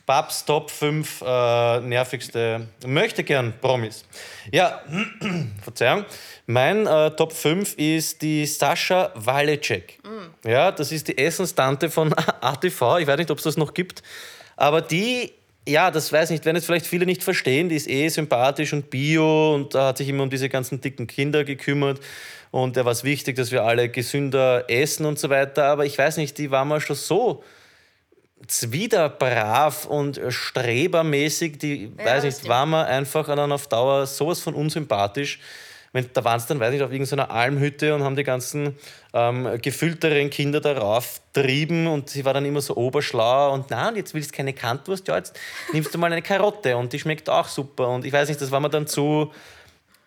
Babs 0.06 0.45
Top 0.45 0.69
5 0.69 1.21
äh, 1.26 1.80
nervigste 1.80 2.67
möchte 2.86 3.23
gern 3.23 3.54
Promis. 3.60 4.06
Ja, 4.52 4.84
Verzeihung. 5.63 6.06
Mein 6.45 6.86
äh, 6.86 7.15
Top 7.15 7.34
5 7.34 7.76
ist 7.76 8.21
die 8.21 8.45
Sascha 8.45 9.12
Walecek. 9.15 9.99
Mm. 10.04 10.47
Ja, 10.47 10.71
das 10.71 10.91
ist 10.91 11.08
die 11.08 11.17
Essenstante 11.17 11.89
von 11.89 12.13
ATV. 12.41 12.99
Ich 12.99 13.08
weiß 13.08 13.17
nicht, 13.17 13.32
ob 13.32 13.39
es 13.39 13.43
das 13.43 13.58
noch 13.58 13.73
gibt. 13.73 14.04
Aber 14.56 14.82
die 14.82 15.34
ja, 15.67 15.91
das 15.91 16.12
weiß 16.12 16.30
ich 16.30 16.36
nicht, 16.36 16.45
werden 16.45 16.58
jetzt 16.58 16.65
vielleicht 16.65 16.88
viele 16.88 17.06
nicht 17.06 17.23
verstehen, 17.23 17.69
die 17.69 17.76
ist 17.76 17.89
eh 17.89 18.08
sympathisch 18.10 18.73
und 18.73 18.89
bio 18.89 19.56
und 19.56 19.73
da 19.73 19.88
hat 19.88 19.97
sich 19.97 20.10
immer 20.10 20.23
um 20.23 20.30
diese 20.30 20.49
ganzen 20.49 20.82
dicken 20.82 21.08
Kinder 21.08 21.43
gekümmert 21.43 21.99
und 22.52 22.76
da 22.78 22.86
war 22.86 22.91
es 22.91 23.04
wichtig, 23.04 23.36
dass 23.36 23.52
wir 23.52 23.63
alle 23.63 23.89
gesünder 23.89 24.65
essen 24.69 25.06
und 25.06 25.19
so 25.19 25.30
weiter, 25.30 25.65
aber 25.65 25.86
ich 25.86 25.97
weiß 25.97 26.17
nicht, 26.17 26.38
die 26.38 26.52
war 26.52 26.65
mal 26.65 26.82
schon 26.82 26.95
so 26.95 27.43
zwiderbrav 28.47 29.86
und 29.86 30.19
strebermäßig, 30.28 31.58
die, 31.60 31.91
Ja, 31.97 32.06
weiß 32.06 32.23
nicht, 32.23 32.47
war 32.47 32.65
man 32.65 32.86
einfach 32.86 33.28
dann 33.28 33.52
auf 33.52 33.67
Dauer 33.67 34.06
sowas 34.06 34.39
von 34.39 34.54
unsympathisch. 34.54 35.39
Wenn, 35.93 36.10
da 36.12 36.23
waren 36.23 36.39
sie 36.39 36.47
dann, 36.47 36.60
weiß 36.60 36.71
nicht, 36.73 36.82
auf 36.82 36.91
irgendeiner 36.91 37.29
Almhütte 37.29 37.93
und 37.93 38.03
haben 38.03 38.15
die 38.15 38.23
ganzen 38.23 38.75
ähm, 39.13 39.60
gefüllteren 39.62 40.32
Kinder 40.32 40.60
darauf 40.60 41.21
trieben 41.34 41.86
und 41.88 42.10
sie 42.10 42.25
war 42.25 42.34
dann 42.34 42.45
immer 42.45 42.62
so 42.62 42.75
oberschlau 42.75 43.53
und 43.53 43.67
na, 43.69 43.89
und 43.89 43.95
jetzt 43.95 44.13
willst 44.15 44.32
du 44.32 44.36
keine 44.38 44.53
Kantwurst, 44.53 45.08
ja, 45.08 45.15
jetzt 45.17 45.39
nimmst 45.71 45.93
du 45.93 45.99
mal 45.99 46.12
eine 46.12 46.23
Karotte 46.23 46.75
und 46.77 46.91
die 46.93 46.99
schmeckt 46.99 47.29
auch 47.29 47.47
super 47.47 47.89
und 47.89 48.06
ich 48.06 48.12
weiß 48.12 48.27
nicht, 48.27 48.41
das 48.41 48.49
war 48.49 48.60
mir 48.60 48.69
dann 48.71 48.88
zu, 48.88 49.32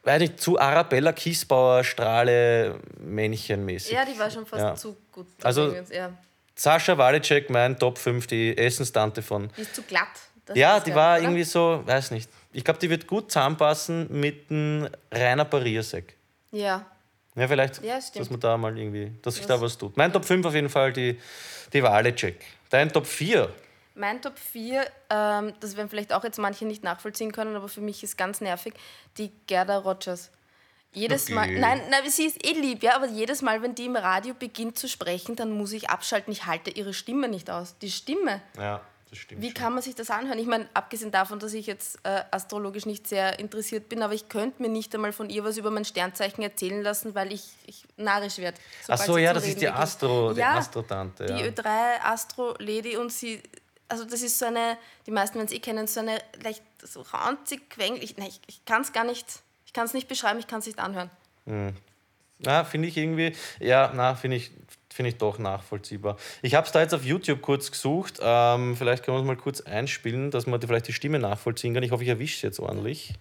weiß 0.03 0.21
nicht, 0.21 0.41
zu 0.41 0.59
Arabella 0.59 1.13
Kiesbauer 1.13 1.85
Strahle 1.85 2.81
Männchenmäßig. 2.99 3.93
Ja, 3.93 4.05
die 4.05 4.19
war 4.19 4.29
schon 4.29 4.45
fast 4.45 4.63
Ja. 4.63 4.75
zu 4.75 4.97
gut. 5.13 5.27
Also- 5.43 5.73
ja. 5.93 6.11
Sascha 6.59 6.97
Walicek, 6.97 7.51
mein 7.51 7.79
Top 7.79 7.99
5, 7.99 8.27
die 8.27 8.57
Essenstante 8.57 9.21
von. 9.23 9.51
Die 9.57 9.61
ist 9.61 9.75
zu 9.75 9.83
glatt. 9.83 10.09
Das 10.47 10.57
Ja, 10.57 10.81
die 10.81 10.95
war 10.95 11.17
oder? 11.17 11.23
irgendwie 11.25 11.45
so, 11.45 11.83
weiß 11.85 12.13
nicht. 12.13 12.31
Ich 12.57 12.65
glaube, 12.65 12.81
die 12.81 12.89
wird 12.89 13.07
gut 13.07 13.31
zusammenpassen 13.31 14.09
mit 14.19 14.51
einem 14.51 14.89
Rainer 15.13 15.45
Pariersek. 15.45 16.17
Ja. 16.53 16.87
Ja, 17.35 17.49
vielleicht, 17.49 17.83
Ja, 17.85 17.99
dass 18.15 18.31
man 18.31 18.41
da 18.41 18.57
mal 18.57 18.77
irgendwie, 18.79 19.13
dass 19.21 19.35
sich 19.35 19.45
Das- 19.45 19.59
da 19.61 19.63
was 19.63 19.77
tut. 19.77 19.95
Mein 19.99 20.11
Top 20.11 20.25
5 20.25 20.47
auf 20.47 20.55
jeden 20.55 20.71
Fall 20.71 20.91
die, 20.91 21.21
die 21.75 21.83
Walicek. 21.83 22.43
Dein 22.71 22.91
Top 22.91 23.07
4. 23.07 23.53
Mein 23.95 24.23
Top 24.23 24.39
4, 24.39 24.87
ähm, 25.11 25.53
das 25.61 25.77
werden 25.77 25.91
vielleicht 25.91 26.15
auch 26.15 26.25
jetzt 26.25 26.39
manche 26.39 26.65
nicht 26.65 26.83
nachvollziehen 26.83 27.31
können, 27.33 27.55
aber 27.57 27.69
für 27.69 27.83
mich 27.83 28.03
ist 28.03 28.17
ganz 28.17 28.41
nervig, 28.41 28.73
die 29.19 29.33
Gerda 29.47 29.77
Rogers. 29.77 30.31
Jedes 30.95 31.25
Okay. 31.25 31.35
Mal, 31.35 31.59
nein, 31.59 31.83
nein, 31.91 32.09
sie 32.11 32.25
ist 32.25 32.43
eh 32.43 32.53
lieb, 32.59 32.83
ja, 32.83 32.97
aber 32.97 33.07
jedes 33.09 33.43
Mal, 33.43 33.61
wenn 33.63 33.75
die 33.75 33.85
im 33.85 33.97
Radio 33.97 34.33
beginnt 34.33 34.79
zu 34.79 34.89
sprechen, 34.89 35.37
dann 35.37 35.51
muss 35.51 35.73
ich 35.73 35.91
abschalten. 35.91 36.33
Ich 36.33 36.47
halte 36.47 36.71
ihre 36.71 36.95
Stimme 36.95 37.29
nicht 37.29 37.51
aus. 37.51 37.77
Die 37.83 37.91
Stimme. 37.91 38.41
Ja, 38.59 38.81
das 39.11 39.19
stimmt. 39.19 39.41
Wie 39.41 39.47
schon. 39.47 39.55
kann 39.55 39.73
man 39.75 39.83
sich 39.83 39.95
das 39.95 40.11
anhören? 40.11 40.39
Ich 40.39 40.47
meine, 40.47 40.69
abgesehen 40.75 41.11
davon, 41.11 41.39
dass 41.39 41.55
ich 41.55 41.67
jetzt 41.67 41.99
äh, 42.03 42.23
astrologisch 42.31 42.87
nicht 42.87 43.07
sehr 43.07 43.39
interessiert 43.39 43.89
bin, 43.89 44.03
aber 44.03 44.15
ich 44.15 44.29
könnte 44.29 44.61
mir 44.63 44.69
nicht 44.69 44.95
einmal 44.95 45.13
von 45.13 45.31
ihr 45.31 45.45
was 45.45 45.57
über 45.57 45.71
mein 45.71 45.85
Sternzeichen 45.85 46.43
erzählen 46.43 46.83
lassen, 46.83 47.15
weil 47.15 47.33
ich, 47.33 47.45
ich 47.67 47.85
narrisch 47.97 48.39
werde. 48.39 48.59
Ach 48.89 48.99
so, 48.99 49.17
ja, 49.19 49.33
das 49.33 49.47
ist 49.47 49.61
die 49.61 49.69
Astro, 49.69 50.33
die 50.33 50.41
ja, 50.41 50.55
Astro-Tante. 50.55 51.27
Die 51.27 51.33
Ja. 51.33 51.47
Ö3 51.47 52.01
Astro-Lady 52.03 52.97
und 52.97 53.13
sie, 53.13 53.43
also 53.89 54.05
das 54.05 54.23
ist 54.23 54.39
so 54.39 54.47
eine, 54.47 54.77
die 55.07 55.13
meisten 55.13 55.37
werden 55.37 55.47
es 55.47 55.53
eh 55.53 55.61
kennen, 55.61 55.87
so 55.87 56.01
eine 56.01 56.19
leicht 56.43 56.63
so 56.83 57.03
ranzig, 57.03 57.71
quengelig, 57.71 58.17
nein, 58.17 58.29
ich, 58.29 58.41
ich 58.47 58.65
kann 58.65 58.83
es 58.83 58.93
gar 58.93 59.05
nicht, 59.05 59.27
ich 59.67 59.73
kann 59.73 59.87
es 59.87 59.95
nicht 59.95 60.09
beschreiben, 60.09 60.39
ich 60.39 60.47
kann 60.47 60.59
es 60.61 60.67
nicht 60.67 60.79
anhören. 60.79 61.11
Na, 62.39 62.65
finde 62.65 62.89
ich 62.89 62.97
irgendwie, 62.97 63.35
ja, 63.61 63.93
na, 63.95 64.15
finde 64.15 64.37
ich, 64.39 64.51
finde 64.97 65.11
ich 65.11 65.19
doch 65.19 65.39
nachvollziehbar. 65.39 66.17
Ich 66.43 66.55
habe 66.55 66.67
es 66.67 66.73
da 66.73 66.81
jetzt 66.81 66.95
auf 66.95 67.05
YouTube 67.05 67.43
kurz 67.43 67.71
gesucht. 67.71 68.19
Ähm, 68.21 68.77
vielleicht 68.77 69.05
können 69.05 69.19
wir 69.19 69.21
es 69.21 69.27
mal 69.27 69.37
kurz 69.37 69.61
einspielen, 69.61 70.31
dass 70.31 70.47
man 70.47 70.59
die, 70.59 70.67
vielleicht 70.67 70.89
die 70.89 70.93
Stimme 70.93 71.19
nachvollziehen 71.19 71.75
kann. 71.75 71.83
Ich 71.83 71.93
hoffe, 71.93 72.03
ich 72.03 72.09
erwische 72.09 72.37
es 72.37 72.43
jetzt 72.43 72.61
ordentlich. 72.61 73.15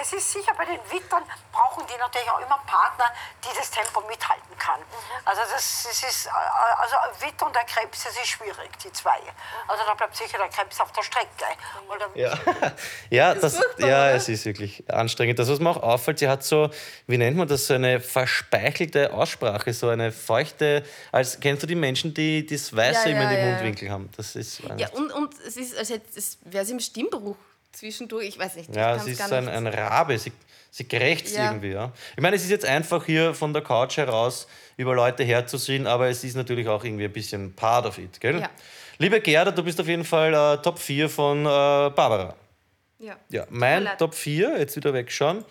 Es 0.00 0.12
ist 0.12 0.32
sicher, 0.32 0.52
bei 0.56 0.64
den 0.64 0.78
Wittern 0.90 1.22
brauchen 1.52 1.84
die 1.86 1.98
natürlich 1.98 2.30
auch 2.30 2.38
immer 2.38 2.58
Partner, 2.66 3.06
die 3.42 3.56
das 3.56 3.70
Tempo 3.70 4.00
mithalten 4.06 4.56
kann. 4.58 4.80
Also 5.24 5.42
das, 5.42 5.88
das 5.88 6.02
ist, 6.02 6.26
äh, 6.26 6.30
also 6.30 6.96
Witter 7.20 7.46
und 7.46 7.54
der 7.54 7.64
Krebs, 7.64 8.04
das 8.04 8.14
ist 8.14 8.28
schwierig, 8.28 8.70
die 8.82 8.92
zwei. 8.92 9.18
Also 9.66 9.84
da 9.84 9.94
bleibt 9.94 10.16
sicher 10.16 10.38
der 10.38 10.48
Krebs 10.48 10.80
auf 10.80 10.92
der 10.92 11.02
Strecke. 11.02 11.28
Der 11.40 12.22
Ja, 12.22 12.38
ja, 13.10 13.34
das, 13.34 13.60
ja 13.78 13.86
oder? 13.86 14.14
es 14.14 14.28
ist 14.28 14.44
wirklich 14.44 14.84
anstrengend. 14.90 15.38
Das, 15.38 15.48
was 15.48 15.58
mir 15.58 15.70
auch 15.70 15.82
auffällt, 15.82 16.20
sie 16.20 16.28
hat 16.28 16.44
so, 16.44 16.70
wie 17.06 17.18
nennt 17.18 17.36
man 17.36 17.48
das, 17.48 17.66
so 17.66 17.74
eine 17.74 18.00
verspeichelte 18.00 19.12
Aussprache, 19.12 19.72
so 19.72 19.88
eine 19.88 20.12
feuchte, 20.12 20.84
als 21.12 21.40
kennst 21.40 21.62
du 21.62 21.66
die 21.66 21.74
Menschen, 21.74 22.14
die 22.14 22.46
das 22.46 22.74
Weiße 22.74 23.08
Ja, 23.08 23.16
immer 23.16 23.24
in 23.24 23.30
ja, 23.30 23.36
den 23.36 23.46
ja. 23.46 23.52
Mundwinkel 23.52 23.90
haben? 23.90 24.10
Das 24.16 24.36
ist, 24.36 24.60
Ja, 24.76 24.88
und, 24.90 25.10
und 25.12 25.34
es 25.46 25.56
ist, 25.56 25.76
als 25.76 26.38
wäre 26.44 26.64
sie 26.64 26.72
im 26.72 26.80
Stimmbruch 26.80 27.36
zwischendurch, 27.72 28.26
ich 28.28 28.38
weiß 28.38 28.56
nicht. 28.56 28.74
Ja, 28.74 28.98
sie 28.98 29.12
ist 29.12 29.32
ein, 29.32 29.48
ein 29.48 29.66
Rabe, 29.66 30.18
sie, 30.18 30.32
sie 30.70 30.84
krächzt 30.84 31.36
Ja. 31.36 31.50
irgendwie. 31.50 31.70
Ja. 31.72 31.92
Ich 32.16 32.22
meine, 32.22 32.36
es 32.36 32.42
ist 32.44 32.50
jetzt 32.50 32.64
einfach 32.64 33.04
hier 33.04 33.34
von 33.34 33.52
der 33.52 33.62
Couch 33.62 33.96
heraus 33.96 34.46
über 34.76 34.94
Leute 34.94 35.24
herzusehen, 35.24 35.86
aber 35.86 36.08
es 36.08 36.24
ist 36.24 36.36
natürlich 36.36 36.68
auch 36.68 36.84
irgendwie 36.84 37.04
ein 37.04 37.12
bisschen 37.12 37.52
part 37.54 37.86
of 37.86 37.98
it, 37.98 38.20
gell? 38.20 38.40
Ja. 38.40 38.50
Liebe 38.98 39.20
Gerda, 39.20 39.50
du 39.52 39.62
bist 39.62 39.80
auf 39.80 39.86
jeden 39.88 40.04
Fall 40.04 40.34
äh, 40.34 40.62
Top 40.62 40.78
4 40.78 41.08
von 41.08 41.40
äh, 41.40 41.44
Barbara. 41.44 42.34
Ja. 42.98 43.16
Ja, 43.28 43.46
mein 43.48 43.84
leid. 43.84 43.98
Top 43.98 44.14
4, 44.14 44.58
jetzt 44.58 44.74
wieder 44.74 44.92
wegschauen. 44.92 45.44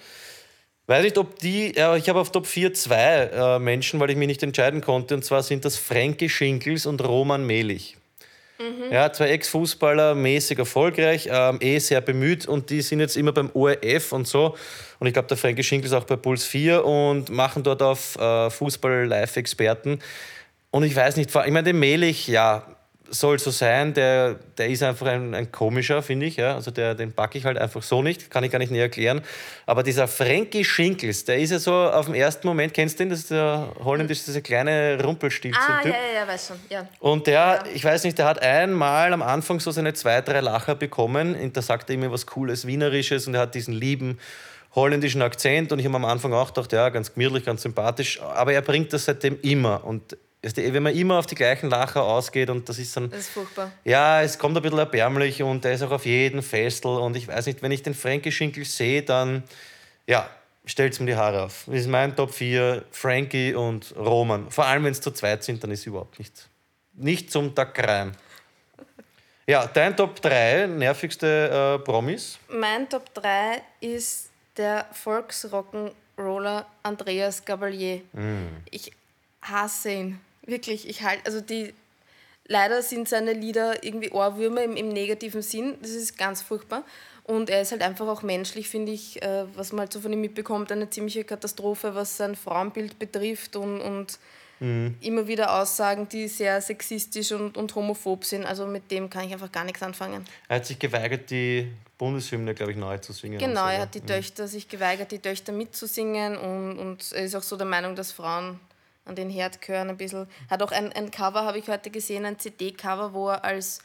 Weiß 0.86 1.04
nicht, 1.04 1.18
ob 1.18 1.38
die, 1.40 1.74
ja, 1.76 1.96
ich 1.96 2.08
habe 2.10 2.20
auf 2.20 2.32
Top 2.32 2.46
4 2.48 2.74
zwei 2.74 3.30
äh, 3.34 3.60
Menschen, 3.60 4.00
weil 4.00 4.10
ich 4.10 4.16
mich 4.18 4.28
nicht 4.28 4.44
entscheiden 4.44 4.82
konnte, 4.82 5.16
und 5.16 5.24
zwar 5.24 5.44
sind 5.44 5.64
das 5.66 5.78
Fränke 5.78 6.30
Schinkels 6.30 6.86
und 6.86 7.02
Roman 7.04 7.46
Mehlich. 7.46 7.98
Ja, 8.92 9.12
zwei 9.14 9.30
Ex-Fußballer, 9.30 10.16
mäßig 10.16 10.58
erfolgreich, 10.58 11.30
ähm, 11.32 11.60
eh 11.62 11.78
sehr 11.80 12.02
bemüht 12.02 12.48
und 12.48 12.70
die 12.70 12.82
sind 12.82 13.00
jetzt 13.00 13.16
immer 13.16 13.32
beim 13.32 13.52
ORF 13.54 14.12
und 14.12 14.28
so. 14.28 14.56
Und 15.00 15.08
ich 15.08 15.14
glaube, 15.14 15.28
der 15.28 15.38
Frankie 15.38 15.64
Schinkel 15.64 15.88
ist 15.88 15.94
auch 15.94 16.06
bei 16.06 16.16
Puls 16.16 16.44
4 16.44 16.84
und 16.84 17.30
machen 17.30 17.62
dort 17.62 17.84
auf 17.84 18.16
äh, 18.18 18.50
Fußball-Live-Experten. 18.50 20.00
Und 20.72 20.84
ich 20.84 20.96
weiß 20.96 21.18
nicht, 21.18 21.30
ich 21.30 21.36
meine, 21.36 21.64
den 21.64 21.80
Melich, 21.80 22.28
ja, 22.28 22.66
soll 23.10 23.40
so 23.40 23.52
sein, 23.52 23.94
der, 23.94 24.36
der 24.58 24.68
ist 24.70 24.84
einfach 24.84 25.08
ein, 25.08 25.34
ein 25.34 25.52
komischer, 25.52 26.02
finde 26.02 26.26
ich. 26.26 26.38
Ja? 26.38 26.56
Also 26.56 26.72
der, 26.72 26.96
den 26.96 27.14
packe 27.14 27.38
ich 27.38 27.46
halt 27.46 27.58
einfach 27.58 27.82
so 27.82 28.02
nicht, 28.02 28.30
kann 28.30 28.44
ich 28.44 28.52
gar 28.52 28.60
nicht 28.60 28.72
näher 28.72 28.84
erklären. 28.84 29.22
Aber 29.66 29.84
dieser 29.84 30.08
Frankie 30.08 30.64
Schinkels, 30.64 31.26
der 31.26 31.38
ist 31.38 31.52
ja 31.52 31.60
so 31.60 31.74
auf 31.74 32.06
den 32.08 32.16
ersten 32.16 32.48
Moment, 32.48 32.74
kennst 32.74 33.00
du 33.00 33.04
den? 33.04 33.10
Das 33.10 33.20
ist 33.20 33.32
der 33.32 33.74
holländisch, 33.84 34.24
dieser 34.26 34.42
kleine 34.42 35.02
Rumpelstilzchen 35.04 35.62
Ah, 35.68 35.82
Typ. 35.82 35.94
ja, 35.94 35.98
ja, 35.98 36.22
ja, 36.22 36.28
weiß 36.28 36.48
schon. 36.48 36.58
Ja. 36.70 36.88
Und 37.00 37.28
der, 37.28 37.64
ich 37.74 37.84
weiß 37.84 38.04
nicht, 38.04 38.18
der 38.18 38.26
hat 38.26 38.42
einmal 38.42 39.14
am 39.14 39.22
Anfang 39.22 39.60
so 39.60 39.72
seine 39.72 39.94
zwei, 39.94 40.22
drei 40.22 40.42
Lacher 40.42 40.76
bekommen. 40.76 41.36
Und 41.36 41.56
da 41.56 41.62
sagt 41.62 41.90
er 41.90 41.96
immer 41.96 42.12
was 42.12 42.26
Cooles, 42.26 42.68
Wienerisches 42.68 43.28
und 43.28 43.36
er 43.36 43.42
hat 43.42 43.56
diesen 43.56 43.74
lieben 43.74 44.20
holländischen 44.76 45.22
Akzent. 45.22 45.72
Und 45.72 45.80
ich 45.80 45.86
habe 45.86 45.96
am 45.96 46.06
Anfang 46.06 46.34
auch 46.34 46.54
gedacht, 46.54 46.72
ja, 46.74 46.90
ganz 46.90 47.14
gemütlich, 47.14 47.46
ganz 47.46 47.62
sympathisch. 47.64 48.22
Aber 48.22 48.54
er 48.54 48.62
bringt 48.62 48.94
das 48.94 49.06
seitdem 49.06 49.40
immer. 49.42 49.84
Und 49.84 50.18
wenn 50.42 50.84
man 50.84 50.96
immer 50.96 51.18
auf 51.18 51.26
die 51.26 51.36
gleichen 51.36 51.70
Lacher 51.70 52.04
ausgeht 52.04 52.50
und 52.50 52.70
das 52.70 52.78
ist 52.80 52.96
dann. 52.96 53.10
Das 53.10 53.22
ist 53.22 53.30
furchtbar. 53.30 53.72
Ja, 53.84 54.22
es 54.22 54.38
kommt 54.38 54.56
ein 54.56 54.62
bisschen 54.62 54.80
erbärmlich 54.80 55.42
und 55.42 55.64
der 55.64 55.74
ist 55.74 55.82
auch 55.82 55.92
auf 55.92 56.06
jeden 56.06 56.42
Festel. 56.42 56.92
Und 56.92 57.16
ich 57.16 57.28
weiß 57.28 57.48
nicht, 57.48 57.62
wenn 57.62 57.72
ich 57.72 57.84
den 57.84 57.94
Frankie 57.94 58.32
Schinkel 58.32 58.64
sehe, 58.64 59.02
dann, 59.02 59.44
ja, 60.06 60.30
stellt 60.66 60.94
es 60.94 61.00
mir 61.00 61.08
die 61.08 61.16
Haare 61.16 61.44
auf. 61.44 61.64
Das 61.66 61.76
ist 61.76 61.88
mein 61.88 62.16
Top 62.16 62.34
4, 62.34 62.84
Frankie 62.92 63.54
und 63.56 63.96
Roman. 63.98 64.50
Vor 64.52 64.66
allem, 64.66 64.84
wenn 64.84 64.92
es 64.92 65.02
zu 65.02 65.12
zweit 65.12 65.44
sind, 65.44 65.64
dann 65.64 65.72
ist 65.72 65.82
es 65.82 65.86
überhaupt 65.88 66.20
nicht, 66.20 66.48
nicht 66.94 67.32
zum 67.32 67.56
Tagrein. 67.56 68.16
Ja, 69.48 69.66
dein 69.66 69.96
Top 69.96 70.22
3, 70.22 70.68
nervigste 70.68 71.80
äh, 71.80 71.84
Promis. 71.84 72.38
Mein 72.50 72.90
Top 72.90 73.14
3 73.14 73.62
ist 73.80 74.30
der 74.58 74.86
Volksrock'n'Roller 74.94 76.66
Andreas 76.84 77.46
Gabalier. 77.46 78.02
Ich 78.70 78.92
hasse 79.42 79.92
ihn. 79.92 80.20
Wirklich, 80.48 80.90
ich 80.90 81.04
halt, 81.04 81.20
also 81.26 81.42
die, 81.42 81.74
leider 82.48 82.82
sind 82.82 83.08
seine 83.08 83.34
Lieder 83.34 83.84
irgendwie 83.84 84.12
Ohrwürmer 84.12 84.64
im, 84.64 84.76
im 84.76 84.90
negativen 84.90 85.44
Sinn. 85.44 85.76
Das 85.82 85.92
ist 85.92 86.18
ganz 86.18 86.42
furchtbar. 86.42 86.84
Und 87.24 87.50
er 87.50 87.62
ist 87.62 87.72
halt 87.72 87.82
einfach 87.82 88.08
auch 88.08 88.24
menschlich, 88.24 88.70
finde 88.70 88.94
ich, 88.94 89.22
äh, 89.22 89.44
was 89.56 89.74
man 89.74 89.82
halt 89.82 89.94
so 89.94 90.00
von 90.00 90.12
ihm 90.14 90.22
mitbekommt, 90.22 90.72
eine 90.72 90.90
ziemliche 90.90 91.26
Katastrophe, 91.26 91.94
was 91.94 92.18
sein 92.18 92.36
Frauenbild 92.36 92.98
betrifft 92.98 93.56
und, 93.56 93.82
und 93.82 94.18
immer 94.60 95.28
wieder 95.28 95.62
Aussagen, 95.62 96.10
die 96.10 96.28
sehr 96.28 96.60
sexistisch 96.62 97.32
und, 97.32 97.58
und 97.58 97.76
homophob 97.76 98.26
sind. 98.26 98.44
Also 98.44 98.66
mit 98.66 98.90
dem 98.90 99.08
kann 99.10 99.26
ich 99.26 99.34
einfach 99.34 99.52
gar 99.52 99.64
nichts 99.64 99.84
anfangen. 99.84 100.26
Er 100.48 100.56
hat 100.56 100.66
sich 100.66 100.80
geweigert, 100.80 101.30
die 101.30 101.72
Bundeshymne, 101.98 102.56
glaube 102.56 102.72
ich, 102.72 102.78
neu 102.78 102.98
zu 102.98 103.14
singen. 103.14 103.38
Genau, 103.38 103.62
so, 103.62 103.68
er 103.68 103.74
ja. 103.74 103.80
hat 103.82 103.94
die 103.94 104.02
Töchter 104.02 104.48
sich 104.48 104.68
geweigert, 104.68 105.12
die 105.12 105.20
Töchter 105.20 105.52
mitzusingen 105.52 106.38
und, 106.38 106.80
und 106.80 107.12
er 107.12 107.26
ist 107.26 107.36
auch 107.36 107.44
so 107.44 107.56
der 107.56 107.68
Meinung, 107.68 107.96
dass 107.96 108.12
Frauen 108.12 108.60
an 109.08 109.16
den 109.16 109.30
Herd 109.30 109.62
gehören 109.62 109.90
ein 109.90 109.98
bisschen. 109.98 110.28
Hat 110.50 110.62
auch 110.62 110.72
ein, 110.72 110.92
ein 110.94 111.12
Cover, 111.12 111.46
habe 111.46 111.58
ich 111.58 111.68
heute 111.68 111.90
gesehen, 111.90 112.26
ein 112.26 112.40
CD-Cover, 112.40 113.14
wo 113.14 113.30
er 113.30 113.44
als 113.44 113.80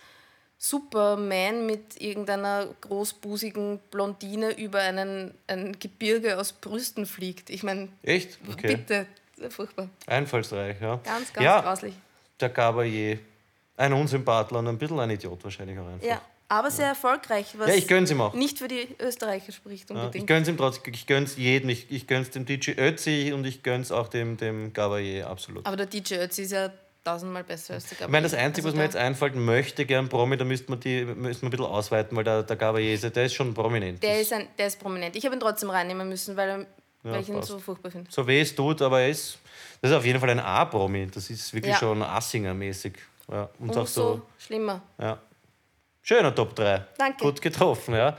Superman 0.59 1.67
mit 1.67 2.01
irgendeiner 2.01 2.69
großbusigen 2.83 3.81
Blondine 3.91 4.57
über 4.57 4.81
einen, 4.81 5.35
ein 5.49 5.77
Gebirge 5.79 6.39
aus 6.39 6.53
Brüsten 6.53 7.05
fliegt. 7.05 7.51
Ich 7.51 7.63
meine, 7.63 7.89
Echt? 8.03 8.39
Okay. 8.49 8.77
bitte, 8.77 9.07
furchtbar. 9.51 9.89
Einfallsreich, 10.07 10.81
ja. 10.81 11.01
Ganz, 11.03 11.33
ganz 11.33 11.45
ja, 11.45 11.61
grauslich. 11.61 11.95
Der 12.39 12.49
Gabalier. 12.49 13.19
Ein 13.77 13.93
Unsympathler 13.95 14.61
und 14.61 14.69
ein 14.69 14.79
bisschen 14.79 15.01
ein 15.01 15.11
Idiot 15.11 15.43
wahrscheinlich 15.43 15.79
auch 15.79 15.87
einfach. 15.89 16.07
Ja, 16.07 16.21
aber 16.53 16.71
sehr 16.71 16.87
erfolgreich, 16.89 17.47
was 17.57 17.69
Ja, 17.69 17.75
ich 17.75 17.89
gönn's 17.89 18.11
ihm 18.11 18.21
auch. 18.21 18.35
nicht 18.35 18.59
für 18.59 18.69
die 18.69 18.87
Österreicher 19.01 19.53
spricht 19.53 19.89
Ja, 19.91 19.97
ich 19.97 20.03
unbedingt. 20.03 20.27
gönn's 20.27 20.49
ihm 20.49 20.57
trotzdem, 20.57 20.93
ich 20.95 21.07
gönn's 21.07 21.37
jedem. 21.37 21.71
Ich, 21.71 21.91
ich 21.91 22.07
gönn's 22.07 22.31
dem 22.31 22.45
DJ 22.45 22.73
Ötzi 22.79 23.33
und 23.35 23.45
ich 23.47 23.63
gönn's 23.63 23.91
auch 23.91 24.09
dem, 24.09 24.37
dem 24.37 24.73
Gabalier, 24.73 25.29
absolut. 25.29 25.65
aber 25.67 25.77
der 25.77 25.87
DJ 25.87 26.15
Ötzi 26.17 26.43
ist 26.43 26.53
ja 26.53 26.71
tausendmal 27.05 27.43
besser 27.43 27.75
als 27.75 27.89
der 27.89 28.01
Ich 28.03 28.09
meine, 28.09 28.25
das. 28.25 28.35
Einzige, 28.35 28.67
Also 28.67 28.69
was 28.69 28.75
mir 28.77 28.85
jetzt 28.85 28.97
einfällt, 28.97 29.35
möchte 29.35 29.85
gern 29.87 30.09
Promi, 30.09 30.37
da 30.37 30.45
müsste 30.45 30.71
man, 30.71 30.79
die, 30.81 31.05
müsste 31.05 31.45
man 31.45 31.49
ein 31.49 31.57
bisschen 31.57 31.67
ausweiten, 31.67 32.17
weil 32.17 32.25
der, 32.25 32.43
der 32.45 32.57
Gabalier, 32.57 32.95
ist- 32.95 33.03
der 33.17 33.25
ist 33.25 33.35
schon 33.35 33.55
prominent. 33.55 34.03
Der 34.03 34.21
ist, 34.21 34.33
ein, 34.33 34.47
der 34.59 34.69
ist 34.69 34.79
prominent. 34.79 35.17
Ich 35.17 35.25
habe 35.25 35.35
ihn 35.35 35.41
trotzdem 35.41 35.71
reinnehmen 35.71 36.09
müssen, 36.09 36.37
weil, 36.37 36.49
er, 36.49 36.67
weil 37.03 37.21
ich 37.23 37.29
ihn 37.29 37.35
passt. 37.37 37.49
so 37.49 37.59
furchtbar 37.59 37.91
finde. 37.91 38.09
so 38.11 38.27
weh 38.27 38.41
es 38.41 38.55
tut, 38.55 38.81
aber 38.83 39.01
er 39.01 39.09
ist, 39.09 39.39
das 39.81 39.91
ist 39.91 39.97
auf 39.97 40.05
jeden 40.05 40.21
Fall 40.21 40.31
ein 40.31 40.39
A-Promi. 40.39 41.09
Das 41.13 41.29
ist 41.29 41.53
wirklich 41.55 41.73
Ja. 41.73 41.79
schon 41.81 42.03
Assinger-mäßig. 42.03 42.93
Ja. 43.31 43.49
Und 43.59 43.69
Umso 43.71 43.81
auch 43.81 43.87
so, 43.87 44.23
schlimmer. 44.39 44.83
ja. 45.01 45.19
Schöner 46.03 46.35
Top 46.35 46.55
3. 46.57 46.85
Danke. 46.99 47.25
Gut 47.25 47.41
getroffen, 47.41 47.95
ja. 47.95 48.17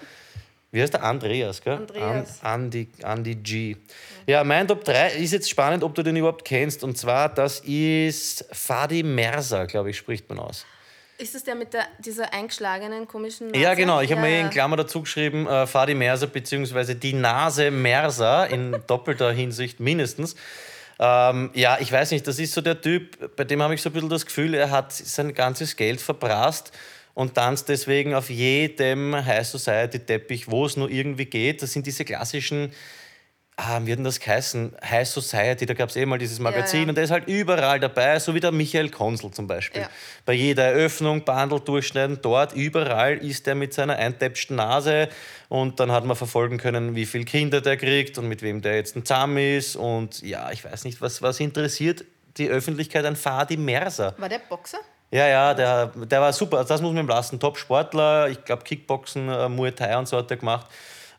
Wie 0.72 0.82
heißt 0.82 0.94
der? 0.94 1.04
Andreas, 1.04 1.62
gell? 1.62 1.74
Andreas. 1.74 2.40
An, 2.42 2.64
Andi, 2.64 2.88
Andi 3.04 3.36
G. 3.36 3.76
Ja, 4.26 4.44
mein 4.44 4.68
Top 4.68 4.84
3 4.86 5.16
ist 5.18 5.32
jetzt 5.34 5.50
spannend, 5.50 5.84
ob 5.84 5.94
du 5.94 6.02
den 6.02 6.16
überhaupt 6.16 6.46
kennst. 6.46 6.84
Und 6.84 6.98
zwar, 6.98 7.30
das 7.30 7.60
ist 7.60 8.46
Fadi 8.52 9.04
Mersa, 9.04 9.66
glaube 9.66 9.92
ich, 9.92 9.98
spricht 9.98 10.28
man 10.30 10.40
aus. 10.40 10.66
Ist 11.20 11.36
das 11.36 11.44
der 11.44 11.56
mit 11.56 11.74
der, 11.74 11.84
dieser 12.00 12.34
eingeschlagenen 12.34 13.08
komischen 13.08 13.48
Nase? 13.48 13.62
Ja, 13.62 13.76
genau. 13.76 14.02
Ich 14.02 14.12
habe 14.12 14.22
Ja, 14.22 14.28
mir 14.28 14.40
in 14.42 14.50
Klammer 14.50 14.78
dazu 14.78 15.02
geschrieben, 15.02 15.46
äh, 15.46 15.68
Fadi 15.68 15.94
Mersa 15.94 16.26
beziehungsweise 16.26 16.96
die 16.96 17.14
Nase 17.14 17.70
Mersa 17.70 18.46
in 18.46 18.76
doppelter 18.88 19.32
Hinsicht 19.32 19.80
mindestens. 19.80 20.36
Ähm, 21.00 21.52
ja, 21.54 21.78
ich 21.80 21.92
weiß 21.92 22.12
nicht, 22.12 22.26
das 22.28 22.40
ist 22.40 22.54
so 22.54 22.62
der 22.62 22.82
Typ, 22.82 23.36
bei 23.36 23.44
dem 23.44 23.62
habe 23.62 23.76
ich 23.76 23.82
so 23.82 23.90
ein 23.90 23.94
bisschen 23.94 24.10
das 24.10 24.26
Gefühl, 24.26 24.54
er 24.54 24.72
hat 24.72 24.92
sein 24.92 25.34
ganzes 25.34 25.76
Geld 25.76 26.02
verprasst 26.02 26.72
und 27.14 27.36
tanzt 27.36 27.70
deswegen 27.70 28.14
auf 28.14 28.30
jedem 28.30 29.16
High 29.16 29.48
Society 29.48 30.00
Teppich, 30.00 30.50
wo 30.50 30.66
es 30.66 30.78
nur 30.78 30.90
irgendwie 30.90 31.26
geht. 31.26 31.62
Das 31.62 31.74
sind 31.74 31.86
diese 31.86 32.06
klassischen 32.06 32.72
ah, 33.56 33.80
wie 33.84 33.92
hat 33.92 33.98
denn 33.98 34.04
das 34.04 34.20
geheißen? 34.20 34.76
High 34.84 35.08
Society, 35.08 35.66
da 35.66 35.74
gab 35.74 35.90
es 35.90 35.96
eh 35.96 36.06
mal 36.06 36.18
dieses 36.18 36.40
Magazin 36.40 36.84
ja. 36.84 36.90
und 36.90 36.96
der 36.96 37.04
ist 37.04 37.12
halt 37.12 37.28
überall 37.28 37.80
dabei, 37.80 38.20
so 38.20 38.34
wie 38.34 38.40
der 38.40 38.52
Michael 38.52 38.90
Konsel 38.90 39.32
zum 39.32 39.48
Beispiel. 39.48 39.82
Ja. 39.82 39.90
Bei 40.26 40.34
jeder 40.34 40.64
Eröffnung, 40.64 41.24
Bandel 41.24 41.60
durchschneiden, 41.60 42.20
dort 42.22 42.54
überall 42.54 43.18
ist 43.18 43.48
er 43.48 43.56
mit 43.56 43.74
seiner 43.74 43.96
eintäpschten 43.96 44.56
Nase 44.56 45.10
und 45.50 45.80
dann 45.80 45.92
hat 45.92 46.06
man 46.06 46.16
verfolgen 46.16 46.58
können, 46.58 46.96
wie 46.96 47.06
viele 47.06 47.26
Kinder 47.26 47.62
der 47.62 47.78
kriegt 47.78 48.18
und 48.18 48.28
mit 48.28 48.42
wem 48.42 48.62
der 48.62 48.76
jetzt 48.76 48.96
ein 48.96 49.06
Zahm 49.06 49.38
ist 49.38 49.76
und 49.76 50.22
ja, 50.22 50.52
ich 50.52 50.64
weiß 50.64 50.86
nicht, 50.86 51.02
was, 51.02 51.22
was 51.22 51.40
interessiert 51.40 52.06
die 52.38 52.50
Öffentlichkeit 52.50 53.06
an 53.06 53.16
Fadi 53.16 53.58
Mersa? 53.58 54.16
War 54.18 54.30
der 54.30 54.40
Boxer? 54.40 54.80
Ja, 55.14 55.28
ja, 55.28 55.54
der, 55.54 55.88
der 55.88 56.22
war 56.22 56.34
super. 56.34 56.58
Also 56.58 56.70
das 56.70 56.82
muss 56.82 56.92
man 56.92 57.04
ihm 57.04 57.08
lassen. 57.08 57.40
Top-Sportler, 57.40 58.30
ich 58.30 58.44
glaube 58.46 58.64
Kickboxen, 58.64 59.30
äh, 59.30 59.48
Muay 59.48 59.72
Thai 59.72 59.96
und 59.96 60.08
so 60.08 60.18
hat 60.18 60.32
er 60.32 60.38
gemacht. 60.38 60.66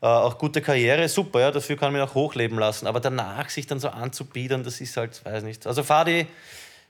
Äh, 0.02 0.07
auch 0.07 0.37
gute 0.37 0.61
Karriere, 0.61 1.09
super, 1.09 1.38
ja, 1.38 1.52
dafür 1.52 1.76
kann 1.76 1.92
man 1.92 2.02
ihn 2.02 2.09
auch 2.09 2.14
hochleben 2.14 2.59
lassen. 2.59 2.88
Aber 2.88 2.98
danach 2.98 3.48
sich 3.50 3.68
dann 3.68 3.78
so 3.78 3.88
anzubiedern, 3.88 4.64
das 4.64 4.80
ist 4.80 4.96
halt, 4.96 5.24
weiß 5.24 5.44
nicht. 5.44 5.64
Also 5.68 5.85
Fadi 5.85 6.26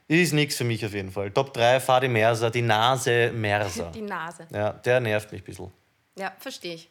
ist 0.07 0.33
nichts 0.33 0.55
für 0.55 0.63
mich 0.63 0.83
auf 0.83 0.93
jeden 0.93 1.11
Fall. 1.11 1.29
Top 1.29 1.53
3, 1.53 1.79
Fadi 1.79 2.07
Mersa, 2.07 2.49
die 2.49 2.63
Nase 2.63 3.31
Mersa. 3.31 3.91
Die 3.91 4.01
Nase. 4.01 4.47
Ja, 4.51 4.73
der 4.73 4.99
nervt 4.99 5.31
mich 5.31 5.43
ein 5.43 5.45
bisschen. 5.45 5.71
Ja, 6.17 6.33
verstehe 6.39 6.73
ich. 6.73 6.89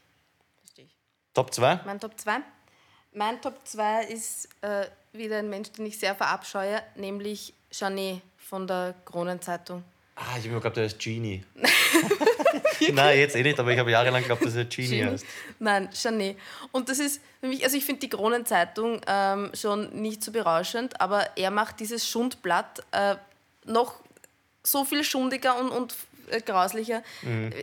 Verstehe 0.61 0.85
ich. 0.85 0.97
Top 1.35 1.53
2? 1.53 1.81
Mein 1.87 1.99
Top 1.99 2.13
2? 2.17 2.37
Mein 3.15 3.43
Top 3.43 3.67
2 3.67 4.05
ist 4.05 4.49
äh, 4.63 4.87
wieder 5.13 5.39
ein 5.39 5.51
Mensch, 5.51 5.73
den 5.73 5.87
ich 5.87 5.99
sehr 5.99 6.15
verabscheue, 6.15 6.81
nämlich 6.95 7.53
Janet 7.73 8.23
von 8.37 8.69
der 8.69 8.95
Kronenzeitung. 9.05 9.83
Ah, 10.17 10.23
ich 10.33 10.45
habe 10.45 10.49
immer 10.49 10.57
geglaubt, 10.57 10.77
der 10.77 10.87
ist 10.87 10.99
Genie. 10.99 11.45
Nein, 12.93 13.19
jetzt 13.19 13.35
eh 13.35 13.43
nicht, 13.43 13.59
aber 13.59 13.73
ich 13.73 13.79
habe 13.79 13.91
jahrelang 13.91 14.23
geglaubt, 14.23 14.45
dass 14.45 14.55
er 14.55 14.65
Genie 14.65 14.89
Genie. 14.89 15.11
heißt. 15.11 15.27
Nein, 15.59 15.89
Janet. 15.93 16.39
Und 16.71 16.89
das 16.89 16.99
ist 16.99 17.21
für 17.41 17.49
mich, 17.49 17.65
also 17.65 17.77
ich 17.77 17.85
finde 17.85 18.01
die 18.01 18.09
Kronenzeitung 18.09 19.01
ähm, 19.07 19.51
schon 19.55 19.91
nicht 20.01 20.23
so 20.23 20.31
berauschend, 20.31 21.01
aber 21.01 21.37
er 21.37 21.51
macht 21.51 21.81
dieses 21.81 22.09
Schundblatt 22.09 22.83
äh, 22.93 23.17
noch 23.65 24.01
so 24.63 24.85
viel 24.85 25.03
schundiger 25.05 25.59
und, 25.59 25.71
und 25.71 25.97
äh, 26.31 26.41
grauslicher. 26.41 27.03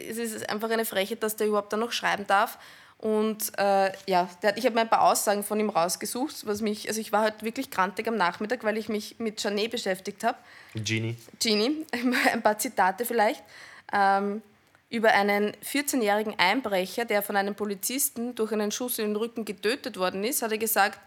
Es 0.09 0.17
ist 0.17 0.49
einfach 0.49 0.69
eine 0.69 0.85
Frechheit, 0.85 1.23
dass 1.23 1.35
der 1.35 1.47
überhaupt 1.47 1.71
da 1.73 1.77
noch 1.77 1.91
schreiben 1.91 2.27
darf. 2.27 2.57
Und 3.01 3.57
äh, 3.57 3.91
ja, 4.05 4.29
hat, 4.43 4.57
ich 4.57 4.65
habe 4.65 4.75
mir 4.75 4.81
ein 4.81 4.89
paar 4.89 5.01
Aussagen 5.01 5.43
von 5.43 5.59
ihm 5.59 5.71
rausgesucht, 5.71 6.45
was 6.45 6.61
mich, 6.61 6.87
also 6.87 7.01
ich 7.01 7.11
war 7.11 7.21
halt 7.21 7.41
wirklich 7.41 7.71
krantig 7.71 8.07
am 8.07 8.15
Nachmittag, 8.15 8.63
weil 8.63 8.77
ich 8.77 8.89
mich 8.89 9.15
mit 9.17 9.41
Janet 9.41 9.71
beschäftigt 9.71 10.23
habe. 10.23 10.37
Genie. 10.75 11.17
Genie, 11.39 11.87
ein 12.31 12.43
paar 12.43 12.59
Zitate 12.59 13.05
vielleicht, 13.05 13.43
ähm, 13.91 14.43
über 14.91 15.13
einen 15.13 15.51
14-jährigen 15.65 16.37
Einbrecher, 16.37 17.05
der 17.05 17.23
von 17.23 17.35
einem 17.35 17.55
Polizisten 17.55 18.35
durch 18.35 18.51
einen 18.51 18.71
Schuss 18.71 18.99
in 18.99 19.07
den 19.07 19.15
Rücken 19.15 19.45
getötet 19.45 19.97
worden 19.97 20.23
ist, 20.23 20.43
hat 20.43 20.51
er 20.51 20.59
gesagt, 20.59 20.99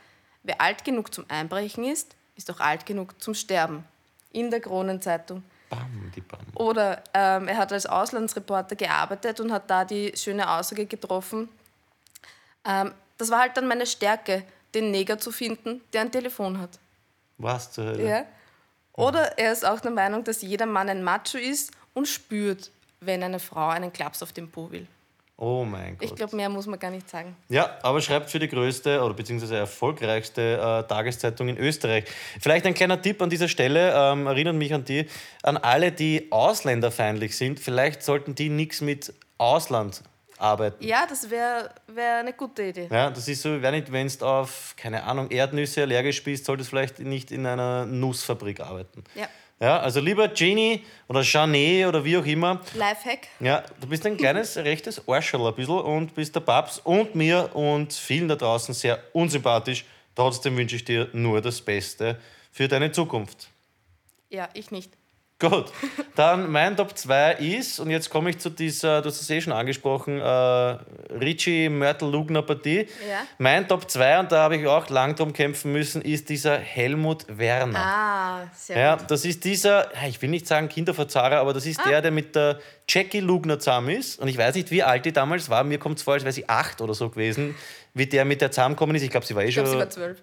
wer 0.42 0.60
alt 0.60 0.84
genug 0.84 1.14
zum 1.14 1.26
Einbrechen 1.28 1.84
ist, 1.84 2.16
ist 2.34 2.50
auch 2.50 2.58
alt 2.58 2.86
genug 2.86 3.22
zum 3.22 3.34
Sterben. 3.34 3.84
In 4.32 4.50
der 4.50 4.58
Kronenzeitung. 4.58 5.44
Bam, 5.70 6.10
die 6.16 6.20
Bam. 6.22 6.40
Oder 6.56 7.04
ähm, 7.14 7.46
er 7.46 7.56
hat 7.56 7.72
als 7.72 7.86
Auslandsreporter 7.86 8.74
gearbeitet 8.74 9.38
und 9.38 9.52
hat 9.52 9.70
da 9.70 9.84
die 9.84 10.12
schöne 10.16 10.50
Aussage 10.50 10.86
getroffen. 10.86 11.48
Ähm, 12.64 12.92
das 13.18 13.30
war 13.30 13.40
halt 13.40 13.56
dann 13.56 13.66
meine 13.66 13.86
Stärke, 13.86 14.44
den 14.74 14.90
Neger 14.90 15.18
zu 15.18 15.30
finden, 15.30 15.80
der 15.92 16.02
ein 16.02 16.10
Telefon 16.10 16.60
hat. 16.60 16.78
Was 17.38 17.72
zur 17.72 17.84
Hölle? 17.84 18.08
Ja. 18.08 18.24
Oder 18.92 19.38
er 19.38 19.52
ist 19.52 19.64
auch 19.64 19.80
der 19.80 19.90
Meinung, 19.90 20.24
dass 20.24 20.42
jeder 20.42 20.66
Mann 20.66 20.88
ein 20.88 21.02
Macho 21.02 21.38
ist 21.38 21.72
und 21.94 22.06
spürt, 22.06 22.70
wenn 23.00 23.22
eine 23.22 23.40
Frau 23.40 23.68
einen 23.68 23.92
Klaps 23.92 24.22
auf 24.22 24.32
den 24.32 24.50
Po 24.50 24.70
will. 24.70 24.86
Oh 25.36 25.64
mein 25.64 25.98
Gott. 25.98 26.08
Ich 26.08 26.14
glaube, 26.14 26.36
mehr 26.36 26.48
muss 26.48 26.66
man 26.66 26.78
gar 26.78 26.92
nicht 26.92 27.10
sagen. 27.10 27.36
Ja, 27.48 27.76
aber 27.82 28.00
schreibt 28.00 28.30
für 28.30 28.38
die 28.38 28.46
größte 28.46 29.02
oder 29.02 29.14
beziehungsweise 29.14 29.56
erfolgreichste 29.56 30.54
äh, 30.54 30.88
Tageszeitung 30.88 31.48
in 31.48 31.58
Österreich. 31.58 32.04
Vielleicht 32.40 32.66
ein 32.66 32.74
kleiner 32.74 33.02
Tipp 33.02 33.20
an 33.20 33.30
dieser 33.30 33.48
Stelle, 33.48 33.92
ähm, 33.96 34.28
erinnert 34.28 34.54
mich 34.54 34.72
an 34.72 34.84
die, 34.84 35.08
an 35.42 35.56
alle, 35.56 35.90
die 35.90 36.30
ausländerfeindlich 36.30 37.36
sind. 37.36 37.58
Vielleicht 37.58 38.04
sollten 38.04 38.36
die 38.36 38.48
nichts 38.48 38.80
mit 38.80 39.12
Ausland 39.36 40.02
arbeiten. 40.38 40.84
Ja, 40.84 41.06
das 41.08 41.30
wäre 41.30 41.70
wär 41.86 42.18
eine 42.18 42.32
gute 42.32 42.62
Idee. 42.64 42.88
Ja, 42.90 43.10
das 43.10 43.28
ist 43.28 43.42
so, 43.42 43.60
wenn 43.62 43.84
du 43.84 44.26
auf, 44.26 44.74
keine 44.76 45.02
Ahnung, 45.04 45.30
Erdnüsse 45.30 45.82
allergisch 45.82 46.22
bist, 46.22 46.44
solltest 46.44 46.68
du 46.68 46.76
vielleicht 46.76 46.98
nicht 46.98 47.30
in 47.30 47.46
einer 47.46 47.86
Nussfabrik 47.86 48.60
arbeiten. 48.60 49.04
Ja. 49.14 49.28
Ja, 49.60 49.78
also 49.78 50.00
lieber 50.00 50.26
Genie 50.28 50.84
oder 51.08 51.22
Janet 51.22 51.86
oder 51.86 52.04
wie 52.04 52.16
auch 52.18 52.26
immer, 52.26 52.60
Lifehack. 52.74 53.28
ja, 53.38 53.62
du 53.80 53.86
bist 53.86 54.04
ein 54.04 54.16
kleines 54.16 54.56
rechtes 54.58 55.08
Arschel 55.08 55.40
ein 55.46 55.54
bisschen 55.54 55.78
und 55.78 56.14
bist 56.14 56.34
der 56.34 56.40
Babs 56.40 56.80
und 56.80 57.14
mir 57.14 57.54
und 57.54 57.92
vielen 57.92 58.26
da 58.28 58.34
draußen 58.34 58.74
sehr 58.74 58.98
unsympathisch. 59.12 59.84
Trotzdem 60.16 60.56
wünsche 60.56 60.76
ich 60.76 60.84
dir 60.84 61.08
nur 61.12 61.40
das 61.40 61.60
Beste 61.60 62.18
für 62.50 62.66
deine 62.68 62.90
Zukunft. 62.90 63.48
Ja, 64.28 64.48
ich 64.54 64.70
nicht. 64.72 64.92
Gut, 65.40 65.66
dann 66.14 66.50
mein 66.50 66.76
Top 66.76 66.96
2 66.96 67.34
ist, 67.34 67.80
und 67.80 67.90
jetzt 67.90 68.08
komme 68.08 68.30
ich 68.30 68.38
zu 68.38 68.50
dieser, 68.50 69.02
du 69.02 69.08
hast 69.08 69.20
es 69.20 69.28
eh 69.28 69.40
schon 69.40 69.52
angesprochen, 69.52 70.20
äh, 70.20 70.24
Richie 70.24 71.68
Mörtel-Lugner-Partie. 71.68 72.86
Ja. 73.08 73.18
Mein 73.38 73.66
Top 73.66 73.90
2, 73.90 74.20
und 74.20 74.30
da 74.32 74.44
habe 74.44 74.56
ich 74.56 74.66
auch 74.68 74.88
lang 74.90 75.16
drum 75.16 75.32
kämpfen 75.32 75.72
müssen, 75.72 76.02
ist 76.02 76.28
dieser 76.28 76.56
Helmut 76.58 77.26
Werner. 77.28 77.78
Ah, 77.78 78.42
sehr 78.54 78.78
Ja, 78.78 78.96
gut. 78.96 79.10
das 79.10 79.24
ist 79.24 79.44
dieser, 79.44 79.90
ich 80.06 80.22
will 80.22 80.30
nicht 80.30 80.46
sagen 80.46 80.68
Kinderverzahrer, 80.68 81.38
aber 81.38 81.52
das 81.52 81.66
ist 81.66 81.80
der, 81.84 82.00
der 82.00 82.12
mit 82.12 82.36
der 82.36 82.60
Jackie 82.88 83.20
Lugner 83.20 83.58
zusammen 83.58 83.90
ist. 83.90 84.20
Und 84.20 84.28
ich 84.28 84.38
weiß 84.38 84.54
nicht, 84.54 84.70
wie 84.70 84.84
alt 84.84 85.04
die 85.04 85.12
damals 85.12 85.50
war. 85.50 85.64
Mir 85.64 85.78
kommt 85.78 85.98
es 85.98 86.04
vor, 86.04 86.14
als 86.14 86.22
wäre 86.22 86.32
sie 86.32 86.48
acht 86.48 86.80
oder 86.80 86.94
so 86.94 87.10
gewesen, 87.10 87.56
wie 87.96 88.06
der 88.06 88.24
mit 88.24 88.40
der 88.40 88.50
zusammengekommen 88.50 88.96
ist. 88.96 89.02
Ich 89.02 89.10
glaube, 89.10 89.24
sie 89.24 89.36
war 89.36 89.44
eh 89.44 89.48
Ich 89.48 89.54
schon. 89.54 89.64
glaube, 89.64 89.76
sie 89.76 89.80
war 89.84 89.90
zwölf. 89.90 90.18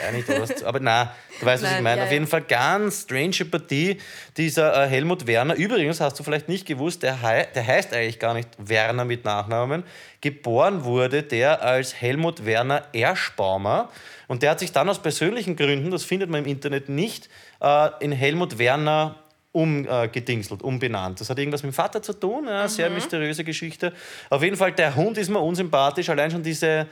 Ja, 0.00 0.12
nicht, 0.12 0.28
was, 0.28 0.62
aber 0.62 0.78
nein, 0.78 1.08
du 1.40 1.46
weißt, 1.46 1.64
was 1.64 1.72
ich 1.72 1.80
meine. 1.80 1.98
ja, 1.98 2.02
Auf 2.04 2.10
ja. 2.10 2.14
jeden 2.14 2.28
Fall 2.28 2.42
ganz 2.42 3.02
strange 3.02 3.44
Partie, 3.50 3.98
dieser 4.36 4.84
äh, 4.84 4.88
Helmut 4.88 5.26
Werner. 5.26 5.56
Übrigens, 5.56 6.00
hast 6.00 6.18
du 6.20 6.22
vielleicht 6.22 6.48
nicht 6.48 6.66
gewusst, 6.66 7.02
der, 7.02 7.22
hei 7.22 7.48
der 7.52 7.66
heißt 7.66 7.92
eigentlich 7.92 8.20
gar 8.20 8.32
nicht 8.34 8.48
Werner 8.58 9.04
mit 9.04 9.24
Nachnamen. 9.24 9.82
Geboren 10.20 10.84
wurde 10.84 11.24
der 11.24 11.62
als 11.62 12.00
Helmut 12.00 12.46
Werner 12.46 12.84
Erschbaumer. 12.92 13.90
Und 14.28 14.42
der 14.42 14.52
hat 14.52 14.60
sich 14.60 14.70
dann 14.70 14.88
aus 14.88 15.00
persönlichen 15.02 15.56
Gründen, 15.56 15.90
das 15.90 16.04
findet 16.04 16.30
man 16.30 16.44
im 16.44 16.50
Internet 16.50 16.88
nicht, 16.88 17.28
äh, 17.60 17.88
in 18.00 18.12
Helmut 18.12 18.58
Werner 18.58 19.16
umgedingselt, 19.50 20.62
umbenannt. 20.62 21.20
Das 21.20 21.30
hat 21.30 21.38
irgendwas 21.38 21.62
mit 21.62 21.72
dem 21.72 21.74
Vater 21.74 22.02
zu 22.02 22.12
tun, 22.12 22.46
eine 22.46 22.68
sehr 22.68 22.90
mysteriöse 22.90 23.42
Geschichte. 23.42 23.92
Auf 24.28 24.42
jeden 24.42 24.56
Fall, 24.56 24.72
der 24.72 24.94
Hund 24.94 25.16
ist 25.16 25.30
mir 25.30 25.40
unsympathisch, 25.40 26.08
allein 26.10 26.30
schon 26.30 26.42
diese 26.42 26.86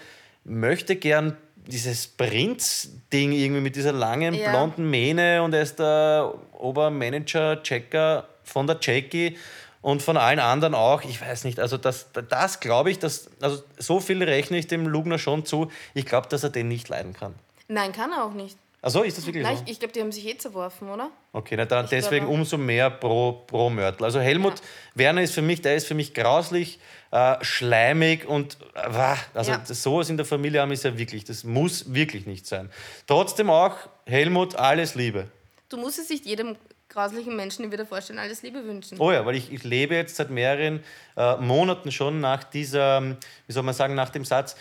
möchte 0.45 0.97
gern 0.97 1.37
dieses 1.67 2.07
Prinz-Ding 2.07 3.33
irgendwie 3.33 3.63
mit 3.63 3.77
dieser 3.77 3.93
langen 3.93 4.35
Ja. 4.35 4.51
blonden 4.51 4.91
Mähne 4.91 5.43
und 5.43 5.55
er 5.55 5.63
ist 5.63 5.79
der 5.79 6.35
Obermanager, 6.53 7.63
Checker 7.63 8.29
von 8.45 8.67
der 8.67 8.79
Jackie 8.81 9.39
und 9.81 10.03
von 10.03 10.17
allen 10.17 10.39
anderen 10.41 10.75
auch. 10.75 11.03
Ich 11.03 11.21
weiß 11.21 11.45
nicht, 11.45 11.59
also 11.59 11.79
das, 11.79 12.09
das 12.29 12.61
glaube 12.61 12.91
ich, 12.91 12.99
dass, 12.99 13.31
also 13.41 13.63
so 13.79 14.01
viel 14.01 14.23
rechne 14.23 14.59
ich 14.59 14.67
dem 14.67 14.87
Lugner 14.87 15.19
schon 15.19 15.45
zu. 15.47 15.71
Ich 15.95 16.05
glaube, 16.07 16.29
dass 16.29 16.43
er 16.43 16.51
den 16.51 16.69
nicht 16.69 16.89
leiden 16.89 17.15
kann. 17.15 17.35
Nein, 17.69 17.93
kann 17.93 18.13
er 18.13 18.25
auch 18.25 18.35
nicht. 18.35 18.59
Also 18.85 19.03
ist 19.03 19.17
das 19.17 19.25
wirklich 19.25 19.43
Nein, 19.45 19.57
so? 19.57 19.63
ich, 19.65 19.73
ich 19.73 19.79
glaube, 19.79 19.95
die 19.95 20.01
haben 20.03 20.13
sich 20.13 20.27
eh 20.27 20.37
zerworfen, 20.37 20.91
oder? 20.91 21.11
Okay, 21.33 21.55
na 21.57 21.65
dann 21.65 21.85
Ich 21.87 21.91
deswegen 21.91 22.27
glaube- 22.27 22.39
umso 22.41 22.59
mehr 22.59 22.91
pro, 22.91 23.33
pro 23.47 23.71
Mörtel. 23.71 24.05
Also 24.05 24.21
Helmut 24.21 24.61
Werner 24.95 25.23
ist 25.23 25.33
für 25.33 25.41
mich, 25.41 25.63
der 25.63 25.75
ist 25.77 25.87
für 25.87 25.95
mich 25.95 26.13
grauslich, 26.13 26.79
äh, 27.11 27.43
schleimig 27.43 28.27
und 28.29 28.59
äh, 28.75 29.17
also 29.33 29.53
Ja. 29.53 29.65
sowas 29.65 30.11
in 30.11 30.19
der 30.19 30.27
Familie 30.27 30.61
haben 30.61 30.71
ist 30.71 30.85
ja 30.85 30.99
wirklich, 30.99 31.25
das 31.25 31.45
muss 31.45 31.95
wirklich 31.95 32.27
nicht 32.27 32.47
sein. 32.47 32.71
Trotzdem 33.07 33.49
auch, 33.49 33.75
Helmut, 34.05 34.55
alles 34.57 34.95
Liebe. 34.95 35.29
Du 35.71 35.79
musst 35.79 35.99
es 35.99 36.11
nicht 36.11 36.27
jedem 36.27 36.55
grauslichen 36.91 37.35
Menschen, 37.35 37.63
den 37.63 37.71
wir 37.71 37.79
dir 37.79 37.87
vorstellen, 37.87 38.19
alles 38.19 38.43
Liebe 38.43 38.63
wünschen. 38.67 39.01
Oh 39.01 39.11
ja, 39.11 39.25
weil 39.25 39.35
ich, 39.37 39.51
ich 39.51 39.65
lebe 39.65 39.95
jetzt 39.95 40.17
seit 40.17 40.29
mehreren 40.29 40.85
äh, 41.17 41.37
Monaten 41.39 41.91
schon 41.91 42.21
nach 42.21 42.45
dieser, 42.45 43.01
wie 43.47 43.53
soll 43.53 43.63
man 43.63 43.75
sagen, 43.75 43.95
nach 43.95 44.11
dem 44.11 44.27
Satz, 44.27 44.57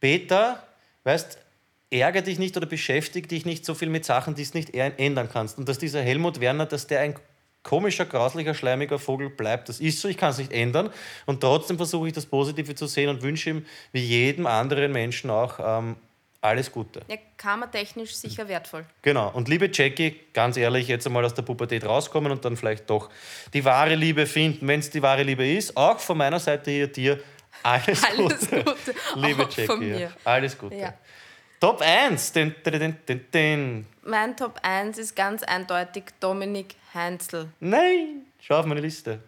Peter, 0.00 0.62
weißt, 1.04 1.38
ärger 1.90 2.22
dich 2.22 2.38
nicht 2.38 2.56
oder 2.56 2.66
beschäftige 2.66 3.28
dich 3.28 3.46
nicht 3.46 3.64
so 3.64 3.74
viel 3.74 3.88
mit 3.88 4.04
Sachen, 4.04 4.34
die 4.34 4.42
es 4.42 4.54
nicht 4.54 4.74
ändern 4.74 5.28
kannst. 5.32 5.58
Und 5.58 5.68
dass 5.68 5.78
dieser 5.78 6.02
Helmut 6.02 6.40
Werner, 6.40 6.66
dass 6.66 6.86
der 6.86 7.00
ein 7.00 7.14
komischer, 7.62 8.06
grauslicher, 8.06 8.54
schleimiger 8.54 8.98
Vogel 8.98 9.30
bleibt. 9.30 9.68
Das 9.68 9.80
ist 9.80 10.00
so, 10.00 10.08
ich 10.08 10.16
kann 10.16 10.30
es 10.30 10.38
nicht 10.38 10.52
ändern. 10.52 10.90
Und 11.26 11.40
trotzdem 11.40 11.76
versuche 11.76 12.08
ich 12.08 12.14
das 12.14 12.26
Positive 12.26 12.74
zu 12.74 12.86
sehen 12.86 13.08
und 13.08 13.22
wünsche 13.22 13.50
ihm, 13.50 13.66
wie 13.92 14.00
jedem 14.04 14.46
anderen 14.46 14.92
Menschen 14.92 15.30
auch, 15.30 15.58
ähm, 15.60 15.96
alles 16.40 16.70
Gute. 16.70 17.00
Ja, 17.08 17.16
karmatechnisch 17.36 18.14
sicher 18.14 18.48
wertvoll. 18.48 18.84
Genau. 19.02 19.30
Und 19.30 19.48
liebe 19.48 19.68
Jackie, 19.72 20.14
ganz 20.32 20.56
ehrlich, 20.56 20.86
jetzt 20.86 21.04
einmal 21.06 21.24
aus 21.24 21.34
der 21.34 21.42
Pubertät 21.42 21.84
rauskommen 21.84 22.30
und 22.30 22.44
dann 22.44 22.56
vielleicht 22.56 22.88
doch 22.88 23.10
die 23.52 23.64
wahre 23.64 23.96
Liebe 23.96 24.24
finden, 24.24 24.68
wenn 24.68 24.78
es 24.78 24.88
die 24.88 25.02
wahre 25.02 25.24
Liebe 25.24 25.46
ist. 25.46 25.76
Auch 25.76 25.98
von 25.98 26.16
meiner 26.16 26.38
Seite 26.38 26.70
hier 26.70 26.86
dir 26.86 27.20
alles, 27.62 28.04
Alles 28.18 28.40
Gute. 28.40 28.64
Gute. 28.64 28.94
Liebe 29.16 29.42
Auch 29.42 29.50
Jackie, 29.50 29.66
von 29.66 29.82
ja. 29.82 29.98
mir. 29.98 30.12
alles 30.24 30.56
Gute. 30.56 30.76
Ja. 30.76 30.94
Top 31.60 31.80
1. 31.80 32.32
Den, 32.32 32.54
den, 32.64 32.78
den, 32.80 32.96
den, 33.06 33.30
den. 33.32 33.86
Mein 34.02 34.36
Top 34.36 34.58
1 34.62 34.98
ist 34.98 35.14
ganz 35.16 35.42
eindeutig 35.42 36.04
Dominik 36.20 36.76
Heinzel. 36.94 37.48
Nein, 37.60 38.26
schau 38.40 38.60
auf 38.60 38.66
meine 38.66 38.80
Liste. 38.80 39.20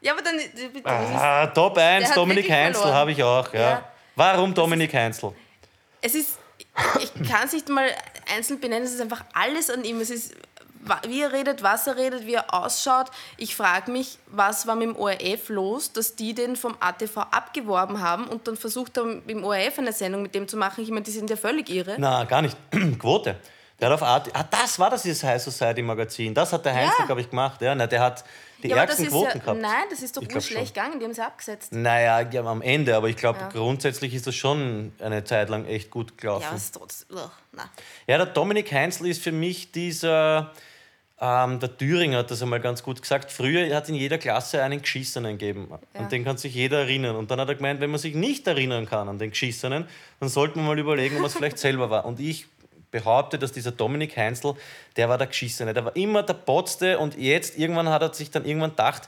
Ja, 0.00 0.12
aber 0.12 0.22
dann. 0.22 0.36
Das 0.36 0.84
Ah, 0.84 1.46
Top 1.48 1.74
Der 1.74 1.84
1, 1.84 2.10
hat 2.10 2.16
Dominik 2.16 2.48
Heinzel 2.48 2.92
habe 2.92 3.10
ich 3.12 3.22
auch. 3.22 3.52
Ja. 3.52 3.60
Ja. 3.60 3.88
Warum 4.14 4.54
Dominik 4.54 4.94
Heinzel? 4.94 5.32
es 6.00 6.14
ist, 6.14 6.38
ich 7.00 7.28
kann 7.28 7.46
es 7.46 7.52
nicht 7.52 7.68
mal 7.68 7.88
einzeln 8.32 8.60
benennen, 8.60 8.84
es 8.84 8.92
ist 8.92 9.00
einfach 9.00 9.24
alles 9.34 9.68
an 9.68 9.82
ihm. 9.84 10.00
Es 10.00 10.10
ist, 10.10 10.34
wie 11.08 11.22
er 11.22 11.32
redet, 11.32 11.62
was 11.62 11.86
er 11.86 11.96
redet, 11.96 12.26
wie 12.26 12.34
er 12.34 12.52
ausschaut. 12.54 13.06
Ich 13.36 13.56
frage 13.56 13.90
mich, 13.90 14.18
was 14.28 14.66
war 14.66 14.74
mit 14.76 14.88
dem 14.88 14.96
ORF 14.96 15.48
los, 15.48 15.92
dass 15.92 16.16
die 16.16 16.34
den 16.34 16.56
vom 16.56 16.76
ATV 16.80 17.18
abgeworben 17.30 18.00
haben 18.00 18.24
und 18.26 18.46
dann 18.48 18.56
versucht 18.56 18.96
haben, 18.98 19.22
im 19.26 19.44
ORF 19.44 19.78
eine 19.78 19.92
Sendung 19.92 20.22
mit 20.22 20.34
dem 20.34 20.46
zu 20.48 20.56
machen. 20.56 20.82
Ich 20.84 20.90
meine, 20.90 21.02
die 21.02 21.10
sind 21.10 21.30
ja 21.30 21.36
völlig 21.36 21.68
irre. 21.70 21.96
Na, 21.98 22.24
gar 22.24 22.42
nicht. 22.42 22.56
Quote. 22.98 23.36
Der 23.80 23.88
hat 23.90 23.94
auf 23.94 24.02
Art. 24.02 24.30
Ah, 24.34 24.44
das 24.50 24.78
war 24.78 24.88
das 24.88 25.02
dieses 25.02 25.22
High 25.22 25.42
Society 25.42 25.82
Magazin. 25.82 26.32
Das 26.32 26.52
hat 26.52 26.64
der 26.64 26.72
Heinzel, 26.74 26.94
Ja. 27.00 27.04
glaube 27.06 27.20
ich, 27.20 27.28
gemacht. 27.28 27.60
Ja, 27.60 27.74
na, 27.74 27.86
der 27.86 28.00
hat 28.00 28.24
die 28.62 28.68
ja, 28.68 28.76
ärgsten 28.76 29.08
Quoten 29.08 29.38
ja, 29.38 29.44
gehabt. 29.44 29.60
nein, 29.60 29.84
das 29.90 30.02
ist 30.02 30.16
doch 30.16 30.26
glaub 30.26 30.42
schlecht 30.42 30.74
gegangen, 30.74 30.98
die 30.98 31.04
haben 31.04 31.14
sie 31.14 31.24
abgesetzt. 31.24 31.72
Naja, 31.72 32.20
ja, 32.20 32.42
am 32.44 32.62
Ende, 32.62 32.96
aber 32.96 33.08
ich 33.08 33.16
glaube, 33.16 33.38
Ja. 33.40 33.48
grundsätzlich 33.48 34.14
ist 34.14 34.26
das 34.26 34.34
schon 34.34 34.92
eine 35.00 35.24
Zeit 35.24 35.48
lang 35.48 35.66
echt 35.66 35.90
gut 35.90 36.16
gelaufen. 36.18 36.42
Ja, 36.44 36.50
Ja, 36.50 36.56
ist 36.56 36.74
trotzdem. 36.74 37.18
na. 37.52 37.70
der 38.06 38.26
Dominik 38.26 38.72
Heinzel 38.72 39.06
ist 39.08 39.22
für 39.22 39.32
mich 39.32 39.72
dieser. 39.72 40.52
Ähm, 41.18 41.60
der 41.60 41.74
Thüringer 41.78 42.18
hat 42.18 42.30
das 42.30 42.42
einmal 42.42 42.60
ganz 42.60 42.82
gut 42.82 43.00
gesagt. 43.00 43.32
Früher 43.32 43.74
hat 43.74 43.88
in 43.88 43.94
jeder 43.94 44.18
Klasse 44.18 44.62
einen 44.62 44.82
Geschissenen 44.82 45.38
gegeben. 45.38 45.70
Und 45.94 46.12
den 46.12 46.24
kann 46.24 46.36
sich 46.36 46.54
jeder 46.54 46.80
erinnern. 46.80 47.16
Und 47.16 47.30
dann 47.30 47.40
hat 47.40 47.48
er 47.48 47.54
gemeint, 47.54 47.80
wenn 47.80 47.88
man 47.90 47.98
sich 47.98 48.14
nicht 48.14 48.46
erinnern 48.46 48.84
kann 48.84 49.08
an 49.08 49.18
den 49.18 49.30
Geschissenen, 49.30 49.86
dann 50.20 50.28
sollte 50.28 50.58
man 50.58 50.66
mal 50.66 50.78
überlegen, 50.78 51.14
ob 51.16 51.22
man 51.22 51.28
es 51.28 51.34
vielleicht 51.34 51.58
selber 51.58 51.88
war. 51.88 52.04
Und 52.04 52.20
ich 52.20 52.46
behaupte, 53.00 53.38
dass 53.38 53.52
dieser 53.52 53.72
Dominik 53.72 54.16
Heinzel, 54.16 54.54
der 54.96 55.08
war 55.08 55.18
der 55.18 55.26
Geschissene. 55.26 55.72
Der 55.74 55.84
war 55.84 55.94
immer 55.96 56.22
der 56.22 56.34
Potzte 56.34 56.98
und 56.98 57.16
jetzt 57.16 57.58
irgendwann 57.58 57.88
hat 57.88 58.02
er 58.02 58.12
sich 58.14 58.30
dann 58.30 58.44
irgendwann 58.44 58.70
gedacht, 58.70 59.02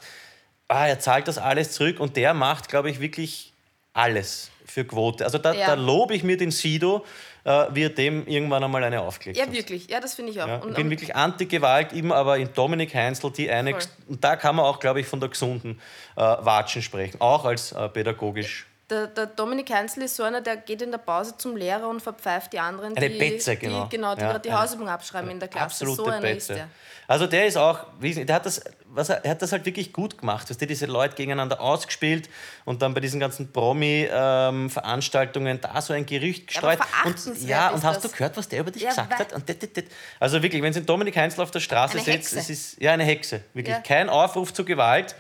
ah, 0.69 0.87
er 0.87 1.01
zahlt 1.01 1.29
das 1.29 1.39
alles 1.39 1.73
zurück 1.73 2.01
und 2.01 2.17
der 2.17 2.35
macht, 2.35 2.69
glaube 2.69 2.91
ich, 2.91 3.01
wirklich 3.01 3.53
alles 3.95 4.51
für 4.67 4.85
Quote. 4.85 5.25
Also 5.25 5.39
da, 5.39 5.53
Ja. 5.55 5.67
da 5.69 5.75
lobe 5.75 6.15
ich 6.15 6.23
mir 6.23 6.37
den 6.37 6.51
Sido, 6.51 7.05
äh, 7.45 7.67
wie 7.73 7.85
er 7.85 7.89
dem 7.89 8.27
irgendwann 8.27 8.63
einmal 8.63 8.85
eine 8.85 9.01
aufgelegt 9.01 9.39
Ja, 9.39 9.47
hat. 9.47 9.53
wirklich. 9.53 9.89
Ja, 9.89 9.99
das 10.01 10.15
finde 10.15 10.33
ich 10.33 10.43
auch. 10.43 10.47
Ja, 10.47 10.57
und, 10.59 10.71
ich 10.71 10.77
bin 10.77 10.91
wirklich 10.91 11.17
Anti-Gewalt, 11.17 11.93
eben 11.95 12.13
aber 12.13 12.37
in 12.37 12.53
Dominik 12.53 12.95
Heinzel 12.95 13.31
die 13.33 13.51
eine. 13.51 13.73
Voll. 13.73 13.83
Und 14.09 14.23
da 14.23 14.37
kann 14.37 14.57
man 14.57 14.67
auch, 14.67 14.79
glaube 14.79 15.01
ich, 15.01 15.07
von 15.07 15.21
der 15.21 15.31
gesunden 15.31 15.81
äh, 16.17 16.21
Watschen 16.21 16.83
sprechen, 16.83 17.21
auch 17.21 17.45
als 17.47 17.73
äh, 17.73 17.89
pädagogisch. 17.89 18.67
Der, 18.91 19.07
der 19.09 19.27
Dominik 19.27 19.71
Heinzel 19.71 20.05
ist 20.05 20.17
so 20.17 20.23
einer, 20.23 20.41
der 20.41 20.57
geht 20.57 20.81
in 20.83 20.91
der 20.91 20.99
Pause 20.99 21.35
zum 21.37 21.57
Lehrer 21.57 21.89
und 21.89 22.01
verpfeift 22.01 22.53
die 22.53 22.59
anderen, 22.59 22.97
Eine 22.97 23.11
die, 23.11 23.19
Betze, 23.19 23.57
die, 23.57 23.67
genau. 23.67 23.87
genau, 23.91 24.15
die 24.15 24.21
Ja, 24.23 24.29
gerade 24.29 24.41
die 24.41 24.51
eine- 24.51 24.61
Hausübung 24.63 24.89
abschreiben 24.89 25.31
in 25.31 25.41
der 25.41 25.49
Klasse. 25.49 25.85
Absolute 25.85 26.15
so 26.17 26.21
Betze. 26.21 26.55
der. 26.55 26.69
Also 27.07 27.27
der 27.27 27.47
ist 27.47 27.57
auch, 27.57 27.87
der 28.03 28.35
hat 28.35 28.45
das, 28.45 28.61
was 28.87 29.09
er, 29.09 29.25
er 29.25 29.31
hat 29.31 29.41
das 29.41 29.53
halt 29.53 29.65
wirklich 29.65 29.93
gut 29.95 30.19
gemacht. 30.19 30.51
Weißt 30.51 30.61
du, 30.61 30.67
diese 30.67 30.85
Leute 30.87 31.15
gegeneinander 31.17 31.59
ausgespielt 31.61 32.29
und 32.67 32.83
dann 32.83 32.93
bei 32.93 33.01
diesen 33.01 33.19
ganzen 33.19 33.51
Promi-Veranstaltungen 33.51 35.61
da 35.61 35.81
so 35.81 35.93
ein 35.95 36.07
Gerücht 36.07 36.49
gestreut. 36.49 36.79
und, 36.79 36.87
verachtenswert 36.87 37.49
ja, 37.49 37.71
und 37.71 37.83
hast 37.85 38.05
du 38.05 38.09
gehört, 38.09 38.37
was 38.37 38.49
der 38.49 38.61
über 38.61 38.71
dich 38.71 38.83
Ja, 38.83 38.91
gesagt 38.91 39.19
hat? 39.19 39.33
Und 39.33 39.49
dit, 39.49 39.63
dit, 39.63 39.77
dit. 39.77 39.87
Also 40.21 40.43
wirklich, 40.43 40.63
wenn 40.63 40.71
es 40.71 40.77
in 40.77 40.87
Dominik 40.87 41.17
Heinzel 41.17 41.41
auf 41.43 41.51
der 41.51 41.61
Straße 41.61 41.95
Eine 41.95 42.03
sitzt, 42.05 42.37
Hexe. 42.37 42.39
es 42.39 42.51
ist 42.51 42.81
ja 42.81 42.93
eine 42.93 43.05
Hexe. 43.05 43.43
Wirklich 43.55 43.75
Ja. 43.77 43.81
kein 43.83 44.09
Aufruf 44.09 44.53
zur 44.53 44.65
Gewalt, 44.65 45.15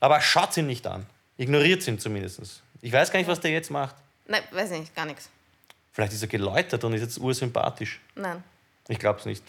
aber 0.00 0.20
schaut 0.20 0.56
ihn 0.56 0.66
nicht 0.66 0.86
an. 0.86 1.06
Ignoriert 1.36 1.86
ihn 1.88 1.98
zumindest. 1.98 2.62
Ich 2.82 2.92
weiß 2.92 3.10
gar 3.10 3.18
nicht, 3.18 3.28
was 3.28 3.40
der 3.40 3.50
jetzt 3.50 3.70
macht. 3.70 3.96
Nein, 4.26 4.42
weiß 4.50 4.70
nicht, 4.70 4.94
gar 4.94 5.06
nichts. 5.06 5.28
Vielleicht 5.92 6.12
ist 6.12 6.22
er 6.22 6.28
geläutert 6.28 6.82
und 6.84 6.92
ist 6.94 7.02
jetzt 7.02 7.18
ursympathisch. 7.18 8.00
Nein. 8.14 8.42
Ich 8.88 8.98
glaube 8.98 9.18
es 9.18 9.26
nicht. 9.26 9.42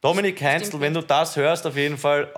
Dominik 0.00 0.40
Heinzel, 0.40 0.80
wenn 0.80 0.94
du 0.94 1.02
das 1.02 1.36
hörst, 1.36 1.66
auf 1.66 1.76
jeden 1.76 1.98
Fall 1.98 2.32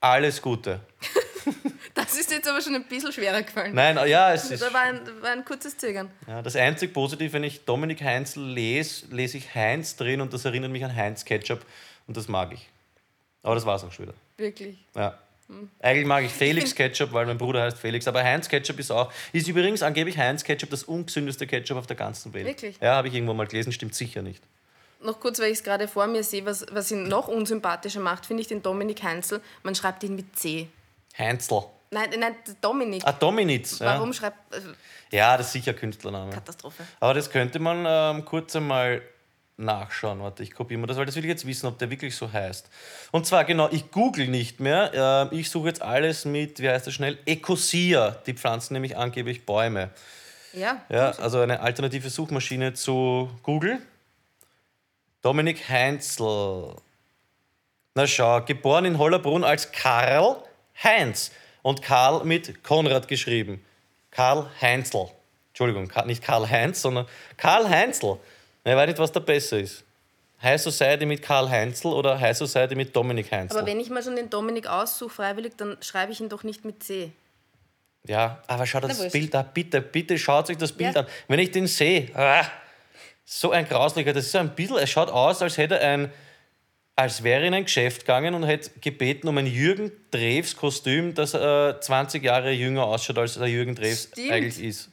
alles 0.00 0.40
Gute. 0.40 0.80
Das 1.94 2.18
ist 2.18 2.30
jetzt 2.32 2.48
aber 2.48 2.60
schon 2.60 2.74
ein 2.74 2.84
bisschen 2.84 3.12
schwerer 3.12 3.42
gefallen. 3.42 3.72
Nein, 3.74 3.96
ja, 4.08 4.32
es 4.32 4.50
ist. 4.50 4.62
Da 4.62 4.72
war 4.72 4.80
ein, 4.80 5.00
war 5.22 5.30
ein 5.30 5.44
kurzes 5.44 5.76
Zögern. 5.76 6.10
Ja, 6.26 6.42
das 6.42 6.56
einzig 6.56 6.92
Positive, 6.92 7.32
wenn 7.32 7.44
ich 7.44 7.64
Dominik 7.64 8.02
Heinzel 8.02 8.44
lese, 8.44 9.06
lese 9.14 9.38
ich 9.38 9.54
Heinz 9.54 9.94
drin 9.94 10.20
und 10.20 10.32
das 10.32 10.44
erinnert 10.44 10.72
mich 10.72 10.84
an 10.84 10.94
Heinz 10.94 11.24
Ketchup 11.24 11.64
und 12.08 12.16
das 12.16 12.26
mag 12.26 12.52
ich. 12.52 12.68
Aber 13.42 13.54
das 13.54 13.64
war 13.64 13.76
es 13.76 13.84
auch 13.84 13.92
schon 13.92 14.06
wieder. 14.06 14.14
Wirklich. 14.36 14.76
Ja. 14.96 15.18
Eigentlich 15.80 16.06
mag 16.06 16.24
ich 16.24 16.32
Felix 16.32 16.74
Ketchup, 16.74 17.12
weil 17.12 17.26
mein 17.26 17.36
Bruder 17.38 17.62
heißt 17.62 17.78
Felix, 17.78 18.08
aber 18.08 18.22
Heinz 18.22 18.48
Ketchup 18.48 18.78
ist 18.78 18.90
auch, 18.90 19.12
ist 19.32 19.46
übrigens 19.46 19.82
angeblich 19.82 20.16
Heinz 20.16 20.42
Ketchup 20.42 20.70
das 20.70 20.84
ungesündeste 20.84 21.46
Ketchup 21.46 21.76
auf 21.76 21.86
der 21.86 21.96
ganzen 21.96 22.32
Welt. 22.32 22.46
Wirklich? 22.46 22.76
Ja, 22.80 22.96
habe 22.96 23.08
ich 23.08 23.14
irgendwo 23.14 23.34
mal 23.34 23.46
gelesen, 23.46 23.72
stimmt 23.72 23.94
sicher 23.94 24.22
nicht. 24.22 24.42
Noch 25.02 25.20
kurz, 25.20 25.38
weil 25.38 25.52
ich 25.52 25.58
es 25.58 25.64
gerade 25.64 25.86
vor 25.86 26.06
mir 26.06 26.24
sehe, 26.24 26.46
was, 26.46 26.64
was 26.70 26.90
ihn 26.90 27.08
noch 27.08 27.28
unsympathischer 27.28 28.00
macht, 28.00 28.24
finde 28.24 28.40
ich 28.40 28.46
den 28.48 28.62
Dominik 28.62 29.02
Heinzel. 29.02 29.42
Man 29.62 29.74
schreibt 29.74 30.02
ihn 30.02 30.16
mit 30.16 30.34
C. 30.36 30.68
Heinzel. 31.18 31.64
Nein, 31.90 32.10
nein, 32.18 32.34
Dominik. 32.60 33.02
Ah, 33.04 33.12
Dominitz. 33.12 33.78
Ja. 33.78 33.86
Warum 33.86 34.12
schreibt. 34.12 34.54
Äh, 34.54 34.60
ja, 35.16 35.36
das 35.36 35.48
ist 35.48 35.52
sicher 35.52 35.74
Künstlername. 35.74 36.32
Katastrophe. 36.32 36.84
Aber 36.98 37.14
das 37.14 37.30
könnte 37.30 37.58
man 37.58 37.84
ähm, 37.86 38.24
kurz 38.24 38.56
einmal 38.56 39.02
nachschauen. 39.56 40.20
Warte, 40.20 40.42
ich 40.42 40.52
kopiere 40.52 40.80
mir 40.80 40.86
das, 40.86 40.96
weil 40.96 41.06
das 41.06 41.16
will 41.16 41.24
ich 41.24 41.28
jetzt 41.28 41.46
wissen, 41.46 41.66
ob 41.66 41.78
der 41.78 41.90
wirklich 41.90 42.16
so 42.16 42.32
heißt. 42.32 42.68
Und 43.12 43.26
zwar, 43.26 43.44
genau, 43.44 43.68
ich 43.70 43.90
google 43.90 44.28
nicht 44.28 44.60
mehr. 44.60 45.30
Äh, 45.32 45.36
ich 45.36 45.50
suche 45.50 45.68
jetzt 45.68 45.82
alles 45.82 46.24
mit, 46.24 46.60
wie 46.60 46.68
heißt 46.68 46.86
das 46.86 46.94
schnell? 46.94 47.18
Ecosia. 47.26 48.10
Die 48.26 48.34
pflanzen 48.34 48.74
nämlich 48.74 48.96
angeblich 48.96 49.46
Bäume. 49.46 49.90
Ja. 50.52 50.82
Ja, 50.88 51.10
also 51.12 51.40
eine 51.40 51.60
alternative 51.60 52.10
Suchmaschine 52.10 52.74
zu 52.74 53.30
Google. 53.42 53.80
Dominik 55.22 55.68
Heinzel. 55.68 56.76
Na 57.94 58.06
schau, 58.06 58.42
geboren 58.42 58.84
in 58.84 58.98
Hollerbrunn 58.98 59.44
als 59.44 59.70
Karl 59.72 60.36
Heinz 60.82 61.30
und 61.62 61.80
Karl 61.80 62.24
mit 62.24 62.62
Konrad 62.64 63.08
geschrieben. 63.08 63.64
Karl 64.10 64.50
Heinzel. 64.60 65.08
Entschuldigung, 65.48 65.90
nicht 66.06 66.22
Karl 66.22 66.48
Heinz, 66.48 66.82
sondern 66.82 67.06
Karl 67.36 67.68
Heinzel. 67.68 68.18
Ich 68.64 68.74
weiß 68.74 68.86
nicht, 68.86 68.98
was 68.98 69.12
da 69.12 69.20
besser 69.20 69.58
ist. 69.60 69.84
High 70.42 70.60
Society 70.60 71.06
mit 71.06 71.22
Karl 71.22 71.48
Heinzel 71.48 71.92
oder 71.92 72.18
High 72.18 72.36
Society 72.36 72.74
mit 72.74 72.94
Dominik 72.94 73.30
Heinzel? 73.30 73.58
Aber 73.58 73.66
wenn 73.66 73.80
ich 73.80 73.88
mal 73.90 74.02
schon 74.02 74.16
den 74.16 74.28
Dominik 74.30 74.66
aussuche, 74.66 75.14
freiwillig, 75.14 75.52
dann 75.56 75.76
schreibe 75.80 76.12
ich 76.12 76.20
ihn 76.20 76.28
doch 76.28 76.42
nicht 76.42 76.64
mit 76.64 76.82
C. 76.82 77.12
Ja, 78.06 78.42
aber 78.46 78.66
schaut 78.66 78.84
euch 78.84 78.96
das. 78.98 79.12
Bild 79.12 79.34
an. 79.34 79.48
Bitte, 79.54 79.80
bitte 79.80 80.18
schaut 80.18 80.50
euch 80.50 80.58
das 80.58 80.72
Bild 80.72 80.94
Ja. 80.94 81.02
an. 81.02 81.06
Wenn 81.28 81.38
ich 81.38 81.50
den 81.50 81.66
sehe, 81.66 82.10
ah, 82.14 82.44
so 83.24 83.50
ein 83.52 83.66
grauslicher, 83.66 84.12
das 84.12 84.26
ist 84.26 84.36
ein 84.36 84.54
bisschen, 84.54 84.76
er 84.76 84.86
schaut 84.86 85.08
aus, 85.08 85.40
als 85.40 85.56
hätte 85.56 85.78
er 85.78 85.90
ein, 85.94 86.12
als 86.96 87.22
wäre 87.22 87.40
er 87.42 87.48
in 87.48 87.54
ein 87.54 87.64
Geschäft 87.64 88.00
gegangen 88.02 88.34
und 88.34 88.44
hätte 88.44 88.70
gebeten 88.80 89.28
um 89.28 89.38
ein 89.38 89.46
Jürgen 89.46 89.90
Drews 90.10 90.54
Kostüm, 90.56 91.14
das 91.14 91.32
äh, 91.32 91.80
20 91.80 92.22
Jahre 92.22 92.50
jünger 92.50 92.84
ausschaut, 92.84 93.16
als 93.18 93.34
der 93.34 93.46
Jürgen 93.48 93.74
Drews 93.74 94.08
Stimmt. 94.12 94.30
eigentlich 94.32 94.62
ist. 94.62 94.90